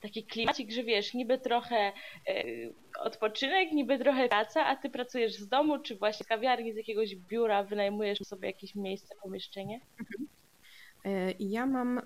taki 0.00 0.24
klimacik, 0.24 0.70
że 0.70 0.84
wiesz, 0.84 1.14
niby 1.14 1.38
trochę 1.38 1.76
e, 1.76 2.44
odpoczynek, 3.00 3.72
niby 3.72 3.98
trochę 3.98 4.28
praca, 4.28 4.66
a 4.66 4.76
ty 4.76 4.90
pracujesz 4.90 5.34
z 5.34 5.48
domu, 5.48 5.78
czy 5.78 5.96
właśnie 5.96 6.24
z 6.24 6.28
kawiarni, 6.28 6.72
z 6.72 6.76
jakiegoś 6.76 7.16
biura, 7.16 7.64
wynajmujesz 7.64 8.18
sobie 8.18 8.48
jakieś 8.48 8.74
miejsce, 8.74 9.14
pomieszczenie? 9.22 9.80
Mhm. 10.00 10.28
E, 11.04 11.34
ja 11.38 11.66
mam 11.66 11.98
e, 11.98 12.02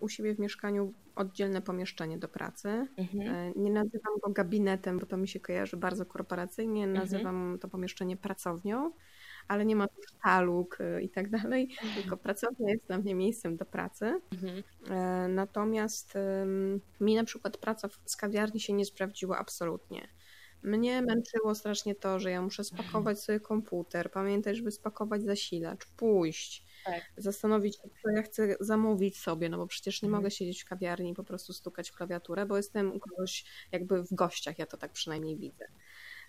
u 0.00 0.08
siebie 0.08 0.34
w 0.34 0.38
mieszkaniu 0.38 0.94
oddzielne 1.16 1.62
pomieszczenie 1.62 2.18
do 2.18 2.28
pracy. 2.28 2.86
Mhm. 2.96 3.52
Nie 3.56 3.70
nazywam 3.70 4.12
go 4.22 4.30
gabinetem, 4.30 4.98
bo 4.98 5.06
to 5.06 5.16
mi 5.16 5.28
się 5.28 5.40
kojarzy 5.40 5.76
bardzo 5.76 6.06
korporacyjnie. 6.06 6.84
Mhm. 6.84 7.02
Nazywam 7.02 7.36
mhm. 7.36 7.58
to 7.58 7.68
pomieszczenie 7.68 8.16
pracownią 8.16 8.92
ale 9.48 9.66
nie 9.66 9.76
ma 9.76 9.86
sztaluk 10.08 10.78
i 11.02 11.08
tak 11.08 11.30
dalej, 11.30 11.68
tylko 11.94 12.16
pracownia 12.16 12.70
jest 12.70 12.86
dla 12.86 12.98
mnie 12.98 13.14
miejscem 13.14 13.56
do 13.56 13.64
pracy. 13.64 14.20
Mhm. 14.32 14.62
Natomiast 15.34 16.14
mi 17.00 17.14
na 17.14 17.24
przykład 17.24 17.56
praca 17.56 17.88
w 17.88 18.16
kawiarni 18.16 18.60
się 18.60 18.72
nie 18.72 18.84
sprawdziła 18.84 19.38
absolutnie. 19.38 20.08
Mnie 20.62 21.02
męczyło 21.02 21.54
strasznie 21.54 21.94
to, 21.94 22.20
że 22.20 22.30
ja 22.30 22.42
muszę 22.42 22.64
spakować 22.64 23.20
sobie 23.20 23.40
komputer, 23.40 24.10
pamiętać, 24.10 24.56
żeby 24.56 24.70
spakować 24.70 25.22
zasilacz, 25.22 25.86
pójść, 25.86 26.64
tak. 26.84 27.02
zastanowić 27.16 27.76
się, 27.76 27.88
co 28.02 28.10
ja 28.10 28.22
chcę 28.22 28.56
zamówić 28.60 29.18
sobie, 29.18 29.48
no 29.48 29.58
bo 29.58 29.66
przecież 29.66 30.02
nie 30.02 30.06
mhm. 30.06 30.22
mogę 30.22 30.30
siedzieć 30.30 30.62
w 30.62 30.68
kawiarni 30.68 31.10
i 31.10 31.14
po 31.14 31.24
prostu 31.24 31.52
stukać 31.52 31.90
w 31.90 31.94
klawiaturę, 31.94 32.46
bo 32.46 32.56
jestem 32.56 32.92
u 32.92 32.98
kogoś 32.98 33.44
jakby 33.72 34.02
w 34.02 34.14
gościach, 34.14 34.58
ja 34.58 34.66
to 34.66 34.76
tak 34.76 34.92
przynajmniej 34.92 35.36
widzę. 35.36 35.68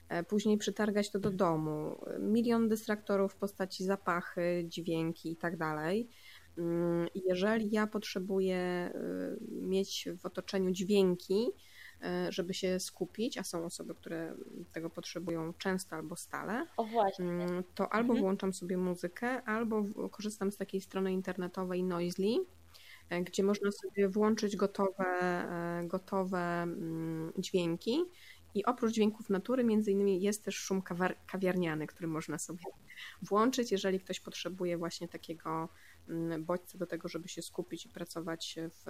E, 0.10 0.24
później 0.24 0.58
przytargać 0.58 1.12
to 1.12 1.20
do 1.20 1.32
domu. 1.32 2.06
Milion 2.20 2.70
dystraktorów 2.70 3.34
w 3.34 3.36
postaci 3.36 3.84
zapachy, 3.84 4.66
dźwięki 4.68 5.32
i 5.32 5.36
tak 5.36 5.58
dalej. 5.58 6.10
Mm, 6.58 7.08
jeżeli 7.16 7.72
ja 7.72 7.88
potrzebuję 7.88 8.92
y, 8.96 9.62
mieć 9.62 10.10
w 10.22 10.26
otoczeniu 10.26 10.72
dźwięki, 10.72 11.52
E, 12.04 12.32
żeby 12.32 12.54
się 12.54 12.80
skupić, 12.80 13.38
a 13.38 13.44
są 13.44 13.66
osoby, 13.66 13.96
które 13.96 14.36
tego 14.74 14.90
potrzebują 14.90 15.54
często 15.54 15.96
albo 15.96 16.16
stale. 16.16 16.66
Mm, 17.20 17.64
to 17.76 17.94
albo 17.94 18.14
mhm. 18.14 18.20
włączam 18.20 18.54
sobie 18.54 18.78
muzykę, 18.78 19.44
albo 19.44 19.84
korzystam 20.12 20.52
z 20.52 20.58
takiej 20.58 20.82
strony 20.82 21.14
internetowej 21.14 21.84
Noisely, 21.84 22.46
e, 23.10 23.22
gdzie 23.22 23.44
można 23.44 23.72
sobie 23.72 24.10
włączyć 24.10 24.56
gotowe, 24.56 25.06
e, 25.06 25.88
gotowe 25.88 26.62
mm, 26.62 27.32
dźwięki. 27.38 28.04
I 28.56 28.66
oprócz 28.66 28.92
dźwięków 28.92 29.30
natury, 29.30 29.64
między 29.64 29.92
innymi 29.92 30.22
jest 30.22 30.44
też 30.44 30.56
szum 30.56 30.82
kawiarniany, 31.28 31.88
który 31.88 32.08
można 32.08 32.38
sobie 32.38 32.64
włączyć, 33.22 33.72
jeżeli 33.72 34.00
ktoś 34.00 34.20
potrzebuje 34.20 34.78
właśnie 34.78 35.08
takiego 35.08 35.70
Mm, 36.10 36.46
bodźce 36.46 36.78
do 36.78 36.86
tego, 36.86 37.08
żeby 37.08 37.28
się 37.28 37.42
skupić 37.42 37.86
i 37.86 37.90
pracować 37.90 38.56
w, 38.70 38.84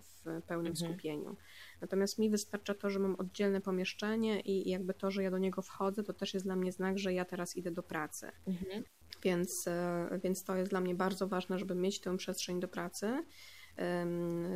w 0.00 0.42
pełnym 0.46 0.72
mhm. 0.72 0.90
skupieniu. 0.90 1.36
Natomiast 1.80 2.18
mi 2.18 2.30
wystarcza 2.30 2.74
to, 2.74 2.90
że 2.90 2.98
mam 2.98 3.14
oddzielne 3.14 3.60
pomieszczenie 3.60 4.40
i 4.40 4.70
jakby 4.70 4.94
to, 4.94 5.10
że 5.10 5.22
ja 5.22 5.30
do 5.30 5.38
niego 5.38 5.62
wchodzę, 5.62 6.02
to 6.02 6.12
też 6.12 6.34
jest 6.34 6.46
dla 6.46 6.56
mnie 6.56 6.72
znak, 6.72 6.98
że 6.98 7.12
ja 7.12 7.24
teraz 7.24 7.56
idę 7.56 7.70
do 7.70 7.82
pracy. 7.82 8.30
Mhm. 8.46 8.84
Więc, 9.22 9.68
e, 9.68 10.20
więc 10.24 10.44
to 10.44 10.56
jest 10.56 10.70
dla 10.70 10.80
mnie 10.80 10.94
bardzo 10.94 11.28
ważne, 11.28 11.58
żeby 11.58 11.74
mieć 11.74 12.00
tę 12.00 12.16
przestrzeń 12.16 12.60
do 12.60 12.68
pracy 12.68 13.24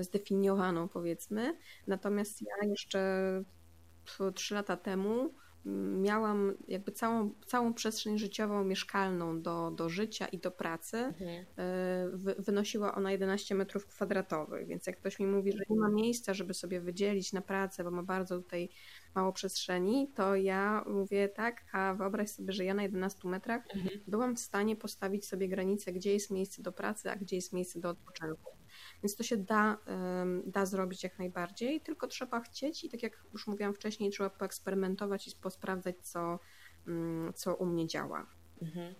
zdefiniowaną, 0.00 0.88
powiedzmy. 0.88 1.56
Natomiast 1.86 2.42
ja 2.42 2.68
jeszcze 2.68 3.42
trzy 4.34 4.54
lata 4.54 4.76
temu 4.76 5.34
miałam 6.00 6.54
jakby 6.68 6.92
całą, 6.92 7.30
całą 7.46 7.74
przestrzeń 7.74 8.18
życiową, 8.18 8.64
mieszkalną 8.64 9.42
do, 9.42 9.70
do 9.70 9.88
życia 9.88 10.26
i 10.26 10.38
do 10.38 10.50
pracy. 10.50 10.96
Mhm. 10.96 11.44
E, 11.58 12.36
wynosiła 12.38 12.94
ona 12.94 13.12
11 13.12 13.54
metrów 13.54 13.86
kwadratowych, 13.86 14.66
więc 14.66 14.86
jak 14.86 14.96
ktoś 14.96 15.18
mi 15.18 15.26
mówi, 15.26 15.52
że 15.52 15.58
nie 15.70 15.76
ma 15.76 15.88
miejsca, 15.88 16.34
żeby 16.34 16.54
sobie 16.54 16.80
wydzielić 16.80 17.32
na 17.32 17.40
pracę, 17.40 17.84
bo 17.84 17.90
ma 17.90 18.02
bardzo 18.02 18.36
tutaj 18.36 18.68
mało 19.14 19.32
przestrzeni, 19.32 20.12
to 20.14 20.36
ja 20.36 20.84
mówię 20.86 21.28
tak, 21.28 21.64
a 21.72 21.94
wyobraź 21.94 22.30
sobie, 22.30 22.52
że 22.52 22.64
ja 22.64 22.74
na 22.74 22.82
11 22.82 23.28
metrach 23.28 23.62
mhm. 23.74 24.00
byłam 24.06 24.36
w 24.36 24.40
stanie 24.40 24.76
postawić 24.76 25.26
sobie 25.26 25.48
granicę, 25.48 25.92
gdzie 25.92 26.12
jest 26.12 26.30
miejsce 26.30 26.62
do 26.62 26.72
pracy, 26.72 27.10
a 27.10 27.16
gdzie 27.16 27.36
jest 27.36 27.52
miejsce 27.52 27.80
do 27.80 27.90
odpoczynku. 27.90 28.55
Więc 29.02 29.16
to 29.16 29.22
się 29.22 29.36
da, 29.36 29.78
da 30.46 30.66
zrobić 30.66 31.02
jak 31.02 31.18
najbardziej, 31.18 31.80
tylko 31.80 32.06
trzeba 32.06 32.40
chcieć 32.40 32.84
i 32.84 32.88
tak 32.88 33.02
jak 33.02 33.24
już 33.32 33.46
mówiłam 33.46 33.74
wcześniej, 33.74 34.10
trzeba 34.10 34.30
poeksperymentować 34.30 35.28
i 35.28 35.30
posprawdzać, 35.42 35.96
co, 36.02 36.38
mm, 36.86 37.32
co 37.34 37.54
u 37.54 37.66
mnie 37.66 37.86
działa. 37.86 38.26
Mhm. 38.62 38.94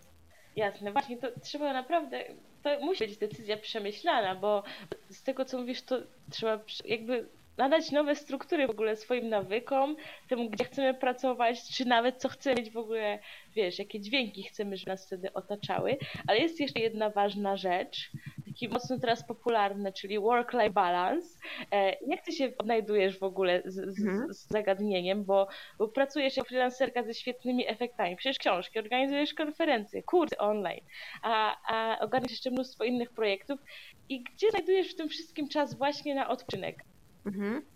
Jasne, 0.56 0.92
właśnie 0.92 1.16
to 1.16 1.28
trzeba 1.40 1.72
naprawdę, 1.72 2.24
to 2.62 2.80
musi 2.80 3.06
być 3.06 3.18
decyzja 3.18 3.56
przemyślana, 3.56 4.34
bo 4.34 4.62
z 5.10 5.22
tego 5.22 5.44
co 5.44 5.58
mówisz, 5.58 5.82
to 5.82 5.96
trzeba 6.30 6.60
jakby 6.84 7.28
nadać 7.56 7.90
nowe 7.90 8.14
struktury 8.14 8.66
w 8.66 8.70
ogóle 8.70 8.96
swoim 8.96 9.28
nawykom, 9.28 9.96
temu, 10.28 10.50
gdzie 10.50 10.64
chcemy 10.64 10.94
pracować, 10.94 11.68
czy 11.68 11.84
nawet 11.84 12.16
co 12.16 12.28
chcemy 12.28 12.56
mieć 12.56 12.70
w 12.70 12.76
ogóle, 12.76 13.18
wiesz, 13.54 13.78
jakie 13.78 14.00
dźwięki 14.00 14.42
chcemy, 14.42 14.76
żeby 14.76 14.90
nas 14.90 15.06
wtedy 15.06 15.32
otaczały. 15.32 15.96
Ale 16.28 16.38
jest 16.38 16.60
jeszcze 16.60 16.80
jedna 16.80 17.10
ważna 17.10 17.56
rzecz, 17.56 18.10
taki 18.56 18.68
mocno 18.68 18.98
teraz 18.98 19.26
popularny, 19.26 19.92
czyli 19.92 20.18
work-life 20.18 20.70
balance. 20.70 21.38
E, 21.72 21.96
jak 22.06 22.24
ty 22.24 22.32
się 22.32 22.52
odnajdujesz 22.58 23.18
w 23.18 23.22
ogóle 23.22 23.62
z, 23.64 23.74
z, 23.74 24.06
mhm. 24.06 24.34
z 24.34 24.48
zagadnieniem, 24.48 25.24
bo, 25.24 25.48
bo 25.78 25.88
pracujesz 25.88 26.36
jako 26.36 26.48
freelancerka 26.48 27.02
ze 27.02 27.14
świetnymi 27.14 27.68
efektami, 27.68 28.16
przecież 28.16 28.38
książki, 28.38 28.78
organizujesz 28.78 29.34
konferencje, 29.34 30.02
kursy 30.02 30.38
online, 30.38 30.80
a, 31.22 31.56
a 31.68 31.98
ogarniasz 31.98 32.30
jeszcze 32.30 32.50
mnóstwo 32.50 32.84
innych 32.84 33.10
projektów. 33.10 33.60
I 34.08 34.22
gdzie 34.22 34.50
znajdujesz 34.50 34.92
w 34.92 34.96
tym 34.96 35.08
wszystkim 35.08 35.48
czas 35.48 35.78
właśnie 35.78 36.14
na 36.14 36.28
odpoczynek? 36.28 36.84
Mhm. 37.26 37.75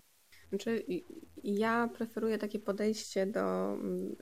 Znaczy, 0.51 0.84
ja 1.44 1.88
preferuję 1.94 2.38
takie 2.38 2.59
podejście 2.59 3.26
do, 3.26 3.76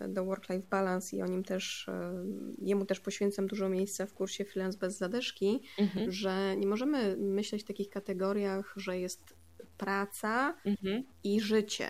do 0.09 0.25
work-life 0.25 0.67
balance 0.71 1.17
i 1.17 1.23
o 1.23 1.27
nim 1.27 1.45
też, 1.45 1.89
e, 1.89 2.25
jemu 2.59 2.85
też 2.85 3.01
poświęcam 3.01 3.47
dużo 3.47 3.69
miejsca 3.69 4.07
w 4.07 4.15
kursie 4.15 4.45
Freelance 4.45 4.79
bez 4.79 4.99
zadeszki, 4.99 5.63
mhm. 5.79 6.13
że 6.13 6.57
nie 6.57 6.67
możemy 6.67 7.17
myśleć 7.17 7.63
w 7.63 7.67
takich 7.67 7.91
kategoriach, 7.91 8.75
że 8.77 8.99
jest 8.99 9.35
praca 9.79 10.57
mhm. 10.65 11.03
i 11.25 11.41
życie, 11.41 11.89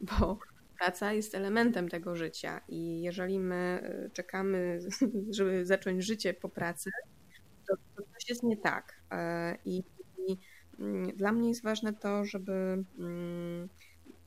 bo 0.00 0.38
praca 0.78 1.12
jest 1.12 1.34
elementem 1.34 1.88
tego 1.88 2.16
życia 2.16 2.60
i 2.68 3.02
jeżeli 3.02 3.40
my 3.40 3.80
e, 3.82 4.10
czekamy, 4.10 4.80
żeby 5.36 5.66
zacząć 5.66 6.04
życie 6.04 6.34
po 6.34 6.48
pracy, 6.48 6.90
to, 7.68 7.76
to 7.96 8.02
coś 8.02 8.28
jest 8.28 8.42
nie 8.42 8.56
tak. 8.56 9.02
E, 9.10 9.58
I, 9.64 9.82
Mm, 9.82 9.97
dla 11.14 11.32
mnie 11.32 11.48
jest 11.48 11.62
ważne 11.62 11.92
to, 11.92 12.24
żeby 12.24 12.84
mm, 12.98 13.68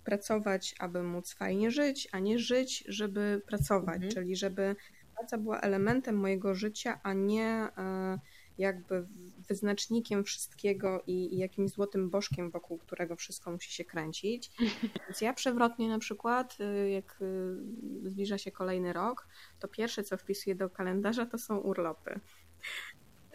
pracować, 0.04 0.76
aby 0.80 1.04
móc 1.04 1.34
fajnie 1.34 1.72
żyć, 1.72 2.08
a 2.12 2.20
nie 2.20 2.40
żyć, 2.40 2.84
żeby 2.88 3.42
pracować, 3.48 3.96
mhm. 3.96 4.12
czyli 4.12 4.36
żeby 4.36 4.76
praca 5.16 5.38
była 5.38 5.62
elementem 5.62 6.16
mojego 6.16 6.56
życia, 6.56 7.00
a 7.04 7.14
nie 7.14 7.68
e, 7.78 8.20
jakby 8.58 9.08
wyznacznikiem 9.48 10.24
wszystkiego 10.24 11.04
i, 11.08 11.36
i, 11.36 11.38
jakimś 11.38 11.72
złotym 11.72 12.10
bożkiem, 12.10 12.52
wokół 12.52 12.78
którego 12.78 13.16
wszystko 13.16 13.52
musi 13.52 13.72
się 13.72 13.86
kręcić. 13.86 14.52
Więc 15.08 15.22
ja 15.22 15.34
przewrotnie 15.34 15.90
na 15.90 16.00
przykład, 16.00 16.58
y, 16.60 16.90
jak 16.90 17.22
y, 17.22 18.10
zbliża 18.10 18.38
się 18.38 18.52
kolejny 18.52 18.94
rok, 18.94 19.28
to 19.60 19.68
pierwsze, 19.68 20.04
co 20.04 20.18
wpisuję 20.18 20.56
do 20.56 20.70
kalendarza, 20.70 21.26
to 21.26 21.38
są 21.38 21.58
urlopy. 21.58 22.20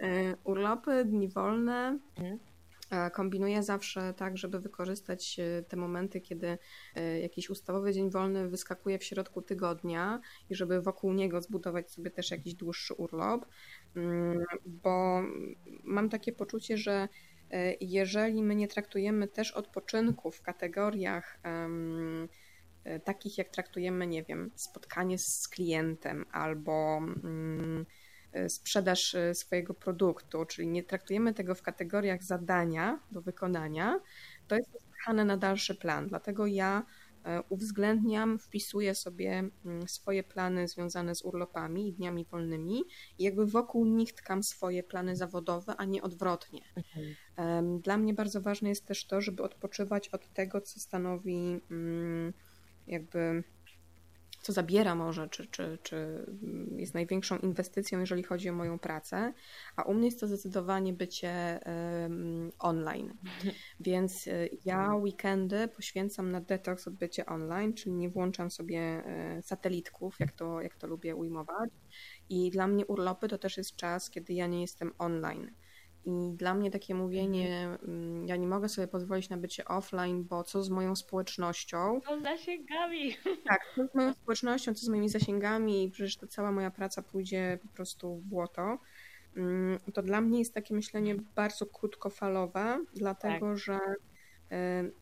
Y, 0.02 0.36
urlopy, 0.44 1.04
dni 1.04 1.28
wolne. 1.28 1.98
Kombinuję 3.12 3.62
zawsze 3.62 4.14
tak, 4.14 4.38
żeby 4.38 4.60
wykorzystać 4.60 5.40
e, 5.40 5.62
te 5.62 5.76
momenty, 5.76 6.20
kiedy 6.20 6.58
e, 6.94 7.20
jakiś 7.20 7.50
ustawowy 7.50 7.92
dzień 7.92 8.10
wolny 8.10 8.48
wyskakuje 8.48 8.98
w 8.98 9.04
środku 9.04 9.42
tygodnia 9.42 10.20
i 10.50 10.54
żeby 10.54 10.82
wokół 10.82 11.12
niego 11.12 11.40
zbudować 11.40 11.90
sobie 11.90 12.10
też 12.10 12.30
jakiś 12.30 12.54
dłuższy 12.54 12.94
urlop, 12.94 13.46
mm, 13.96 14.44
bo 14.66 15.22
mam 15.84 16.08
takie 16.08 16.32
poczucie, 16.32 16.76
że 16.76 17.08
e, 17.50 17.74
jeżeli 17.80 18.42
my 18.42 18.54
nie 18.54 18.68
traktujemy 18.68 19.28
też 19.28 19.52
odpoczynku 19.52 20.30
w 20.30 20.42
kategoriach 20.42 21.40
takich, 23.04 23.38
jak 23.38 23.48
traktujemy, 23.48 24.06
nie 24.06 24.22
wiem, 24.22 24.50
spotkanie 24.54 25.18
z 25.18 25.48
klientem 25.48 26.24
albo 26.32 27.00
E, 27.26 27.84
sprzedaż 28.48 29.14
e, 29.14 29.34
swojego 29.34 29.74
produktu, 29.74 30.44
czyli 30.44 30.68
nie 30.68 30.82
traktujemy 30.84 31.34
tego 31.34 31.54
w 31.54 31.62
kategoriach 31.62 32.22
zadania 32.22 33.00
do 33.10 33.22
wykonania, 33.22 34.00
to 34.48 34.56
jest 34.56 34.70
spychane 34.88 35.24
na 35.24 35.36
dalszy 35.36 35.74
plan. 35.74 36.08
Dlatego 36.08 36.46
ja 36.46 36.86
e, 37.24 37.42
uwzględniam, 37.48 38.38
wpisuję 38.38 38.94
sobie 38.94 39.50
mm, 39.64 39.88
swoje 39.88 40.24
plany 40.24 40.68
związane 40.68 41.14
z 41.14 41.24
urlopami 41.24 41.88
i 41.88 41.92
dniami 41.92 42.24
wolnymi 42.24 42.82
i 43.18 43.24
jakby 43.24 43.46
wokół 43.46 43.86
nich 43.86 44.12
tkam 44.12 44.42
swoje 44.42 44.82
plany 44.82 45.16
zawodowe, 45.16 45.76
a 45.76 45.84
nie 45.84 46.02
odwrotnie. 46.02 46.62
Mhm. 46.76 47.80
Dla 47.80 47.96
mnie 47.96 48.14
bardzo 48.14 48.40
ważne 48.40 48.68
jest 48.68 48.86
też 48.86 49.06
to, 49.06 49.20
żeby 49.20 49.42
odpoczywać 49.42 50.08
od 50.08 50.32
tego, 50.32 50.60
co 50.60 50.80
stanowi 50.80 51.60
mm, 51.70 52.32
jakby 52.86 53.44
co 54.46 54.52
zabiera 54.52 54.94
może, 54.94 55.28
czy, 55.28 55.46
czy, 55.46 55.78
czy 55.82 56.26
jest 56.76 56.94
największą 56.94 57.38
inwestycją, 57.38 58.00
jeżeli 58.00 58.22
chodzi 58.22 58.50
o 58.50 58.52
moją 58.52 58.78
pracę, 58.78 59.32
a 59.76 59.82
u 59.82 59.94
mnie 59.94 60.04
jest 60.04 60.20
to 60.20 60.26
zdecydowanie 60.26 60.92
bycie 60.92 61.60
um, 61.66 62.52
online. 62.58 63.14
Więc 63.80 64.28
e, 64.28 64.48
ja 64.64 64.94
weekendy 64.94 65.68
poświęcam 65.68 66.32
na 66.32 66.40
detoks 66.40 66.88
od 66.88 66.94
bycia 66.94 67.26
online, 67.26 67.74
czyli 67.74 67.92
nie 67.92 68.10
włączam 68.10 68.50
sobie 68.50 68.78
e, 68.80 69.42
satelitków, 69.42 70.20
jak 70.20 70.32
to, 70.32 70.60
jak 70.60 70.76
to 70.76 70.86
lubię 70.86 71.16
ujmować. 71.16 71.70
I 72.28 72.50
dla 72.50 72.66
mnie 72.66 72.86
urlopy 72.86 73.28
to 73.28 73.38
też 73.38 73.56
jest 73.56 73.76
czas, 73.76 74.10
kiedy 74.10 74.32
ja 74.32 74.46
nie 74.46 74.60
jestem 74.60 74.92
online. 74.98 75.50
I 76.06 76.32
dla 76.36 76.54
mnie 76.54 76.70
takie 76.70 76.94
mówienie, 76.94 77.78
mm, 77.82 78.26
ja 78.26 78.36
nie 78.36 78.46
mogę 78.46 78.68
sobie 78.68 78.88
pozwolić 78.88 79.28
na 79.28 79.36
bycie 79.36 79.64
offline, 79.64 80.24
bo 80.24 80.44
co 80.44 80.62
z 80.62 80.70
moją 80.70 80.96
społecznością? 80.96 82.00
Co 82.06 82.20
z 82.20 82.22
zasięgami? 82.22 83.16
Tak, 83.48 83.60
co 83.76 83.86
z 83.86 83.94
moją 83.94 84.14
społecznością, 84.14 84.74
co 84.74 84.86
z 84.86 84.88
moimi 84.88 85.08
zasięgami, 85.08 85.90
przecież 85.92 86.16
to 86.16 86.26
cała 86.26 86.52
moja 86.52 86.70
praca 86.70 87.02
pójdzie 87.02 87.58
po 87.62 87.68
prostu 87.68 88.16
w 88.16 88.22
błoto. 88.22 88.78
Mm, 89.36 89.78
to 89.94 90.02
dla 90.02 90.20
mnie 90.20 90.38
jest 90.38 90.54
takie 90.54 90.74
myślenie 90.74 91.14
bardzo 91.34 91.66
krótkofalowe, 91.66 92.84
dlatego 92.94 93.48
tak. 93.48 93.58
że 93.58 93.78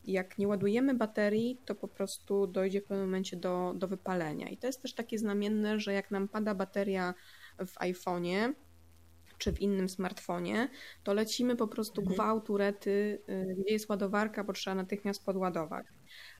jak 0.05 0.37
nie 0.37 0.47
ładujemy 0.47 0.93
baterii, 0.93 1.57
to 1.65 1.75
po 1.75 1.87
prostu 1.87 2.47
dojdzie 2.47 2.81
w 2.81 2.83
pewnym 2.83 3.05
momencie 3.05 3.37
do, 3.37 3.73
do 3.75 3.87
wypalenia. 3.87 4.49
I 4.49 4.57
to 4.57 4.67
jest 4.67 4.81
też 4.81 4.93
takie 4.93 5.17
znamienne, 5.17 5.79
że 5.79 5.93
jak 5.93 6.11
nam 6.11 6.27
pada 6.27 6.55
bateria 6.55 7.13
w 7.59 7.75
iPhone'ie, 7.79 8.53
czy 9.37 9.51
w 9.51 9.61
innym 9.61 9.89
smartfonie, 9.89 10.69
to 11.03 11.13
lecimy 11.13 11.55
po 11.55 11.67
prostu 11.67 12.01
mhm. 12.01 12.15
gwałtu 12.15 12.57
rety, 12.57 13.21
y, 13.29 13.55
gdzie 13.57 13.73
jest 13.73 13.89
ładowarka, 13.89 14.43
bo 14.43 14.53
trzeba 14.53 14.75
natychmiast 14.75 15.25
podładować. 15.25 15.85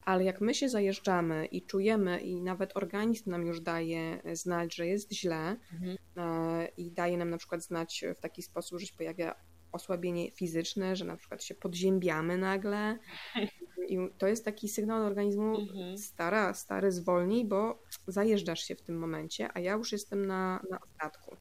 Ale 0.02 0.24
jak 0.24 0.42
my 0.42 0.54
się 0.54 0.70
zajeżdżamy 0.70 1.46
i 1.46 1.66
czujemy, 1.66 2.20
i 2.20 2.42
nawet 2.42 2.78
organizm 2.78 3.30
nam 3.30 3.46
już 3.46 3.62
daje 3.62 4.22
znać, 4.34 4.76
że 4.76 4.88
jest 4.88 5.14
źle, 5.14 5.58
mhm. 5.74 5.98
E, 6.18 6.68
i 6.78 6.92
daje 6.92 7.18
nam 7.18 7.30
na 7.30 7.38
przykład 7.38 7.64
znać 7.64 8.06
w 8.18 8.20
taki 8.20 8.42
sposób, 8.42 8.80
że 8.80 8.86
się 8.86 8.98
pojawia 8.98 9.36
osłabienie 9.76 10.32
fizyczne, 10.32 10.96
że 10.96 11.06
na 11.06 11.18
przykład 11.18 11.44
się 11.44 11.56
podziębiamy 11.56 12.38
nagle. 12.38 12.98
I 13.90 13.98
to 14.18 14.28
jest 14.28 14.46
taki 14.46 14.70
sygnał 14.70 15.00
do 15.00 15.06
organizmu, 15.06 15.60
mhm. 15.60 15.98
stara, 15.98 16.54
stary 16.54 16.92
zwolnij, 16.92 17.46
bo 17.46 17.84
zajeżdżasz 18.08 18.64
się 18.64 18.76
w 18.76 18.82
tym 18.82 19.00
momencie, 19.00 19.50
a 19.54 19.60
ja 19.60 19.74
już 19.74 19.92
jestem 19.92 20.26
na, 20.26 20.64
na 20.70 20.80
ostatku. 20.80 21.36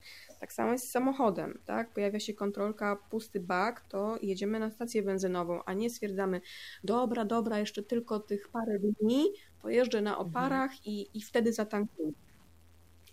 Tak 0.44 0.52
samo 0.52 0.72
jest 0.72 0.88
z 0.88 0.90
samochodem, 0.90 1.58
tak? 1.66 1.92
Pojawia 1.92 2.20
się 2.20 2.34
kontrolka, 2.34 2.96
pusty 3.10 3.40
bak, 3.40 3.80
to 3.88 4.18
jedziemy 4.22 4.60
na 4.60 4.70
stację 4.70 5.02
benzynową, 5.02 5.64
a 5.64 5.72
nie 5.72 5.90
stwierdzamy, 5.90 6.40
dobra, 6.84 7.24
dobra, 7.24 7.58
jeszcze 7.58 7.82
tylko 7.82 8.20
tych 8.20 8.48
parę 8.48 8.78
dni, 8.78 9.24
pojeżdżę 9.62 10.02
na 10.02 10.18
oparach 10.18 10.70
mhm. 10.70 10.84
i, 10.84 11.08
i 11.14 11.22
wtedy 11.22 11.52
zatankuję. 11.52 12.12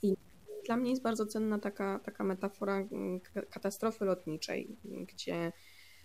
I 0.04 0.16
dla 0.66 0.78
mnie 0.78 0.90
jest 0.90 1.02
bardzo 1.02 1.26
cenna 1.26 1.60
taka, 1.60 2.00
taka 2.00 2.24
metafora 2.24 2.78
mm, 2.78 3.20
katastrofy 3.50 4.06
lotniczej, 4.06 4.78
gdzie 4.84 5.52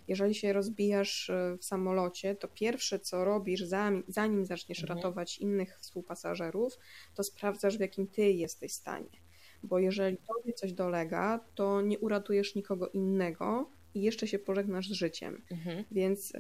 jeżeli 0.08 0.34
się 0.34 0.52
rozbijasz 0.52 1.30
e, 1.30 1.56
w 1.60 1.64
samolocie, 1.64 2.34
to 2.34 2.48
pierwsze 2.48 3.00
co 3.00 3.24
robisz, 3.24 3.64
zanim 4.08 4.44
zaczniesz 4.44 4.82
mhm. 4.82 4.98
ratować 4.98 5.38
innych 5.38 5.78
współpasażerów, 5.80 6.78
to 7.14 7.22
sprawdzasz, 7.22 7.76
w 7.78 7.80
jakim 7.80 8.06
ty 8.06 8.22
jesteś 8.22 8.72
stanie. 8.72 9.25
Bo 9.62 9.78
jeżeli 9.78 10.16
tobie 10.16 10.52
coś 10.52 10.72
dolega, 10.72 11.40
to 11.54 11.80
nie 11.80 11.98
uratujesz 11.98 12.54
nikogo 12.54 12.88
innego 12.88 13.70
i 13.94 14.02
jeszcze 14.02 14.26
się 14.26 14.38
pożegnasz 14.38 14.88
z 14.88 14.92
życiem. 14.92 15.42
Mhm. 15.50 15.84
Więc 15.90 16.32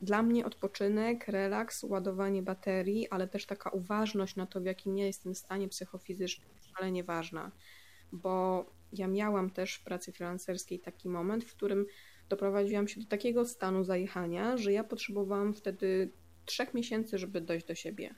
dla 0.00 0.22
mnie 0.22 0.46
odpoczynek, 0.46 1.28
relaks, 1.28 1.82
ładowanie 1.82 2.42
baterii, 2.42 3.08
ale 3.10 3.28
też 3.28 3.46
taka 3.46 3.70
uważność 3.70 4.36
na 4.36 4.46
to, 4.46 4.60
w 4.60 4.64
jakim 4.64 4.98
ja 4.98 5.06
jestem 5.06 5.34
stanie 5.34 5.68
psychofizycznym, 5.68 6.48
ale 6.74 6.92
nieważna, 6.92 7.52
bo 8.12 8.66
ja 8.92 9.08
miałam 9.08 9.50
też 9.50 9.74
w 9.74 9.84
pracy 9.84 10.12
freelancerskiej 10.12 10.80
taki 10.80 11.08
moment, 11.08 11.44
w 11.44 11.54
którym 11.54 11.86
doprowadziłam 12.28 12.88
się 12.88 13.00
do 13.00 13.06
takiego 13.06 13.44
stanu 13.44 13.84
zajechania, 13.84 14.56
że 14.56 14.72
ja 14.72 14.84
potrzebowałam 14.84 15.54
wtedy 15.54 16.10
trzech 16.44 16.74
miesięcy, 16.74 17.18
żeby 17.18 17.40
dojść 17.40 17.66
do 17.66 17.74
siebie, 17.74 18.14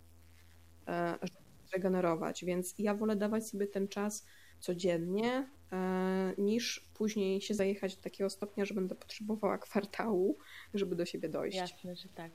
e, 0.88 1.18
żeby 1.22 1.47
regenerować, 1.72 2.44
więc 2.44 2.74
ja 2.78 2.94
wolę 2.94 3.16
dawać 3.16 3.48
sobie 3.48 3.66
ten 3.66 3.88
czas 3.88 4.26
codziennie, 4.60 5.48
e, 5.72 6.34
niż 6.38 6.88
później 6.94 7.40
się 7.40 7.54
zajechać 7.54 7.96
do 7.96 8.02
takiego 8.02 8.30
stopnia, 8.30 8.64
że 8.64 8.74
będę 8.74 8.94
potrzebowała 8.94 9.58
kwartału, 9.58 10.38
żeby 10.74 10.96
do 10.96 11.04
siebie 11.04 11.28
dojść. 11.28 11.56
Jasne, 11.56 11.96
że 11.96 12.08
tak. 12.08 12.32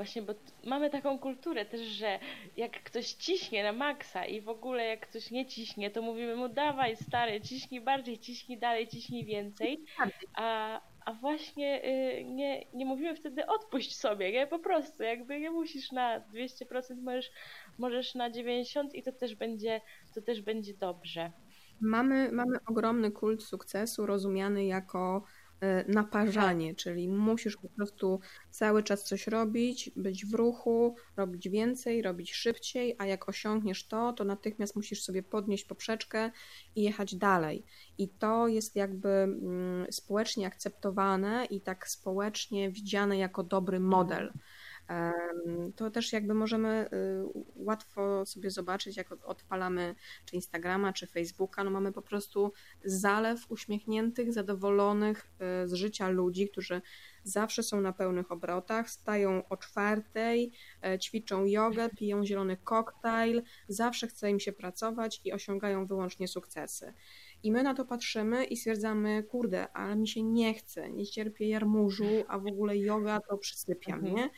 Właśnie, 0.00 0.22
bo 0.22 0.34
mamy 0.64 0.90
taką 0.90 1.18
kulturę 1.18 1.66
też, 1.66 1.80
że 1.80 2.18
jak 2.56 2.82
ktoś 2.82 3.12
ciśnie 3.12 3.62
na 3.62 3.72
maksa 3.72 4.26
i 4.26 4.40
w 4.40 4.48
ogóle 4.48 4.84
jak 4.84 5.08
ktoś 5.08 5.30
nie 5.30 5.46
ciśnie, 5.46 5.90
to 5.90 6.02
mówimy 6.02 6.36
mu 6.36 6.48
dawaj 6.48 6.96
stary, 6.96 7.40
ciśnij 7.40 7.80
bardziej, 7.80 8.18
ciśnij 8.18 8.58
dalej, 8.58 8.88
ciśnij 8.88 9.24
więcej. 9.24 9.84
A, 10.34 10.80
a 11.04 11.12
właśnie 11.12 11.84
y, 11.84 12.24
nie, 12.24 12.64
nie 12.74 12.84
mówimy 12.86 13.14
wtedy 13.14 13.46
odpuść 13.46 13.96
sobie, 13.96 14.32
nie? 14.32 14.46
Po 14.46 14.58
prostu, 14.58 15.02
jakby 15.02 15.40
nie 15.40 15.50
musisz 15.50 15.92
na 15.92 16.20
200%, 16.20 17.02
możesz, 17.02 17.30
możesz 17.80 18.14
na 18.14 18.30
90% 18.30 18.88
i 18.94 19.02
to 19.02 19.12
też 19.12 19.34
będzie, 19.34 19.80
to 20.14 20.22
też 20.22 20.42
będzie 20.42 20.74
dobrze. 20.74 21.32
Mamy, 21.80 22.32
mamy 22.32 22.58
ogromny 22.66 23.10
kult 23.10 23.42
sukcesu 23.42 24.06
rozumiany 24.06 24.64
jako 24.64 25.24
E, 25.60 25.84
naparzanie, 25.92 26.74
czyli 26.74 27.08
musisz 27.08 27.56
po 27.56 27.68
prostu 27.68 28.20
cały 28.50 28.82
czas 28.82 29.04
coś 29.04 29.26
robić, 29.26 29.90
być 29.96 30.26
w 30.26 30.34
ruchu, 30.34 30.96
robić 31.16 31.48
więcej, 31.48 32.02
robić 32.02 32.34
szybciej, 32.34 32.96
a 32.98 33.06
jak 33.06 33.28
osiągniesz 33.28 33.86
to, 33.86 34.12
to 34.12 34.24
natychmiast 34.24 34.76
musisz 34.76 35.02
sobie 35.02 35.22
podnieść 35.22 35.64
poprzeczkę 35.64 36.30
i 36.76 36.82
jechać 36.82 37.16
dalej. 37.16 37.64
I 37.98 38.08
to 38.08 38.48
jest 38.48 38.76
jakby 38.76 39.08
mm, 39.08 39.92
społecznie 39.92 40.46
akceptowane 40.46 41.44
i 41.44 41.60
tak 41.60 41.88
społecznie 41.88 42.70
widziane 42.70 43.18
jako 43.18 43.42
dobry 43.42 43.80
model. 43.80 44.32
To 45.76 45.90
też 45.90 46.12
jakby 46.12 46.34
możemy 46.34 46.88
y, 46.92 47.24
łatwo 47.56 48.26
sobie 48.26 48.50
zobaczyć, 48.50 48.96
jak 48.96 49.12
odpalamy 49.24 49.94
czy 50.24 50.36
Instagrama, 50.36 50.92
czy 50.92 51.06
Facebooka. 51.06 51.64
No 51.64 51.70
mamy 51.70 51.92
po 51.92 52.02
prostu 52.02 52.52
zalew 52.84 53.50
uśmiechniętych, 53.50 54.32
zadowolonych 54.32 55.30
y, 55.64 55.68
z 55.68 55.72
życia 55.72 56.08
ludzi, 56.08 56.48
którzy 56.48 56.82
zawsze 57.24 57.62
są 57.62 57.80
na 57.80 57.92
pełnych 57.92 58.32
obrotach, 58.32 58.90
stają 58.90 59.48
o 59.48 59.56
czwartej, 59.56 60.52
e, 60.84 60.98
ćwiczą 60.98 61.44
jogę, 61.44 61.88
piją 61.88 62.26
zielony 62.26 62.56
koktajl, 62.56 63.42
zawsze 63.68 64.06
chce 64.06 64.30
im 64.30 64.40
się 64.40 64.52
pracować 64.52 65.20
i 65.24 65.32
osiągają 65.32 65.86
wyłącznie 65.86 66.28
sukcesy. 66.28 66.92
I 67.42 67.52
my 67.52 67.62
na 67.62 67.74
to 67.74 67.84
patrzymy 67.84 68.44
i 68.44 68.56
stwierdzamy, 68.56 69.22
kurde, 69.22 69.72
ale 69.72 69.96
mi 69.96 70.08
się 70.08 70.22
nie 70.22 70.54
chce, 70.54 70.90
nie 70.90 71.06
cierpię 71.06 71.48
jarmużu, 71.48 72.24
a 72.28 72.38
w 72.38 72.46
ogóle 72.46 72.78
yoga 72.78 73.20
to 73.28 73.38
przysypia 73.38 73.94
mhm. 73.94 74.30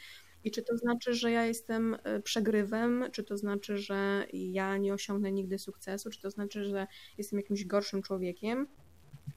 I 0.44 0.50
czy 0.50 0.62
to 0.62 0.76
znaczy, 0.76 1.14
że 1.14 1.30
ja 1.30 1.46
jestem 1.46 1.96
e, 2.04 2.20
przegrywem, 2.20 3.04
czy 3.12 3.24
to 3.24 3.36
znaczy, 3.36 3.78
że 3.78 4.26
ja 4.32 4.76
nie 4.76 4.94
osiągnę 4.94 5.32
nigdy 5.32 5.58
sukcesu, 5.58 6.10
czy 6.10 6.20
to 6.20 6.30
znaczy, 6.30 6.64
że 6.64 6.86
jestem 7.18 7.38
jakimś 7.38 7.64
gorszym 7.64 8.02
człowiekiem? 8.02 8.66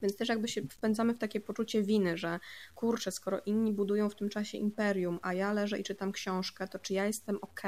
Więc 0.01 0.17
też 0.17 0.29
jakby 0.29 0.47
się 0.47 0.61
wpędzamy 0.61 1.13
w 1.13 1.17
takie 1.17 1.39
poczucie 1.39 1.83
winy, 1.83 2.17
że 2.17 2.39
kurczę, 2.75 3.11
skoro 3.11 3.41
inni 3.45 3.73
budują 3.73 4.09
w 4.09 4.15
tym 4.15 4.29
czasie 4.29 4.57
imperium, 4.57 5.19
a 5.21 5.33
ja 5.33 5.53
leżę 5.53 5.79
i 5.79 5.83
czytam 5.83 6.11
książkę, 6.11 6.67
to 6.67 6.79
czy 6.79 6.93
ja 6.93 7.05
jestem 7.05 7.37
ok? 7.41 7.61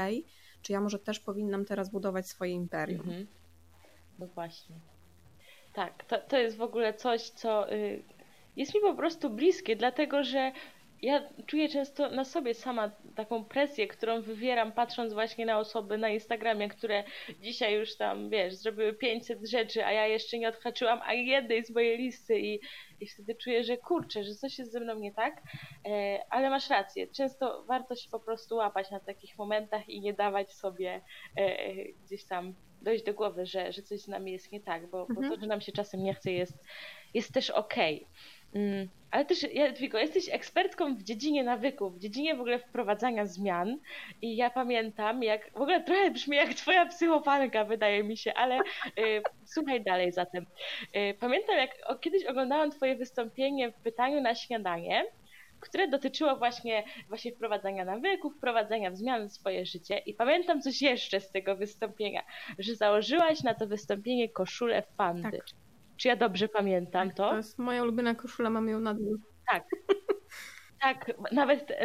Czy 0.62 0.74
ja 0.74 0.82
może 0.82 1.00
też 1.00 1.20
powinnam 1.20 1.66
teraz 1.66 1.92
budować 1.92 2.28
swoje 2.28 2.52
imperium? 2.52 3.02
Mhm. 3.02 3.28
No 4.20 4.28
właśnie. 4.28 4.76
Tak, 5.74 6.04
to, 6.04 6.18
to 6.18 6.38
jest 6.38 6.58
w 6.58 6.62
ogóle 6.62 6.94
coś, 6.94 7.30
co 7.30 7.74
y, 7.74 8.04
jest 8.56 8.76
mi 8.76 8.82
po 8.82 8.96
prostu 8.96 9.30
bliskie, 9.30 9.76
dlatego 9.76 10.24
że 10.24 10.52
ja 11.02 11.30
czuję 11.46 11.70
często 11.70 12.10
na 12.10 12.26
sobie 12.26 12.54
sama 12.54 12.92
taką 13.16 13.46
presję, 13.46 13.88
którą 13.88 14.22
wywieram 14.22 14.72
patrząc 14.72 15.14
właśnie 15.14 15.46
na 15.46 15.60
osoby 15.60 15.98
na 15.98 16.10
Instagramie, 16.10 16.70
które 16.70 17.04
dzisiaj 17.42 17.76
już 17.76 17.98
tam, 17.98 18.30
wiesz, 18.30 18.56
zrobiły 18.56 18.94
500 18.94 19.48
rzeczy, 19.50 19.86
a 19.86 19.92
ja 19.92 20.08
jeszcze 20.08 20.38
nie 20.38 20.50
odhaczyłam 20.50 21.00
ani 21.04 21.28
jednej 21.28 21.66
z 21.66 21.70
mojej 21.70 21.98
listy 21.98 22.40
i, 22.40 22.60
i 23.00 23.08
wtedy 23.08 23.36
czuję, 23.36 23.64
że 23.64 23.78
kurczę, 23.78 24.24
że 24.24 24.36
coś 24.36 24.60
jest 24.60 24.72
ze 24.72 24.80
mną 24.80 25.00
nie 25.00 25.14
tak, 25.14 25.42
e, 25.86 26.20
ale 26.30 26.50
masz 26.50 26.70
rację, 26.70 27.08
często 27.08 27.64
warto 27.64 27.96
się 27.96 28.10
po 28.10 28.20
prostu 28.20 28.56
łapać 28.56 28.92
na 28.92 29.00
takich 29.00 29.38
momentach 29.38 29.90
i 29.90 30.02
nie 30.02 30.14
dawać 30.14 30.54
sobie 30.54 31.02
e, 31.38 31.76
gdzieś 32.06 32.26
tam 32.26 32.56
dojść 32.82 33.04
do 33.04 33.14
głowy, 33.14 33.46
że, 33.46 33.72
że 33.72 33.82
coś 33.82 34.02
z 34.02 34.08
nami 34.08 34.32
jest 34.32 34.52
nie 34.52 34.60
tak, 34.60 34.90
bo, 34.90 35.02
mhm. 35.02 35.30
bo 35.30 35.36
to, 35.36 35.42
że 35.42 35.48
nam 35.48 35.62
się 35.62 35.72
czasem 35.72 36.04
nie 36.04 36.14
chce 36.14 36.32
jest, 36.32 36.64
jest 37.14 37.34
też 37.34 37.50
okej. 37.50 37.96
Okay. 37.96 38.37
Mm, 38.56 38.88
ale 39.12 39.26
też, 39.26 39.54
Jadwigo, 39.54 39.98
jesteś 39.98 40.30
ekspertką 40.30 40.96
w 40.96 41.04
dziedzinie 41.04 41.44
nawyków, 41.44 41.96
w 41.96 42.00
dziedzinie 42.00 42.36
w 42.36 42.40
ogóle 42.40 42.60
wprowadzania 42.60 43.26
zmian 43.26 43.78
i 44.22 44.36
ja 44.36 44.50
pamiętam, 44.50 45.24
jak, 45.24 45.52
w 45.52 45.62
ogóle 45.62 45.84
trochę 45.84 46.12
brzmi 46.12 46.38
jak 46.38 46.54
twoja 46.54 46.86
psychopanka, 46.86 47.66
wydaje 47.66 48.04
mi 48.04 48.18
się, 48.18 48.34
ale 48.34 48.60
y, 48.60 48.62
słuchaj 49.54 49.84
dalej 49.84 50.12
zatem. 50.12 50.46
Y, 50.96 51.16
pamiętam, 51.20 51.58
jak 51.58 51.72
o, 51.86 51.96
kiedyś 51.96 52.26
oglądałam 52.26 52.72
twoje 52.72 52.96
wystąpienie 52.96 53.72
w 53.72 53.76
pytaniu 53.76 54.22
na 54.22 54.36
śniadanie, 54.36 55.06
które 55.60 55.88
dotyczyło 55.88 56.36
właśnie, 56.36 56.84
właśnie 57.10 57.32
wprowadzania 57.32 57.86
nawyków, 57.86 58.36
wprowadzania 58.36 58.96
zmian 58.96 59.30
w 59.30 59.34
swoje 59.34 59.66
życie. 59.66 59.98
I 59.98 60.14
pamiętam 60.14 60.62
coś 60.62 60.82
jeszcze 60.82 61.20
z 61.20 61.32
tego 61.32 61.56
wystąpienia, 61.56 62.24
że 62.60 62.76
założyłaś 62.76 63.44
na 63.44 63.54
to 63.54 63.68
wystąpienie 63.68 64.30
koszulę 64.30 64.84
fandy. 64.98 65.38
Tak. 65.38 65.67
Czy 65.98 66.08
ja 66.08 66.16
dobrze 66.16 66.48
pamiętam 66.48 67.12
to? 67.12 67.30
To 67.30 67.38
jest 67.38 67.60
moja 67.60 67.84
ulubiona 67.84 68.16
koszula, 68.16 68.50
mam 68.50 68.70
ją 68.70 68.80
na 68.80 68.94
dół. 68.94 69.18
Tak. 69.52 69.64
Tak, 70.82 71.12
nawet. 71.32 71.72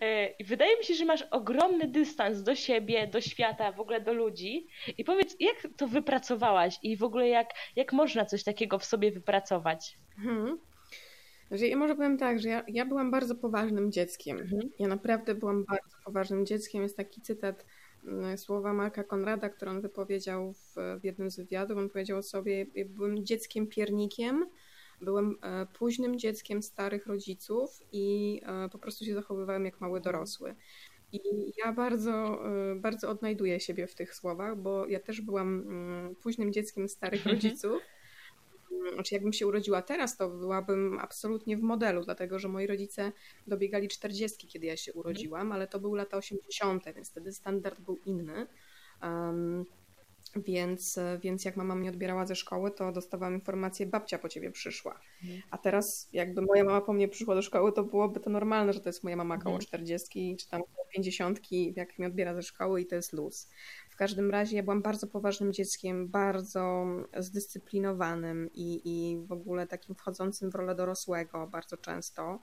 E, 0.00 0.44
wydaje 0.44 0.78
mi 0.78 0.84
się, 0.84 0.94
że 0.94 1.04
masz 1.04 1.22
ogromny 1.30 1.88
dystans 1.88 2.42
do 2.42 2.54
siebie, 2.54 3.06
do 3.06 3.20
świata, 3.20 3.72
w 3.72 3.80
ogóle 3.80 4.00
do 4.00 4.12
ludzi. 4.12 4.66
I 4.98 5.04
powiedz, 5.04 5.36
jak 5.40 5.56
to 5.76 5.88
wypracowałaś 5.88 6.78
i 6.82 6.96
w 6.96 7.02
ogóle 7.02 7.28
jak, 7.28 7.48
jak 7.76 7.92
można 7.92 8.24
coś 8.24 8.44
takiego 8.44 8.78
w 8.78 8.84
sobie 8.84 9.12
wypracować? 9.12 9.98
Hmm. 10.16 10.58
Że 11.50 11.68
ja 11.68 11.76
może 11.76 11.94
powiem 11.94 12.18
tak, 12.18 12.40
że 12.40 12.48
ja, 12.48 12.64
ja 12.68 12.86
byłam 12.86 13.10
bardzo 13.10 13.34
poważnym 13.34 13.92
dzieckiem. 13.92 14.40
Mhm. 14.40 14.70
Ja 14.78 14.88
naprawdę 14.88 15.34
byłam 15.34 15.64
bardzo 15.64 15.96
poważnym 16.04 16.46
dzieckiem. 16.46 16.82
Jest 16.82 16.96
taki 16.96 17.20
cytat 17.20 17.66
słowa 18.36 18.72
Marka 18.72 19.04
Konrada, 19.04 19.48
które 19.48 19.70
on 19.70 19.80
wypowiedział 19.80 20.52
w, 20.52 20.74
w 21.00 21.04
jednym 21.04 21.30
z 21.30 21.36
wywiadów. 21.36 21.78
On 21.78 21.90
powiedział 21.90 22.18
o 22.18 22.22
sobie, 22.22 22.66
byłem 22.86 23.24
dzieckiem 23.24 23.66
piernikiem, 23.66 24.46
byłem 25.00 25.36
e, 25.42 25.66
późnym 25.66 26.18
dzieckiem 26.18 26.62
starych 26.62 27.06
rodziców 27.06 27.78
i 27.92 28.40
e, 28.46 28.68
po 28.68 28.78
prostu 28.78 29.04
się 29.04 29.14
zachowywałem 29.14 29.64
jak 29.64 29.80
mały 29.80 30.00
dorosły. 30.00 30.54
I 31.12 31.20
ja 31.64 31.72
bardzo, 31.72 32.12
e, 32.72 32.74
bardzo 32.76 33.10
odnajduję 33.10 33.60
siebie 33.60 33.86
w 33.86 33.94
tych 33.94 34.14
słowach, 34.14 34.56
bo 34.56 34.86
ja 34.86 35.00
też 35.00 35.20
byłam 35.20 35.60
mm, 35.60 36.14
późnym 36.14 36.52
dzieckiem 36.52 36.88
starych 36.88 37.26
rodziców 37.26 37.82
znaczy 38.94 39.14
jakbym 39.14 39.32
się 39.32 39.46
urodziła 39.46 39.82
teraz, 39.82 40.16
to 40.16 40.28
byłabym 40.28 40.98
absolutnie 40.98 41.56
w 41.56 41.62
modelu, 41.62 42.04
dlatego 42.04 42.38
że 42.38 42.48
moi 42.48 42.66
rodzice 42.66 43.12
dobiegali 43.46 43.88
40, 43.88 44.48
kiedy 44.48 44.66
ja 44.66 44.76
się 44.76 44.92
mhm. 44.92 45.00
urodziłam, 45.00 45.52
ale 45.52 45.66
to 45.66 45.80
były 45.80 45.98
lata 45.98 46.16
80., 46.16 46.84
więc 46.96 47.10
wtedy 47.10 47.32
standard 47.32 47.80
był 47.80 47.98
inny. 48.06 48.46
Um, 49.02 49.64
więc, 50.36 50.98
więc 51.22 51.44
jak 51.44 51.56
mama 51.56 51.74
mnie 51.74 51.90
odbierała 51.90 52.26
ze 52.26 52.36
szkoły, 52.36 52.70
to 52.70 52.92
dostawałam 52.92 53.34
informację, 53.34 53.86
babcia 53.86 54.18
po 54.18 54.28
ciebie 54.28 54.50
przyszła. 54.50 55.00
Mhm. 55.22 55.42
A 55.50 55.58
teraz 55.58 56.08
jakby 56.12 56.42
moja 56.42 56.64
mama 56.64 56.80
po 56.80 56.92
mnie 56.92 57.08
przyszła 57.08 57.34
do 57.34 57.42
szkoły, 57.42 57.72
to 57.72 57.84
byłoby 57.84 58.20
to 58.20 58.30
normalne, 58.30 58.72
że 58.72 58.80
to 58.80 58.88
jest 58.88 59.04
moja 59.04 59.16
mama 59.16 59.38
koło 59.38 59.58
40 59.58 60.20
mhm. 60.20 60.36
czy 60.36 60.48
tam 60.48 60.62
koło 60.62 60.86
50, 60.94 61.40
jak 61.76 61.98
mnie 61.98 62.08
odbiera 62.08 62.34
ze 62.34 62.42
szkoły 62.42 62.80
i 62.80 62.86
to 62.86 62.94
jest 62.94 63.12
luz. 63.12 63.50
W 63.94 63.96
każdym 63.96 64.30
razie 64.30 64.56
ja 64.56 64.62
byłam 64.62 64.82
bardzo 64.82 65.06
poważnym 65.06 65.52
dzieckiem, 65.52 66.08
bardzo 66.08 66.86
zdyscyplinowanym 67.18 68.50
i, 68.54 68.80
i 68.84 69.26
w 69.26 69.32
ogóle 69.32 69.66
takim 69.66 69.94
wchodzącym 69.94 70.50
w 70.50 70.54
rolę 70.54 70.74
dorosłego 70.74 71.46
bardzo 71.46 71.76
często. 71.76 72.38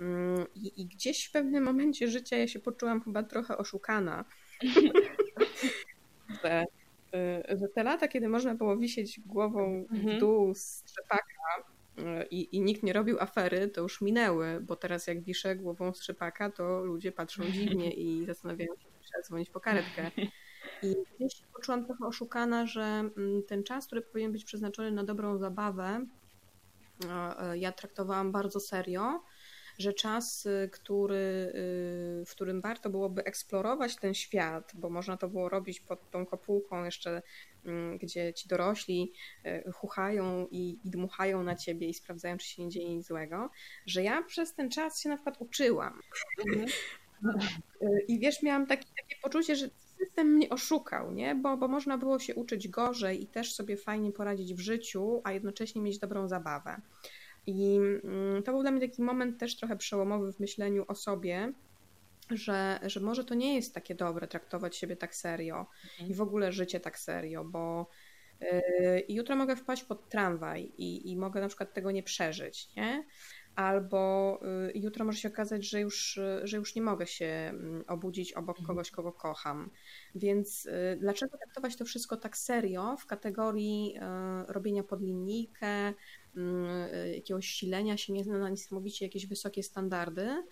Mm, 0.00 0.46
I, 0.54 0.82
I, 0.82 0.86
gdzieś 0.86 1.26
w 1.26 1.32
pewnym 1.32 1.64
momencie 1.64 2.08
życia 2.08 2.36
ja 2.36 2.48
się 2.48 2.58
poczułam 2.58 3.00
chyba 3.00 3.22
trochę 3.22 3.58
oszukana. 3.58 4.24
że, 6.42 6.64
y, 7.14 7.56
że 7.58 7.68
te 7.68 7.82
lata, 7.82 8.08
kiedy 8.08 8.28
można 8.28 8.54
było 8.54 8.76
wisieć 8.76 9.20
głową 9.20 9.86
w 9.90 9.94
mhm. 9.94 10.18
dół 10.18 10.54
z 10.54 10.82
trzepaka 10.82 11.24
y, 11.98 12.02
i, 12.30 12.56
i 12.56 12.60
nikt 12.60 12.82
nie 12.82 12.92
robił 12.92 13.20
afery, 13.20 13.68
to 13.68 13.80
już 13.80 14.00
minęły, 14.00 14.60
bo 14.60 14.76
teraz 14.76 15.06
jak 15.06 15.22
wiszę 15.22 15.56
głową 15.56 15.94
z 15.94 15.98
trzepaka, 15.98 16.50
to 16.50 16.84
ludzie 16.84 17.12
patrzą 17.12 17.44
dziwnie 17.44 17.92
i 17.92 18.24
zastanawiają 18.26 18.76
się, 18.76 18.88
czy 19.00 19.08
trzeba 19.08 19.22
dzwonić 19.22 19.50
po 19.50 19.60
karetkę. 19.60 20.10
I 20.82 20.94
gdzieś 21.16 21.42
poczułam 21.54 21.84
trochę 21.84 22.06
oszukana, 22.06 22.66
że 22.66 22.82
mm, 22.82 23.42
ten 23.48 23.64
czas, 23.64 23.86
który 23.86 24.02
powinien 24.02 24.32
być 24.32 24.44
przeznaczony 24.44 24.90
na 24.90 25.04
dobrą 25.04 25.38
zabawę, 25.38 26.06
e, 27.08 27.58
ja 27.58 27.72
traktowałam 27.72 28.32
bardzo 28.32 28.60
serio, 28.60 29.22
że 29.78 29.92
czas, 29.92 30.46
y, 30.46 30.70
który, 30.72 31.52
y, 32.24 32.24
w 32.26 32.30
którym 32.30 32.60
warto 32.60 32.90
byłoby 32.90 33.24
eksplorować 33.24 33.96
ten 33.96 34.14
świat, 34.14 34.72
bo 34.74 34.90
można 34.90 35.16
to 35.16 35.28
było 35.28 35.48
robić 35.48 35.80
pod 35.80 36.10
tą 36.10 36.26
kopułką 36.26 36.84
jeszcze, 36.84 37.22
mm, 37.64 37.98
gdzie 37.98 38.34
ci 38.34 38.48
dorośli 38.48 39.12
y, 39.46 39.72
chuchają 39.72 40.46
i, 40.50 40.78
i 40.84 40.90
dmuchają 40.90 41.42
na 41.42 41.56
ciebie 41.56 41.88
i 41.88 41.94
sprawdzają, 41.94 42.36
czy 42.36 42.46
się 42.48 42.64
nie 42.64 42.68
dzieje 42.68 42.96
nic 42.96 43.06
złego, 43.06 43.50
że 43.86 44.02
ja 44.02 44.22
przez 44.22 44.54
ten 44.54 44.70
czas 44.70 45.02
się 45.02 45.08
na 45.08 45.16
przykład 45.16 45.36
uczyłam. 45.38 46.00
Mhm. 46.46 46.66
I 48.08 48.18
wiesz, 48.18 48.42
miałam 48.42 48.66
takie, 48.66 48.84
takie 48.84 49.16
poczucie, 49.22 49.56
że 49.56 49.68
system 49.98 50.34
mnie 50.34 50.48
oszukał, 50.48 51.12
nie? 51.12 51.34
Bo, 51.34 51.56
bo 51.56 51.68
można 51.68 51.98
było 51.98 52.18
się 52.18 52.34
uczyć 52.34 52.68
gorzej 52.68 53.22
i 53.22 53.26
też 53.26 53.54
sobie 53.54 53.76
fajnie 53.76 54.12
poradzić 54.12 54.54
w 54.54 54.60
życiu, 54.60 55.20
a 55.24 55.32
jednocześnie 55.32 55.82
mieć 55.82 55.98
dobrą 55.98 56.28
zabawę. 56.28 56.80
I 57.46 57.76
mm, 58.04 58.42
to 58.42 58.52
był 58.52 58.62
dla 58.62 58.70
mnie 58.70 58.88
taki 58.88 59.02
moment 59.02 59.38
też 59.38 59.56
trochę 59.56 59.76
przełomowy 59.76 60.32
w 60.32 60.40
myśleniu 60.40 60.84
o 60.88 60.94
sobie, 60.94 61.52
że, 62.30 62.80
że 62.82 63.00
może 63.00 63.24
to 63.24 63.34
nie 63.34 63.54
jest 63.54 63.74
takie 63.74 63.94
dobre 63.94 64.28
traktować 64.28 64.76
siebie 64.76 64.96
tak 64.96 65.14
serio 65.14 65.66
mhm. 65.92 66.10
i 66.10 66.14
w 66.14 66.20
ogóle 66.20 66.52
życie 66.52 66.80
tak 66.80 66.98
serio, 66.98 67.44
bo 67.44 67.90
yy, 68.40 68.48
jutro 69.08 69.36
mogę 69.36 69.56
wpaść 69.56 69.84
pod 69.84 70.08
tramwaj 70.08 70.72
i, 70.78 71.10
i 71.10 71.16
mogę 71.16 71.40
na 71.40 71.48
przykład 71.48 71.74
tego 71.74 71.90
nie 71.90 72.02
przeżyć, 72.02 72.68
nie? 72.76 73.04
Albo 73.56 74.40
y, 74.68 74.78
jutro 74.78 75.04
może 75.04 75.18
się 75.18 75.28
okazać, 75.28 75.68
że 75.68 75.80
już, 75.80 76.20
że 76.42 76.56
już 76.56 76.74
nie 76.74 76.82
mogę 76.82 77.06
się 77.06 77.26
mm, 77.26 77.84
obudzić 77.88 78.32
obok 78.32 78.58
mhm. 78.58 78.66
kogoś, 78.66 78.90
kogo 78.90 79.12
kocham. 79.12 79.70
Więc 80.14 80.66
y, 80.66 80.96
dlaczego 81.00 81.38
traktować 81.38 81.76
to 81.76 81.84
wszystko 81.84 82.16
tak 82.16 82.36
serio 82.36 82.96
w 82.96 83.06
kategorii 83.06 83.96
y, 83.96 84.52
robienia 84.52 84.82
pod 84.82 85.00
linijkę, 85.00 85.94
mm, 86.36 86.88
jakiegoś 87.14 87.46
silenia 87.46 87.96
się 87.96 88.12
na 88.12 88.50
niesamowicie 88.50 89.04
jakieś 89.06 89.26
wysokie 89.26 89.62
standardy? 89.62 90.44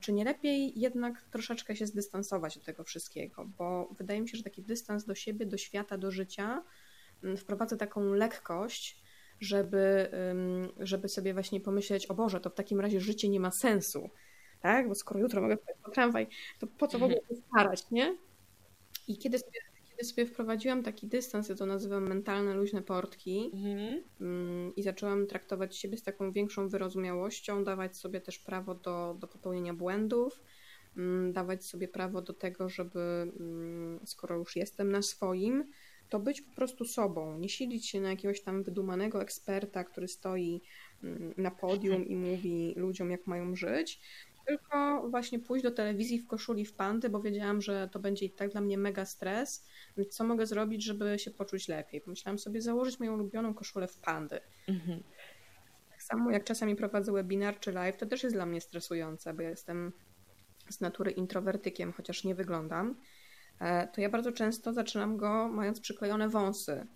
Czy 0.00 0.12
nie 0.12 0.24
lepiej 0.24 0.80
jednak 0.80 1.22
troszeczkę 1.22 1.76
się 1.76 1.86
zdystansować 1.86 2.56
od 2.56 2.64
tego 2.64 2.84
wszystkiego? 2.84 3.44
Bo 3.58 3.88
wydaje 3.98 4.20
mi 4.20 4.28
się, 4.28 4.36
że 4.36 4.42
taki 4.42 4.62
dystans 4.62 5.04
do 5.04 5.14
siebie, 5.14 5.46
do 5.46 5.56
świata, 5.56 5.98
do 5.98 6.10
życia 6.10 6.64
mm, 7.24 7.36
wprowadza 7.36 7.76
taką 7.76 8.04
lekkość, 8.04 9.02
żeby, 9.40 10.10
żeby 10.80 11.08
sobie 11.08 11.34
właśnie 11.34 11.60
pomyśleć, 11.60 12.06
o 12.06 12.14
Boże, 12.14 12.40
to 12.40 12.50
w 12.50 12.54
takim 12.54 12.80
razie 12.80 13.00
życie 13.00 13.28
nie 13.28 13.40
ma 13.40 13.50
sensu, 13.50 14.10
tak? 14.60 14.88
Bo 14.88 14.94
skoro 14.94 15.20
jutro 15.20 15.42
mogę 15.42 15.56
pójść 15.56 15.80
po 15.84 15.90
tramwaj, 15.90 16.26
to 16.58 16.66
po 16.66 16.88
co 16.88 16.98
w 16.98 17.02
ogóle 17.02 17.20
się 17.28 17.36
starać, 17.48 17.90
nie? 17.90 18.16
I 19.08 19.18
kiedy 19.18 19.38
sobie, 19.38 19.60
kiedy 19.90 20.04
sobie 20.04 20.26
wprowadziłam 20.26 20.82
taki 20.82 21.06
dystans, 21.06 21.48
ja 21.48 21.54
to 21.54 21.66
nazywam 21.66 22.08
mentalne 22.08 22.54
luźne 22.54 22.82
portki 22.82 23.50
mhm. 23.54 24.02
I 24.76 24.82
zaczęłam 24.82 25.26
traktować 25.26 25.76
siebie 25.76 25.96
z 25.96 26.02
taką 26.02 26.32
większą 26.32 26.68
wyrozumiałością, 26.68 27.64
dawać 27.64 27.96
sobie 27.96 28.20
też 28.20 28.38
prawo 28.38 28.74
do, 28.74 29.16
do 29.20 29.28
popełnienia 29.28 29.74
błędów, 29.74 30.40
dawać 31.32 31.64
sobie 31.64 31.88
prawo 31.88 32.22
do 32.22 32.32
tego, 32.32 32.68
żeby 32.68 33.32
skoro 34.04 34.36
już 34.36 34.56
jestem 34.56 34.92
na 34.92 35.02
swoim, 35.02 35.64
to 36.08 36.20
być 36.20 36.40
po 36.42 36.54
prostu 36.54 36.84
sobą, 36.84 37.38
nie 37.38 37.48
siedzieć 37.48 37.88
się 37.88 38.00
na 38.00 38.10
jakiegoś 38.10 38.40
tam 38.40 38.62
wydumanego 38.62 39.22
eksperta, 39.22 39.84
który 39.84 40.08
stoi 40.08 40.62
mm, 41.02 41.34
na 41.36 41.50
podium 41.50 42.08
i 42.08 42.16
mówi 42.16 42.74
ludziom, 42.76 43.10
jak 43.10 43.26
mają 43.26 43.56
żyć, 43.56 44.00
tylko 44.46 45.08
właśnie 45.10 45.38
pójść 45.38 45.62
do 45.62 45.70
telewizji 45.70 46.18
w 46.18 46.26
koszuli 46.26 46.64
w 46.64 46.72
pandy, 46.72 47.08
bo 47.08 47.20
wiedziałam, 47.20 47.62
że 47.62 47.88
to 47.92 47.98
będzie 47.98 48.26
i 48.26 48.30
tak 48.30 48.50
dla 48.50 48.60
mnie 48.60 48.78
mega 48.78 49.04
stres, 49.04 49.66
więc 49.96 50.14
co 50.14 50.24
mogę 50.24 50.46
zrobić, 50.46 50.84
żeby 50.84 51.18
się 51.18 51.30
poczuć 51.30 51.68
lepiej? 51.68 52.00
Pomyślałam 52.00 52.38
sobie 52.38 52.62
założyć 52.62 53.00
moją 53.00 53.14
ulubioną 53.14 53.54
koszulę 53.54 53.88
w 53.88 53.98
pandy. 53.98 54.40
Mhm. 54.68 55.02
Tak 55.90 56.02
samo 56.02 56.30
jak 56.30 56.44
czasami 56.44 56.76
prowadzę 56.76 57.12
webinar 57.12 57.60
czy 57.60 57.72
live, 57.72 57.96
to 57.96 58.06
też 58.06 58.22
jest 58.22 58.36
dla 58.36 58.46
mnie 58.46 58.60
stresujące, 58.60 59.34
bo 59.34 59.42
ja 59.42 59.50
jestem 59.50 59.92
z 60.70 60.80
natury 60.80 61.10
introwertykiem, 61.10 61.92
chociaż 61.92 62.24
nie 62.24 62.34
wyglądam. 62.34 62.94
E, 63.60 63.88
to 63.88 64.00
ja 64.00 64.08
bardzo 64.08 64.32
często 64.32 64.72
zaczynam 64.72 65.16
go 65.16 65.48
mając 65.48 65.80
przyklejone 65.80 66.28
wąsy. 66.28 66.86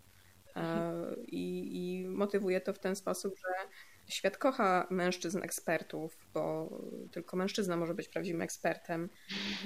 E, 0.56 0.92
I, 1.26 1.70
I 1.72 2.08
motywuję 2.08 2.61
to 2.61 2.72
w 2.72 2.78
ten 2.78 2.96
sposób, 2.96 3.34
że 3.38 3.68
świat 4.11 4.38
kocha 4.38 4.86
mężczyzn 4.90 5.42
ekspertów, 5.42 6.26
bo 6.34 6.70
tylko 7.11 7.36
mężczyzna 7.36 7.76
może 7.76 7.94
być 7.94 8.08
prawdziwym 8.08 8.42
ekspertem. 8.42 9.08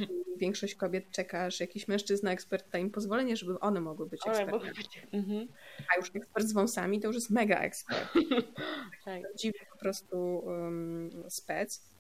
I 0.00 0.38
większość 0.38 0.74
kobiet 0.74 1.10
czeka, 1.10 1.50
że 1.50 1.64
jakiś 1.64 1.88
mężczyzna 1.88 2.32
ekspert 2.32 2.70
da 2.70 2.78
im 2.78 2.90
pozwolenie, 2.90 3.36
żeby 3.36 3.60
one 3.60 3.80
mogły 3.80 4.06
być 4.06 4.26
ekspertami. 4.26 4.70
Mhm. 5.12 5.48
A 5.94 5.96
już 5.96 6.10
ekspert 6.14 6.46
z 6.46 6.52
wąsami 6.52 7.00
to 7.00 7.06
już 7.06 7.16
jest 7.16 7.30
mega 7.30 7.60
ekspert. 7.60 8.14
tak. 9.04 9.22
Dziwny 9.36 9.60
po 9.72 9.78
prostu 9.78 10.36
um, 10.36 11.10
spec. 11.28 11.94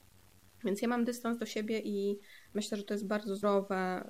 Więc 0.64 0.82
ja 0.82 0.88
mam 0.88 1.04
dystans 1.04 1.38
do 1.38 1.46
siebie 1.46 1.80
i 1.84 2.18
myślę, 2.54 2.78
że 2.78 2.84
to 2.84 2.94
jest 2.94 3.06
bardzo 3.06 3.36
zdrowe, 3.36 4.04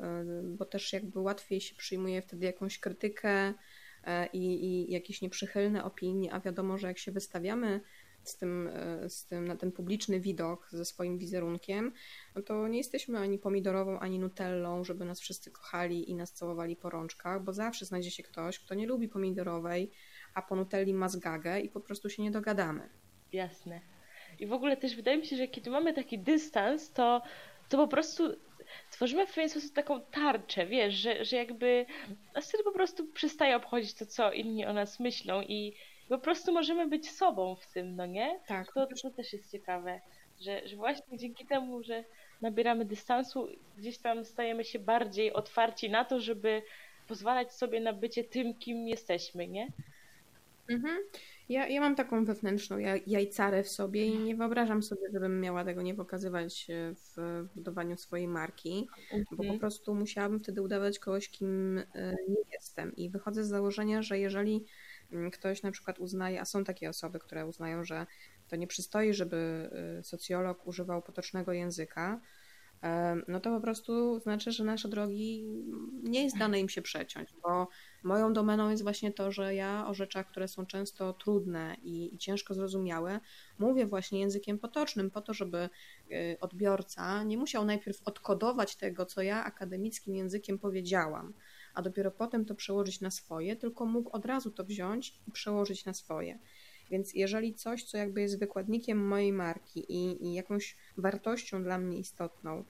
y, 0.45 0.57
bo 0.57 0.65
też 0.65 0.93
jakby 0.93 1.21
łatwiej 1.21 1.61
się 1.61 1.75
przyjmuje 1.75 2.23
wtedy 2.23 2.47
jakąś 2.47 2.79
krytykę 2.79 3.49
y, 3.49 3.55
i, 4.33 4.65
i 4.65 4.93
jakieś 4.93 5.23
nieprzychylne 5.23 5.85
opinie, 5.85 6.33
a 6.33 6.41
wiadomo, 6.41 6.79
że 6.79 6.87
jak 6.87 6.99
się 6.99 7.13
wystawiamy 7.13 7.81
z 8.25 8.37
tym, 8.37 8.69
y, 9.05 9.11
z 9.11 9.27
tym 9.27 9.49
na 9.49 9.57
ten 9.57 9.73
publiczny 9.73 10.21
widok 10.21 10.69
ze 10.73 10.85
swoim 10.85 11.19
wizerunkiem, 11.19 11.93
no 12.35 12.43
to 12.43 12.69
nie 12.69 12.79
jesteśmy 12.79 13.19
ani 13.19 13.39
pomidorową, 13.39 13.99
ani 13.99 14.19
nutellą, 14.19 14.85
żeby 14.85 15.05
nas 15.05 15.21
wszyscy 15.21 15.51
kochali 15.51 16.11
i 16.11 16.15
nas 16.15 16.33
całowali 16.33 16.77
po 16.77 16.91
rączkach, 16.91 17.45
bo 17.45 17.53
zawsze 17.53 17.85
znajdzie 17.85 18.11
się 18.11 18.23
ktoś, 18.23 18.59
kto 18.59 18.75
nie 18.75 18.87
lubi 18.87 19.09
pomidorowej, 19.09 19.91
a 20.35 20.43
po 20.43 20.57
nutelli 20.57 20.95
ma 20.95 21.09
zgagę 21.09 21.61
i 21.61 21.69
po 21.69 21.81
prostu 21.81 22.11
się 22.11 22.23
nie 22.23 22.31
dogadamy. 22.31 22.89
Jasne. 23.33 23.81
I 24.39 24.47
w 24.47 24.53
ogóle 24.53 24.77
też 24.77 24.97
wydaje 24.97 25.19
mi 25.19 25.27
się, 25.27 25.37
że 25.37 25.49
kiedy 25.49 25.71
mamy 25.71 25.93
taki 25.93 26.19
dystans, 26.19 26.93
to, 26.93 27.23
to 27.69 27.77
po 27.77 27.89
prostu 27.89 28.37
tworzymy 28.91 29.27
w 29.27 29.35
pewien 29.35 29.51
sposób 29.51 29.73
taką 29.75 30.01
tarczę, 30.01 30.67
wiesz, 30.67 30.95
że, 30.95 31.25
że 31.25 31.37
jakby 31.37 31.87
nas 32.35 32.49
wtedy 32.49 32.65
po 32.65 32.73
prostu 32.73 33.07
przestaje 33.07 33.57
obchodzić 33.57 33.95
to, 33.95 34.07
co 34.07 34.33
inni 34.33 34.67
o 34.67 34.73
nas 34.73 35.01
myślą 35.01 35.43
i 35.43 35.77
po 36.09 36.19
prostu 36.19 36.53
możemy 36.53 36.87
być 36.87 37.11
sobą 37.11 37.57
w 37.57 37.67
tym, 37.67 37.97
no 37.97 38.07
nie? 38.07 38.41
Tak. 38.47 38.73
To, 38.73 38.87
to 39.03 39.11
też 39.11 39.33
jest 39.33 39.53
ciekawe, 39.53 40.01
że, 40.41 40.69
że 40.69 40.77
właśnie 40.77 41.19
dzięki 41.19 41.47
temu, 41.47 41.83
że 41.83 42.05
nabieramy 42.41 42.85
dystansu, 42.85 43.49
gdzieś 43.77 43.99
tam 43.99 44.25
stajemy 44.25 44.65
się 44.65 44.79
bardziej 44.79 45.33
otwarci 45.33 45.91
na 45.91 46.05
to, 46.05 46.21
żeby 46.21 46.63
pozwalać 47.09 47.53
sobie 47.53 47.81
na 47.81 47.93
bycie 47.93 48.25
tym, 48.25 48.55
kim 48.55 48.89
jesteśmy, 48.89 49.49
nie? 49.49 49.69
Mhm. 50.71 50.99
Ja, 51.49 51.69
ja 51.69 51.81
mam 51.81 51.97
taką 51.97 52.25
wewnętrzną 52.25 52.79
jajcarę 53.07 53.63
w 53.63 53.69
sobie 53.69 54.07
i 54.07 54.19
nie 54.19 54.37
wyobrażam 54.37 54.83
sobie, 54.83 55.03
żebym 55.13 55.41
miała 55.41 55.65
tego 55.65 55.83
nie 55.83 55.95
pokazywać 55.95 56.67
e, 56.71 56.95
w 56.95 57.45
budowaniu 57.55 57.97
swojej 57.97 58.29
marki, 58.29 58.89
bo 59.31 59.37
po 59.37 59.43
mhm. 59.43 59.61
prostu 59.61 59.95
musiałabym 59.95 60.41
wtedy 60.41 60.63
udawać 60.63 60.99
kogoś, 60.99 61.29
kim 61.29 61.79
e, 61.79 62.17
nie 62.29 62.43
jestem. 62.53 62.97
I 62.97 63.11
wychodzę 63.11 63.45
z 63.45 63.49
założenia, 63.49 64.03
że 64.03 64.19
jeżeli 64.19 64.65
mm, 65.13 65.31
ktoś 65.31 65.63
na 65.63 65.71
przykład 65.71 65.99
uznaje, 65.99 66.41
a 66.41 66.45
są 66.45 66.65
takie 66.65 66.89
osoby, 66.89 67.19
które 67.19 67.47
uznają, 67.47 67.85
że 67.85 68.07
to 68.49 68.57
nie 68.57 68.67
przystoi, 68.67 69.15
żeby 69.15 69.71
e, 69.99 70.03
socjolog 70.03 70.67
używał 70.67 71.03
potocznego 71.03 71.53
języka, 71.53 72.21
no 73.29 73.41
to 73.41 73.51
po 73.51 73.61
prostu 73.61 74.21
znaczy, 74.21 74.53
że 74.53 74.65
nasze 74.65 74.89
drogi 74.89 75.45
nie 76.03 76.25
jest 76.25 76.39
dane 76.39 76.61
im 76.61 76.69
się 76.69 76.83
przeciąć, 76.83 77.29
bo 77.43 77.69
moją 78.03 78.33
domeną 78.33 78.71
jest 78.71 78.83
właśnie 78.83 79.13
to, 79.13 79.33
że 79.33 79.55
ja 79.55 79.87
o 79.87 79.95
rzeczach, 79.95 80.27
które 80.27 80.49
są 80.49 80.67
często 80.67 81.13
trudne 81.13 81.77
i, 81.83 82.15
i 82.15 82.19
ciężko 82.19 82.55
zrozumiałe, 82.55 83.21
mówię 83.59 83.87
właśnie 83.87 84.21
językiem 84.21 84.59
potocznym, 84.59 85.11
po 85.11 85.21
to, 85.21 85.35
żeby 85.35 85.69
y, 86.11 86.37
odbiorca 86.41 87.23
nie 87.23 87.39
musiał 87.39 87.65
najpierw 87.65 88.03
odkodować 88.05 88.77
tego, 88.77 89.07
co 89.07 89.23
ja 89.23 89.45
akademickim 89.45 90.17
językiem 90.17 90.59
powiedziałam, 90.59 91.35
a 91.75 91.83
dopiero 91.83 92.11
potem 92.11 92.45
to 92.45 92.55
przełożyć 92.55 93.01
na 93.01 93.11
swoje, 93.11 93.57
tylko 93.57 93.87
mógł 93.87 94.11
od 94.11 94.27
razu 94.27 94.51
to 94.51 94.65
wziąć 94.65 95.21
i 95.29 95.33
przełożyć 95.33 95.85
na 95.85 95.95
swoje. 95.95 96.39
Więc 96.91 97.15
jeżeli 97.15 97.55
coś, 97.55 97.85
co 97.85 97.99
jakby 97.99 98.21
jest 98.21 98.39
wykładnikiem 98.39 99.07
mojej 99.07 99.33
marki 99.33 99.93
i, 99.93 100.27
i 100.27 100.35
jakąś 100.35 100.77
wartością 100.97 101.63
dla 101.63 101.79
mnie 101.79 101.99
istotną, 101.99 102.65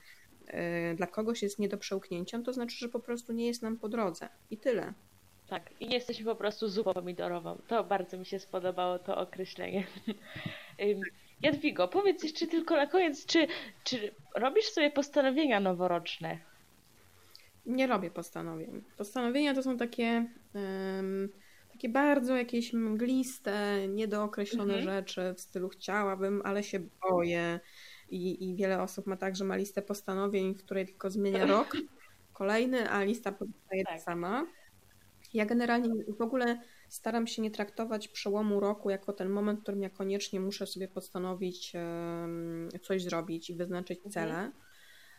yy, 0.47 0.53
dla 0.95 1.07
kogoś 1.07 1.43
jest 1.43 1.59
nie 1.59 1.69
do 1.69 1.77
przełknięcia, 1.77 2.39
to 2.39 2.53
znaczy, 2.53 2.77
że 2.77 2.89
po 2.89 2.99
prostu 2.99 3.33
nie 3.33 3.47
jest 3.47 3.61
nam 3.61 3.77
po 3.77 3.89
drodze. 3.89 4.29
I 4.51 4.57
tyle. 4.57 4.93
Tak, 5.47 5.69
i 5.79 5.93
jesteśmy 5.93 6.25
po 6.25 6.35
prostu 6.35 6.69
zupą 6.69 6.93
pomidorową. 6.93 7.61
To 7.67 7.83
bardzo 7.83 8.17
mi 8.17 8.25
się 8.25 8.39
spodobało 8.39 8.99
to 8.99 9.17
określenie. 9.17 9.87
Jadwigo, 11.41 11.87
powiedz 11.87 12.23
jeszcze 12.23 12.47
tylko 12.47 12.75
na 12.75 12.87
koniec, 12.87 13.25
czy, 13.25 13.47
czy 13.83 14.11
robisz 14.35 14.65
sobie 14.65 14.91
postanowienia 14.91 15.59
noworoczne? 15.59 16.39
Nie 17.65 17.87
robię 17.87 18.11
postanowień. 18.11 18.83
Postanowienia 18.97 19.53
to 19.53 19.63
są 19.63 19.77
takie 19.77 20.25
um, 20.53 21.29
takie 21.75 21.89
bardzo 21.89 22.37
jakieś 22.37 22.73
mgliste, 22.73 23.87
niedookreślone 23.87 24.75
mhm. 24.77 24.95
rzeczy 24.95 25.33
w 25.33 25.41
stylu 25.41 25.69
chciałabym, 25.69 26.41
ale 26.43 26.63
się 26.63 26.79
boję. 27.09 27.59
I, 28.09 28.49
I 28.49 28.55
wiele 28.55 28.81
osób 28.81 29.07
ma 29.07 29.17
tak, 29.17 29.35
że 29.35 29.45
ma 29.45 29.55
listę 29.55 29.81
postanowień, 29.81 30.53
w 30.53 30.63
której 30.63 30.85
tylko 30.85 31.09
zmienia 31.09 31.45
rok, 31.45 31.77
kolejny, 32.33 32.89
a 32.89 33.03
lista 33.03 33.31
pozostaje 33.31 33.83
tak. 33.83 33.93
ta 33.93 33.99
sama. 33.99 34.47
Ja 35.33 35.45
generalnie 35.45 35.89
w 36.17 36.21
ogóle 36.21 36.61
staram 36.89 37.27
się 37.27 37.41
nie 37.41 37.51
traktować 37.51 38.07
przełomu 38.07 38.59
roku 38.59 38.89
jako 38.89 39.13
ten 39.13 39.29
moment, 39.29 39.59
w 39.59 39.61
którym 39.63 39.81
ja 39.81 39.89
koniecznie 39.89 40.39
muszę 40.39 40.67
sobie 40.67 40.87
postanowić 40.87 41.73
coś 42.81 43.03
zrobić 43.03 43.49
i 43.49 43.55
wyznaczyć 43.55 43.97
mhm. 43.97 44.11
cele. 44.13 44.51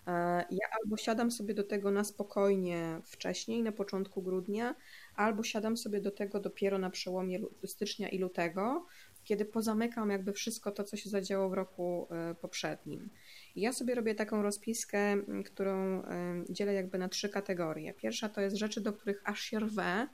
E, 0.07 0.45
ja 0.51 0.69
albo 0.83 0.97
siadam 0.97 1.31
sobie 1.31 1.55
do 1.55 1.65
tego 1.65 1.91
na 1.91 2.05
spokojnie 2.05 3.01
wcześniej, 3.05 3.63
na 3.63 3.73
początku 3.73 4.23
grudnia, 4.23 4.75
albo 5.17 5.43
siadam 5.43 5.77
sobie 5.77 6.01
do 6.01 6.11
tego 6.11 6.41
dopiero 6.41 6.79
na 6.79 6.91
przełomie 6.91 7.39
stycznia 7.65 8.09
i 8.09 8.19
lutego, 8.19 8.87
kiedy 9.25 9.45
pozamykam 9.45 10.11
jakby 10.11 10.33
wszystko 10.33 10.73
to, 10.73 10.85
co 10.85 10.97
się 10.97 11.11
zadziało 11.11 11.49
w 11.49 11.53
roku 11.53 12.09
e, 12.11 12.35
poprzednim. 12.35 13.11
Ja 13.57 13.73
sobie 13.73 13.95
robię 13.95 14.15
taką 14.15 14.43
rozpiskę, 14.43 15.17
którą 15.45 16.03
e, 16.03 16.45
dzielę 16.51 16.75
jakby 16.75 16.99
na 16.99 17.09
trzy 17.09 17.29
kategorie. 17.29 17.95
Pierwsza 17.95 18.29
to 18.29 18.41
jest 18.41 18.57
rzeczy, 18.57 18.81
do 18.81 18.93
których 18.93 19.23
aż 19.25 19.41
się 19.41 19.61
rwę 19.61 20.09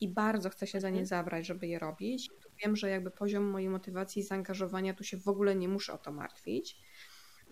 i 0.00 0.08
bardzo 0.08 0.50
chcę 0.50 0.66
się 0.66 0.80
za 0.80 0.88
nie 0.88 1.00
mhm. 1.00 1.06
zabrać, 1.06 1.46
żeby 1.46 1.66
je 1.66 1.78
robić. 1.78 2.28
Tu 2.28 2.48
wiem, 2.64 2.76
że 2.76 2.90
jakby 2.90 3.10
poziom 3.10 3.44
mojej 3.44 3.68
motywacji 3.68 4.20
i 4.20 4.24
zaangażowania, 4.24 4.94
tu 4.94 5.04
się 5.04 5.16
w 5.16 5.28
ogóle 5.28 5.56
nie 5.56 5.68
muszę 5.68 5.92
o 5.92 5.98
to 5.98 6.12
martwić. 6.12 6.76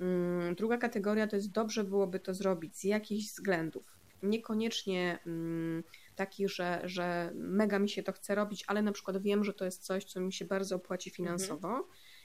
Mm, 0.01 0.55
druga 0.55 0.79
kategoria 0.79 1.27
to 1.27 1.37
jest 1.37 1.53
dobrze 1.53 1.85
byłoby 1.85 2.21
to 2.21 2.35
zrobić 2.35 2.77
z 2.77 2.85
jakichś 2.85 3.25
względów. 3.25 3.99
Niekoniecznie 4.23 5.19
takich, 6.17 6.51
że, 6.51 6.81
że 6.85 7.33
mega 7.35 7.79
mi 7.79 7.89
się 7.89 8.03
to 8.03 8.13
chce 8.13 8.35
robić, 8.35 8.65
ale 8.67 8.83
na 8.83 8.93
przykład 8.93 9.23
wiem, 9.23 9.45
że 9.45 9.55
to 9.55 9.65
jest 9.65 9.85
coś, 9.85 10.05
co 10.05 10.21
mi 10.21 10.33
się 10.33 10.45
bardzo 10.45 10.77
opłaci 10.77 11.11
mhm. 11.11 11.17
finansowo. 11.17 11.69
Mhm. 11.69 11.85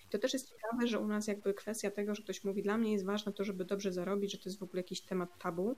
To 0.09 0.17
też 0.17 0.33
jest 0.33 0.49
ciekawe, 0.49 0.87
że 0.87 0.99
u 0.99 1.07
nas 1.07 1.27
jakby 1.27 1.53
kwestia 1.53 1.91
tego, 1.91 2.15
że 2.15 2.23
ktoś 2.23 2.43
mówi, 2.43 2.63
dla 2.63 2.77
mnie 2.77 2.93
jest 2.93 3.05
ważne 3.05 3.33
to, 3.33 3.43
żeby 3.43 3.65
dobrze 3.65 3.91
zarobić, 3.91 4.31
że 4.31 4.37
to 4.37 4.43
jest 4.45 4.59
w 4.59 4.63
ogóle 4.63 4.79
jakiś 4.79 5.01
temat 5.01 5.37
tabu 5.39 5.75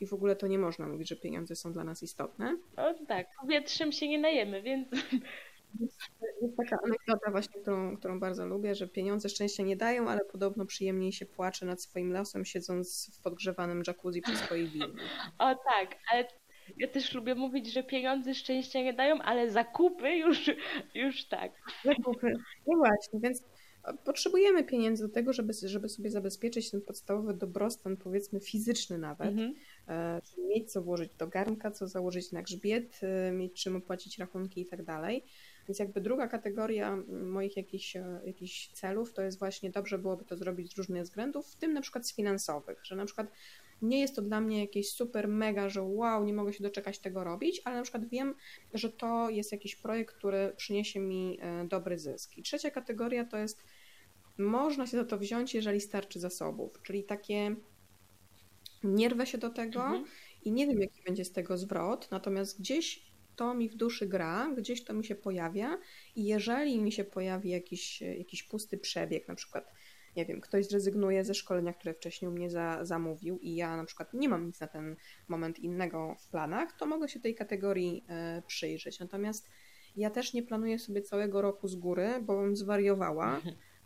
i 0.00 0.06
w 0.06 0.12
ogóle 0.12 0.36
to 0.36 0.46
nie 0.46 0.58
można 0.58 0.88
mówić, 0.88 1.08
że 1.08 1.16
pieniądze 1.16 1.56
są 1.56 1.72
dla 1.72 1.84
nas 1.84 2.02
istotne. 2.02 2.56
O 2.76 2.94
tak, 3.08 3.26
powietrzem 3.40 3.92
się 3.92 4.08
nie 4.08 4.18
najemy, 4.18 4.62
więc 4.62 4.88
jest 6.42 6.56
taka 6.56 6.78
anegdota 6.84 7.30
właśnie, 7.30 7.60
którą, 7.60 7.96
którą 7.96 8.20
bardzo 8.20 8.46
lubię, 8.46 8.74
że 8.74 8.88
pieniądze 8.88 9.28
szczęścia 9.28 9.62
nie 9.62 9.76
dają, 9.76 10.08
ale 10.08 10.20
podobno 10.24 10.66
przyjemniej 10.66 11.12
się 11.12 11.26
płacze 11.26 11.66
nad 11.66 11.82
swoim 11.82 12.12
losem, 12.12 12.44
siedząc 12.44 13.10
w 13.18 13.22
podgrzewanym 13.22 13.82
jacuzzi 13.86 14.22
przy 14.22 14.36
swojej 14.36 14.68
willi. 14.68 14.94
O 15.38 15.54
tak, 15.54 15.98
ale 16.12 16.28
ja 16.78 16.88
też 16.88 17.14
lubię 17.14 17.34
mówić, 17.34 17.72
że 17.72 17.82
pieniądze 17.82 18.34
szczęścia 18.34 18.82
nie 18.82 18.92
dają, 18.92 19.18
ale 19.22 19.50
zakupy 19.50 20.10
już, 20.10 20.50
już 20.94 21.24
tak. 21.24 21.52
Zakupy. 21.84 22.34
No 22.66 22.76
właśnie, 22.76 23.20
więc 23.20 23.42
potrzebujemy 24.04 24.64
pieniędzy 24.64 25.08
do 25.08 25.14
tego, 25.14 25.32
żeby, 25.32 25.52
żeby 25.64 25.88
sobie 25.88 26.10
zabezpieczyć 26.10 26.70
ten 26.70 26.80
podstawowy 26.80 27.34
dobrostan, 27.34 27.96
powiedzmy 27.96 28.40
fizyczny 28.40 28.98
nawet. 28.98 29.28
Mhm. 29.28 29.54
E, 29.88 30.20
mieć 30.48 30.72
co 30.72 30.82
włożyć 30.82 31.14
do 31.14 31.26
garnka, 31.26 31.70
co 31.70 31.86
założyć 31.86 32.32
na 32.32 32.42
grzbiet, 32.42 33.00
e, 33.02 33.32
mieć 33.32 33.62
czym 33.62 33.76
opłacić 33.76 34.18
rachunki 34.18 34.60
i 34.60 34.66
tak 34.66 34.82
dalej. 34.82 35.24
Więc 35.68 35.78
jakby 35.78 36.00
druga 36.00 36.28
kategoria 36.28 36.98
moich 37.08 37.56
jakichś, 37.56 37.96
e, 37.96 38.20
jakichś 38.26 38.68
celów 38.68 39.12
to 39.12 39.22
jest 39.22 39.38
właśnie 39.38 39.70
dobrze 39.70 39.98
byłoby 39.98 40.24
to 40.24 40.36
zrobić 40.36 40.72
z 40.72 40.78
różnych 40.78 41.02
względów, 41.02 41.46
w 41.46 41.56
tym 41.56 41.72
na 41.72 41.80
przykład 41.80 42.06
z 42.06 42.14
finansowych, 42.14 42.84
że 42.84 42.96
na 42.96 43.06
przykład 43.06 43.26
nie 43.82 44.00
jest 44.00 44.16
to 44.16 44.22
dla 44.22 44.40
mnie 44.40 44.60
jakieś 44.60 44.90
super 44.90 45.28
mega, 45.28 45.68
że 45.68 45.82
wow, 45.82 46.24
nie 46.24 46.34
mogę 46.34 46.52
się 46.52 46.62
doczekać 46.62 46.98
tego 46.98 47.24
robić, 47.24 47.62
ale 47.64 47.76
na 47.76 47.82
przykład 47.82 48.08
wiem, 48.08 48.34
że 48.74 48.92
to 48.92 49.30
jest 49.30 49.52
jakiś 49.52 49.76
projekt, 49.76 50.14
który 50.14 50.52
przyniesie 50.56 51.00
mi 51.00 51.38
e, 51.40 51.68
dobry 51.68 51.98
zysk. 51.98 52.38
I 52.38 52.42
trzecia 52.42 52.70
kategoria 52.70 53.24
to 53.24 53.36
jest 53.36 53.64
można 54.38 54.86
się 54.86 54.96
za 54.96 55.04
to 55.04 55.18
wziąć, 55.18 55.54
jeżeli 55.54 55.80
starczy 55.80 56.20
zasobów, 56.20 56.82
czyli 56.82 57.04
takie 57.04 57.56
nie 58.84 59.08
rwę 59.08 59.26
się 59.26 59.38
do 59.38 59.50
tego 59.50 59.80
mhm. 59.80 60.04
i 60.44 60.52
nie 60.52 60.66
wiem, 60.66 60.80
jaki 60.80 61.02
będzie 61.06 61.24
z 61.24 61.32
tego 61.32 61.58
zwrot, 61.58 62.10
natomiast 62.10 62.60
gdzieś 62.60 63.02
to 63.36 63.54
mi 63.54 63.68
w 63.68 63.74
duszy 63.74 64.06
gra, 64.06 64.54
gdzieś 64.56 64.84
to 64.84 64.94
mi 64.94 65.04
się 65.04 65.14
pojawia 65.14 65.78
i 66.16 66.24
jeżeli 66.24 66.82
mi 66.82 66.92
się 66.92 67.04
pojawi 67.04 67.50
jakiś, 67.50 68.00
jakiś 68.00 68.42
pusty 68.42 68.78
przebieg, 68.78 69.28
na 69.28 69.34
przykład 69.34 69.72
nie 70.16 70.26
wiem, 70.26 70.40
ktoś 70.40 70.66
zrezygnuje 70.66 71.24
ze 71.24 71.34
szkolenia, 71.34 71.72
które 71.72 71.94
wcześniej 71.94 72.28
u 72.28 72.32
mnie 72.32 72.50
za, 72.50 72.84
zamówił 72.84 73.38
i 73.38 73.54
ja 73.54 73.76
na 73.76 73.84
przykład 73.84 74.14
nie 74.14 74.28
mam 74.28 74.46
nic 74.46 74.60
na 74.60 74.66
ten 74.66 74.96
moment 75.28 75.58
innego 75.58 76.16
w 76.20 76.28
planach, 76.28 76.72
to 76.72 76.86
mogę 76.86 77.08
się 77.08 77.20
tej 77.20 77.34
kategorii 77.34 78.04
y, 78.38 78.42
przyjrzeć. 78.42 79.00
Natomiast 79.00 79.48
ja 79.96 80.10
też 80.10 80.32
nie 80.32 80.42
planuję 80.42 80.78
sobie 80.78 81.02
całego 81.02 81.42
roku 81.42 81.68
z 81.68 81.76
góry, 81.76 82.08
bo 82.22 82.36
bym 82.36 82.56
zwariowała, 82.56 83.40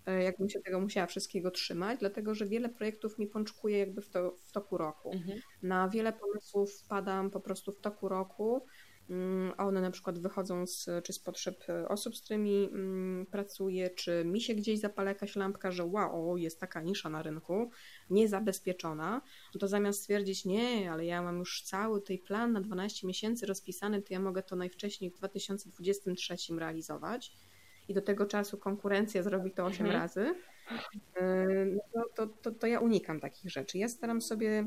e, 0.07 0.23
jakbym 0.23 0.49
się 0.49 0.61
tego 0.61 0.81
musiała 0.81 1.07
wszystkiego 1.07 1.51
trzymać, 1.51 1.99
dlatego 2.01 2.35
że 2.35 2.47
wiele 2.47 2.69
projektów 2.69 3.19
mi 3.19 3.27
pączkuje 3.27 3.79
jakby 3.79 4.03
w, 4.03 4.11
to, 4.11 4.37
w 4.45 4.53
toku 4.53 4.79
roku. 4.79 5.13
Mhm. 5.13 5.39
Na 5.63 5.89
wiele 5.89 6.13
pomysłów 6.13 6.73
wpadam 6.73 7.31
po 7.31 7.41
prostu 7.41 7.73
w 7.73 7.81
toku 7.81 8.09
roku 8.09 8.67
Mm, 9.11 9.53
one 9.59 9.81
na 9.81 9.91
przykład 9.91 10.19
wychodzą 10.19 10.67
z, 10.67 10.87
czy 11.05 11.13
z 11.13 11.19
potrzeb 11.19 11.65
e, 11.69 11.89
osób, 11.89 12.17
z 12.17 12.21
którymi 12.21 12.69
mm, 12.73 13.27
pracuję, 13.27 13.91
czy 13.91 14.25
mi 14.25 14.41
się 14.41 14.55
gdzieś 14.55 14.81
zapala 14.81 15.11
jakaś 15.11 15.37
lampka, 15.37 15.71
że 15.71 15.85
wow, 15.85 16.37
jest 16.37 16.61
taka 16.61 16.83
nisza 16.83 17.09
na 17.09 17.23
rynku, 17.23 17.71
niezabezpieczona, 18.11 19.23
to 19.61 19.69
zamiast 19.69 20.01
stwierdzić, 20.01 20.45
nie, 20.45 20.93
ale 20.93 21.05
ja 21.05 21.23
mam 21.23 21.39
już 21.39 21.63
cały 21.63 22.03
tej 22.03 22.19
plan 22.19 22.53
na 22.53 22.61
12 22.61 23.07
miesięcy 23.07 23.47
rozpisany, 23.47 24.03
to 24.03 24.13
ja 24.13 24.21
mogę 24.21 24.43
to 24.43 24.57
najwcześniej 24.57 25.11
w 25.11 25.15
2023 25.15 26.37
realizować 26.59 27.33
i 27.89 27.95
do 27.95 28.03
tego 28.03 28.27
czasu 28.27 28.59
konkurencja 28.59 29.23
zrobi 29.23 29.51
to 29.51 29.65
8 29.65 29.87
mhm. 29.87 30.03
razy, 30.03 30.35
e, 31.17 31.47
no 31.65 31.81
to, 31.93 32.27
to, 32.27 32.35
to, 32.43 32.51
to 32.51 32.67
ja 32.67 32.81
unikam 32.81 33.21
takich 33.21 33.51
rzeczy. 33.51 33.79
Ja 33.79 33.89
staram 33.89 34.23
sobie 34.23 34.67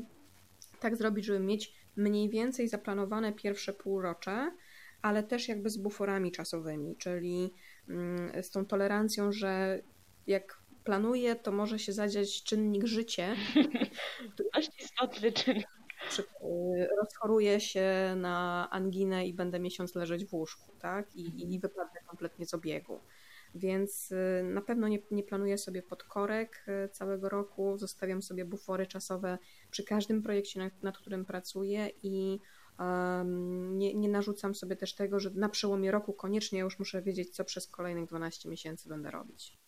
tak 0.80 0.96
zrobić, 0.96 1.24
żeby 1.24 1.40
mieć 1.40 1.81
mniej 1.96 2.30
więcej 2.30 2.68
zaplanowane 2.68 3.32
pierwsze 3.32 3.72
półrocze, 3.72 4.52
ale 5.02 5.22
też 5.22 5.48
jakby 5.48 5.70
z 5.70 5.76
buforami 5.76 6.32
czasowymi, 6.32 6.96
czyli 6.96 7.54
mm, 7.88 8.42
z 8.42 8.50
tą 8.50 8.66
tolerancją, 8.66 9.32
że 9.32 9.82
jak 10.26 10.62
planuję, 10.84 11.36
to 11.36 11.52
może 11.52 11.78
się 11.78 11.92
zadziać 11.92 12.42
czynnik 12.42 12.86
życie. 12.86 13.36
Dość 14.54 14.70
istotny 14.80 15.32
czynnik. 15.32 15.68
Rozchoruję 17.00 17.60
się 17.60 18.14
na 18.16 18.68
anginę 18.70 19.26
i 19.26 19.34
będę 19.34 19.60
miesiąc 19.60 19.94
leżeć 19.94 20.24
w 20.24 20.34
łóżku, 20.34 20.72
tak? 20.80 21.16
I, 21.16 21.54
i 21.54 21.60
wypadnę 21.60 22.00
kompletnie 22.06 22.46
z 22.46 22.54
obiegu. 22.54 23.00
Więc 23.54 24.12
y, 24.12 24.42
na 24.44 24.60
pewno 24.60 24.88
nie, 24.88 24.98
nie 25.10 25.22
planuję 25.22 25.58
sobie 25.58 25.82
podkorek 25.82 26.64
y, 26.86 26.88
całego 26.88 27.28
roku, 27.28 27.78
zostawiam 27.78 28.22
sobie 28.22 28.44
bufory 28.44 28.86
czasowe 28.86 29.38
przy 29.70 29.84
każdym 29.84 30.22
projekcie, 30.22 30.60
nad, 30.60 30.82
nad 30.82 30.98
którym 30.98 31.24
pracuję 31.24 31.90
i 32.02 32.40
Um, 32.78 33.78
nie, 33.78 33.94
nie 33.94 34.08
narzucam 34.08 34.54
sobie 34.54 34.76
też 34.76 34.94
tego, 34.94 35.20
że 35.20 35.30
na 35.30 35.48
przełomie 35.48 35.90
roku 35.90 36.12
koniecznie 36.12 36.60
już 36.60 36.78
muszę 36.78 37.02
wiedzieć, 37.02 37.30
co 37.30 37.44
przez 37.44 37.68
kolejnych 37.68 38.06
12 38.06 38.48
miesięcy 38.48 38.88
będę 38.88 39.10
robić. 39.10 39.58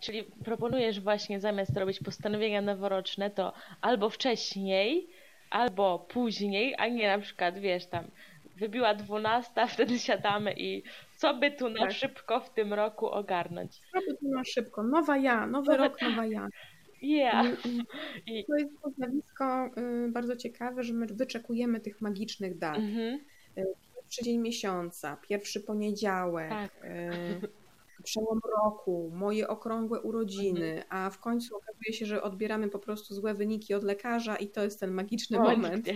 Czyli 0.00 0.24
proponujesz 0.24 1.00
właśnie 1.00 1.40
zamiast 1.40 1.76
robić 1.76 2.00
postanowienia 2.00 2.62
noworoczne, 2.62 3.30
to 3.30 3.52
albo 3.80 4.10
wcześniej, 4.10 5.08
albo 5.50 5.98
później, 5.98 6.74
a 6.78 6.88
nie 6.88 7.16
na 7.16 7.18
przykład, 7.18 7.58
wiesz, 7.58 7.86
tam 7.86 8.10
wybiła 8.56 8.94
dwunasta, 8.94 9.66
wtedy 9.76 9.98
siadamy 9.98 10.54
i 10.56 10.82
co 11.16 11.34
by 11.34 11.50
tu 11.50 11.68
na 11.68 11.80
tak. 11.80 11.92
szybko 11.92 12.40
w 12.40 12.50
tym 12.50 12.74
roku 12.74 13.06
ogarnąć. 13.06 13.80
Co 13.92 13.98
by 13.98 14.16
tu 14.16 14.28
na 14.28 14.44
szybko? 14.44 14.82
Nowa 14.82 15.16
ja, 15.16 15.46
nowy 15.46 15.72
Nowe... 15.72 15.84
rok, 15.84 16.02
nowa 16.02 16.26
ja. 16.26 16.48
Yeah. 17.02 17.46
I, 18.26 18.44
to 18.44 18.56
jest 18.56 18.82
to 18.82 18.90
zjawisko 18.90 19.66
y, 20.06 20.08
bardzo 20.12 20.36
ciekawe, 20.36 20.82
że 20.82 20.92
my 20.92 21.06
wyczekujemy 21.06 21.80
tych 21.80 22.00
magicznych 22.00 22.58
dat. 22.58 22.78
Mm-hmm. 22.78 23.18
Pierwszy 23.94 24.22
dzień 24.22 24.38
miesiąca, 24.38 25.16
pierwszy 25.16 25.60
poniedziałek, 25.60 26.48
tak. 26.48 26.70
y, 26.84 28.02
przełom 28.02 28.40
roku, 28.62 29.10
moje 29.14 29.48
okrągłe 29.48 30.00
urodziny, 30.00 30.76
mm-hmm. 30.80 30.84
a 30.88 31.10
w 31.10 31.18
końcu 31.18 31.56
okazuje 31.56 31.92
się, 31.92 32.06
że 32.06 32.22
odbieramy 32.22 32.68
po 32.68 32.78
prostu 32.78 33.14
złe 33.14 33.34
wyniki 33.34 33.74
od 33.74 33.84
lekarza 33.84 34.36
i 34.36 34.48
to 34.48 34.64
jest 34.64 34.80
ten 34.80 34.90
magiczny 34.90 35.38
moment, 35.38 35.86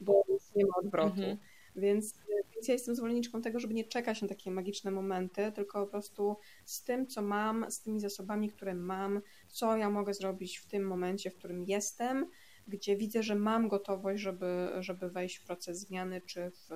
bo 0.00 0.24
nie 0.56 0.64
ma 0.66 0.72
odwrotu. 0.76 1.20
Mm-hmm. 1.20 1.36
Więc, 1.76 2.14
więc 2.54 2.68
ja 2.68 2.74
jestem 2.74 2.94
zwolenniczką 2.94 3.42
tego, 3.42 3.60
żeby 3.60 3.74
nie 3.74 3.84
czekać 3.84 4.22
na 4.22 4.28
takie 4.28 4.50
magiczne 4.50 4.90
momenty, 4.90 5.52
tylko 5.52 5.84
po 5.84 5.90
prostu 5.90 6.36
z 6.64 6.84
tym, 6.84 7.06
co 7.06 7.22
mam, 7.22 7.70
z 7.70 7.80
tymi 7.80 8.00
zasobami, 8.00 8.50
które 8.50 8.74
mam, 8.74 9.20
co 9.48 9.76
ja 9.76 9.90
mogę 9.90 10.14
zrobić 10.14 10.58
w 10.58 10.66
tym 10.66 10.86
momencie, 10.86 11.30
w 11.30 11.36
którym 11.36 11.64
jestem, 11.64 12.26
gdzie 12.68 12.96
widzę, 12.96 13.22
że 13.22 13.34
mam 13.34 13.68
gotowość, 13.68 14.22
żeby, 14.22 14.68
żeby 14.80 15.10
wejść 15.10 15.36
w 15.36 15.44
proces 15.44 15.78
zmiany 15.78 16.20
czy 16.20 16.50
w, 16.50 16.68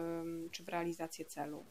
czy 0.50 0.64
w 0.64 0.68
realizację 0.68 1.24
celu. 1.24 1.66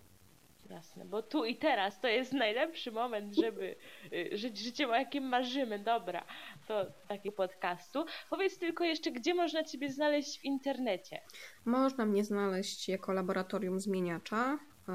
Jasne, 0.69 1.05
bo 1.05 1.21
tu 1.21 1.45
i 1.45 1.55
teraz 1.55 2.01
to 2.01 2.07
jest 2.07 2.33
najlepszy 2.33 2.91
moment, 2.91 3.35
żeby 3.35 3.75
y, 4.13 4.37
żyć 4.37 4.57
życiem, 4.57 4.89
o 4.89 4.95
jakim 4.95 5.23
marzymy. 5.23 5.79
Dobra, 5.79 6.25
to 6.67 6.85
taki 7.07 7.31
podcastu. 7.31 8.05
Powiedz 8.29 8.57
tylko 8.57 8.83
jeszcze, 8.83 9.11
gdzie 9.11 9.33
można 9.33 9.63
Ciebie 9.63 9.89
znaleźć 9.89 10.39
w 10.39 10.45
internecie? 10.45 11.21
Można 11.65 12.05
mnie 12.05 12.23
znaleźć 12.23 12.89
jako 12.89 13.13
laboratorium 13.13 13.79
zmieniacza. 13.79 14.59
Y, 14.89 14.93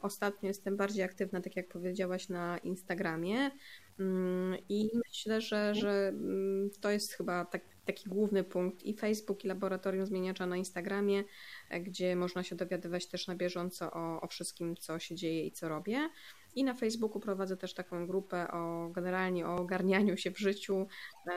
ostatnio 0.00 0.48
jestem 0.48 0.76
bardziej 0.76 1.04
aktywna, 1.04 1.40
tak 1.40 1.56
jak 1.56 1.68
powiedziałaś, 1.68 2.28
na 2.28 2.58
Instagramie. 2.58 3.50
Mm, 3.98 4.58
I 4.68 4.90
myślę, 5.08 5.40
że, 5.40 5.74
że 5.74 6.08
mm, 6.08 6.70
to 6.80 6.90
jest 6.90 7.12
chyba 7.12 7.44
tak, 7.44 7.62
taki 7.84 8.08
główny 8.08 8.44
punkt 8.44 8.82
i 8.82 8.94
Facebook, 8.94 9.44
i 9.44 9.48
Laboratorium 9.48 10.06
Zmieniacza 10.06 10.46
na 10.46 10.56
Instagramie, 10.56 11.24
e, 11.70 11.80
gdzie 11.80 12.16
można 12.16 12.42
się 12.42 12.56
dowiadywać 12.56 13.06
też 13.06 13.26
na 13.26 13.34
bieżąco 13.34 13.90
o, 13.92 14.20
o 14.20 14.26
wszystkim, 14.26 14.76
co 14.76 14.98
się 14.98 15.14
dzieje 15.14 15.46
i 15.46 15.52
co 15.52 15.68
robię. 15.68 16.08
I 16.54 16.64
na 16.64 16.74
Facebooku 16.74 17.20
prowadzę 17.20 17.56
też 17.56 17.74
taką 17.74 18.06
grupę 18.06 18.50
o 18.50 18.90
generalnie 18.90 19.46
o 19.46 19.56
ogarnianiu 19.56 20.16
się 20.16 20.30
w 20.30 20.38
życiu 20.38 20.86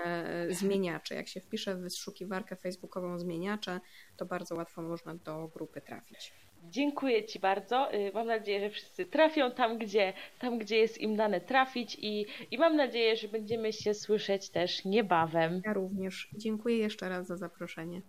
e, 0.06 0.48
zmieniacze. 0.54 1.16
Jak 1.16 1.28
się 1.28 1.40
wpisze 1.40 1.76
w 1.76 1.80
wyszukiwarkę 1.80 2.56
facebookową 2.56 3.20
zmieniacze, 3.20 3.80
to 4.18 4.26
bardzo 4.26 4.56
łatwo 4.56 4.82
można 4.82 5.16
do 5.16 5.48
grupy 5.48 5.82
trafić. 5.82 6.47
Dziękuję 6.70 7.26
Ci 7.26 7.40
bardzo. 7.40 7.94
Y, 7.94 8.12
mam 8.14 8.28
nadzieję, 8.28 8.60
że 8.60 8.70
wszyscy 8.70 9.06
trafią 9.06 9.52
tam, 9.52 9.78
gdzie, 9.78 10.14
tam, 10.40 10.58
gdzie 10.58 10.78
jest 10.78 10.98
im 10.98 11.16
dane 11.16 11.42
trafić 11.42 11.98
i, 12.02 12.26
i 12.52 12.58
mam 12.58 12.76
nadzieję, 12.76 13.16
że 13.16 13.28
będziemy 13.28 13.74
się 13.74 13.94
słyszeć 13.94 14.50
też 14.50 14.86
niebawem. 14.86 15.62
Ja 15.66 15.74
również. 15.74 16.30
Dziękuję 16.34 16.78
jeszcze 16.78 17.10
raz 17.10 17.28
za 17.28 17.38
zaproszenie. 17.38 18.02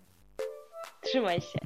Trzymaj 1.03 1.41
się. 1.41 1.59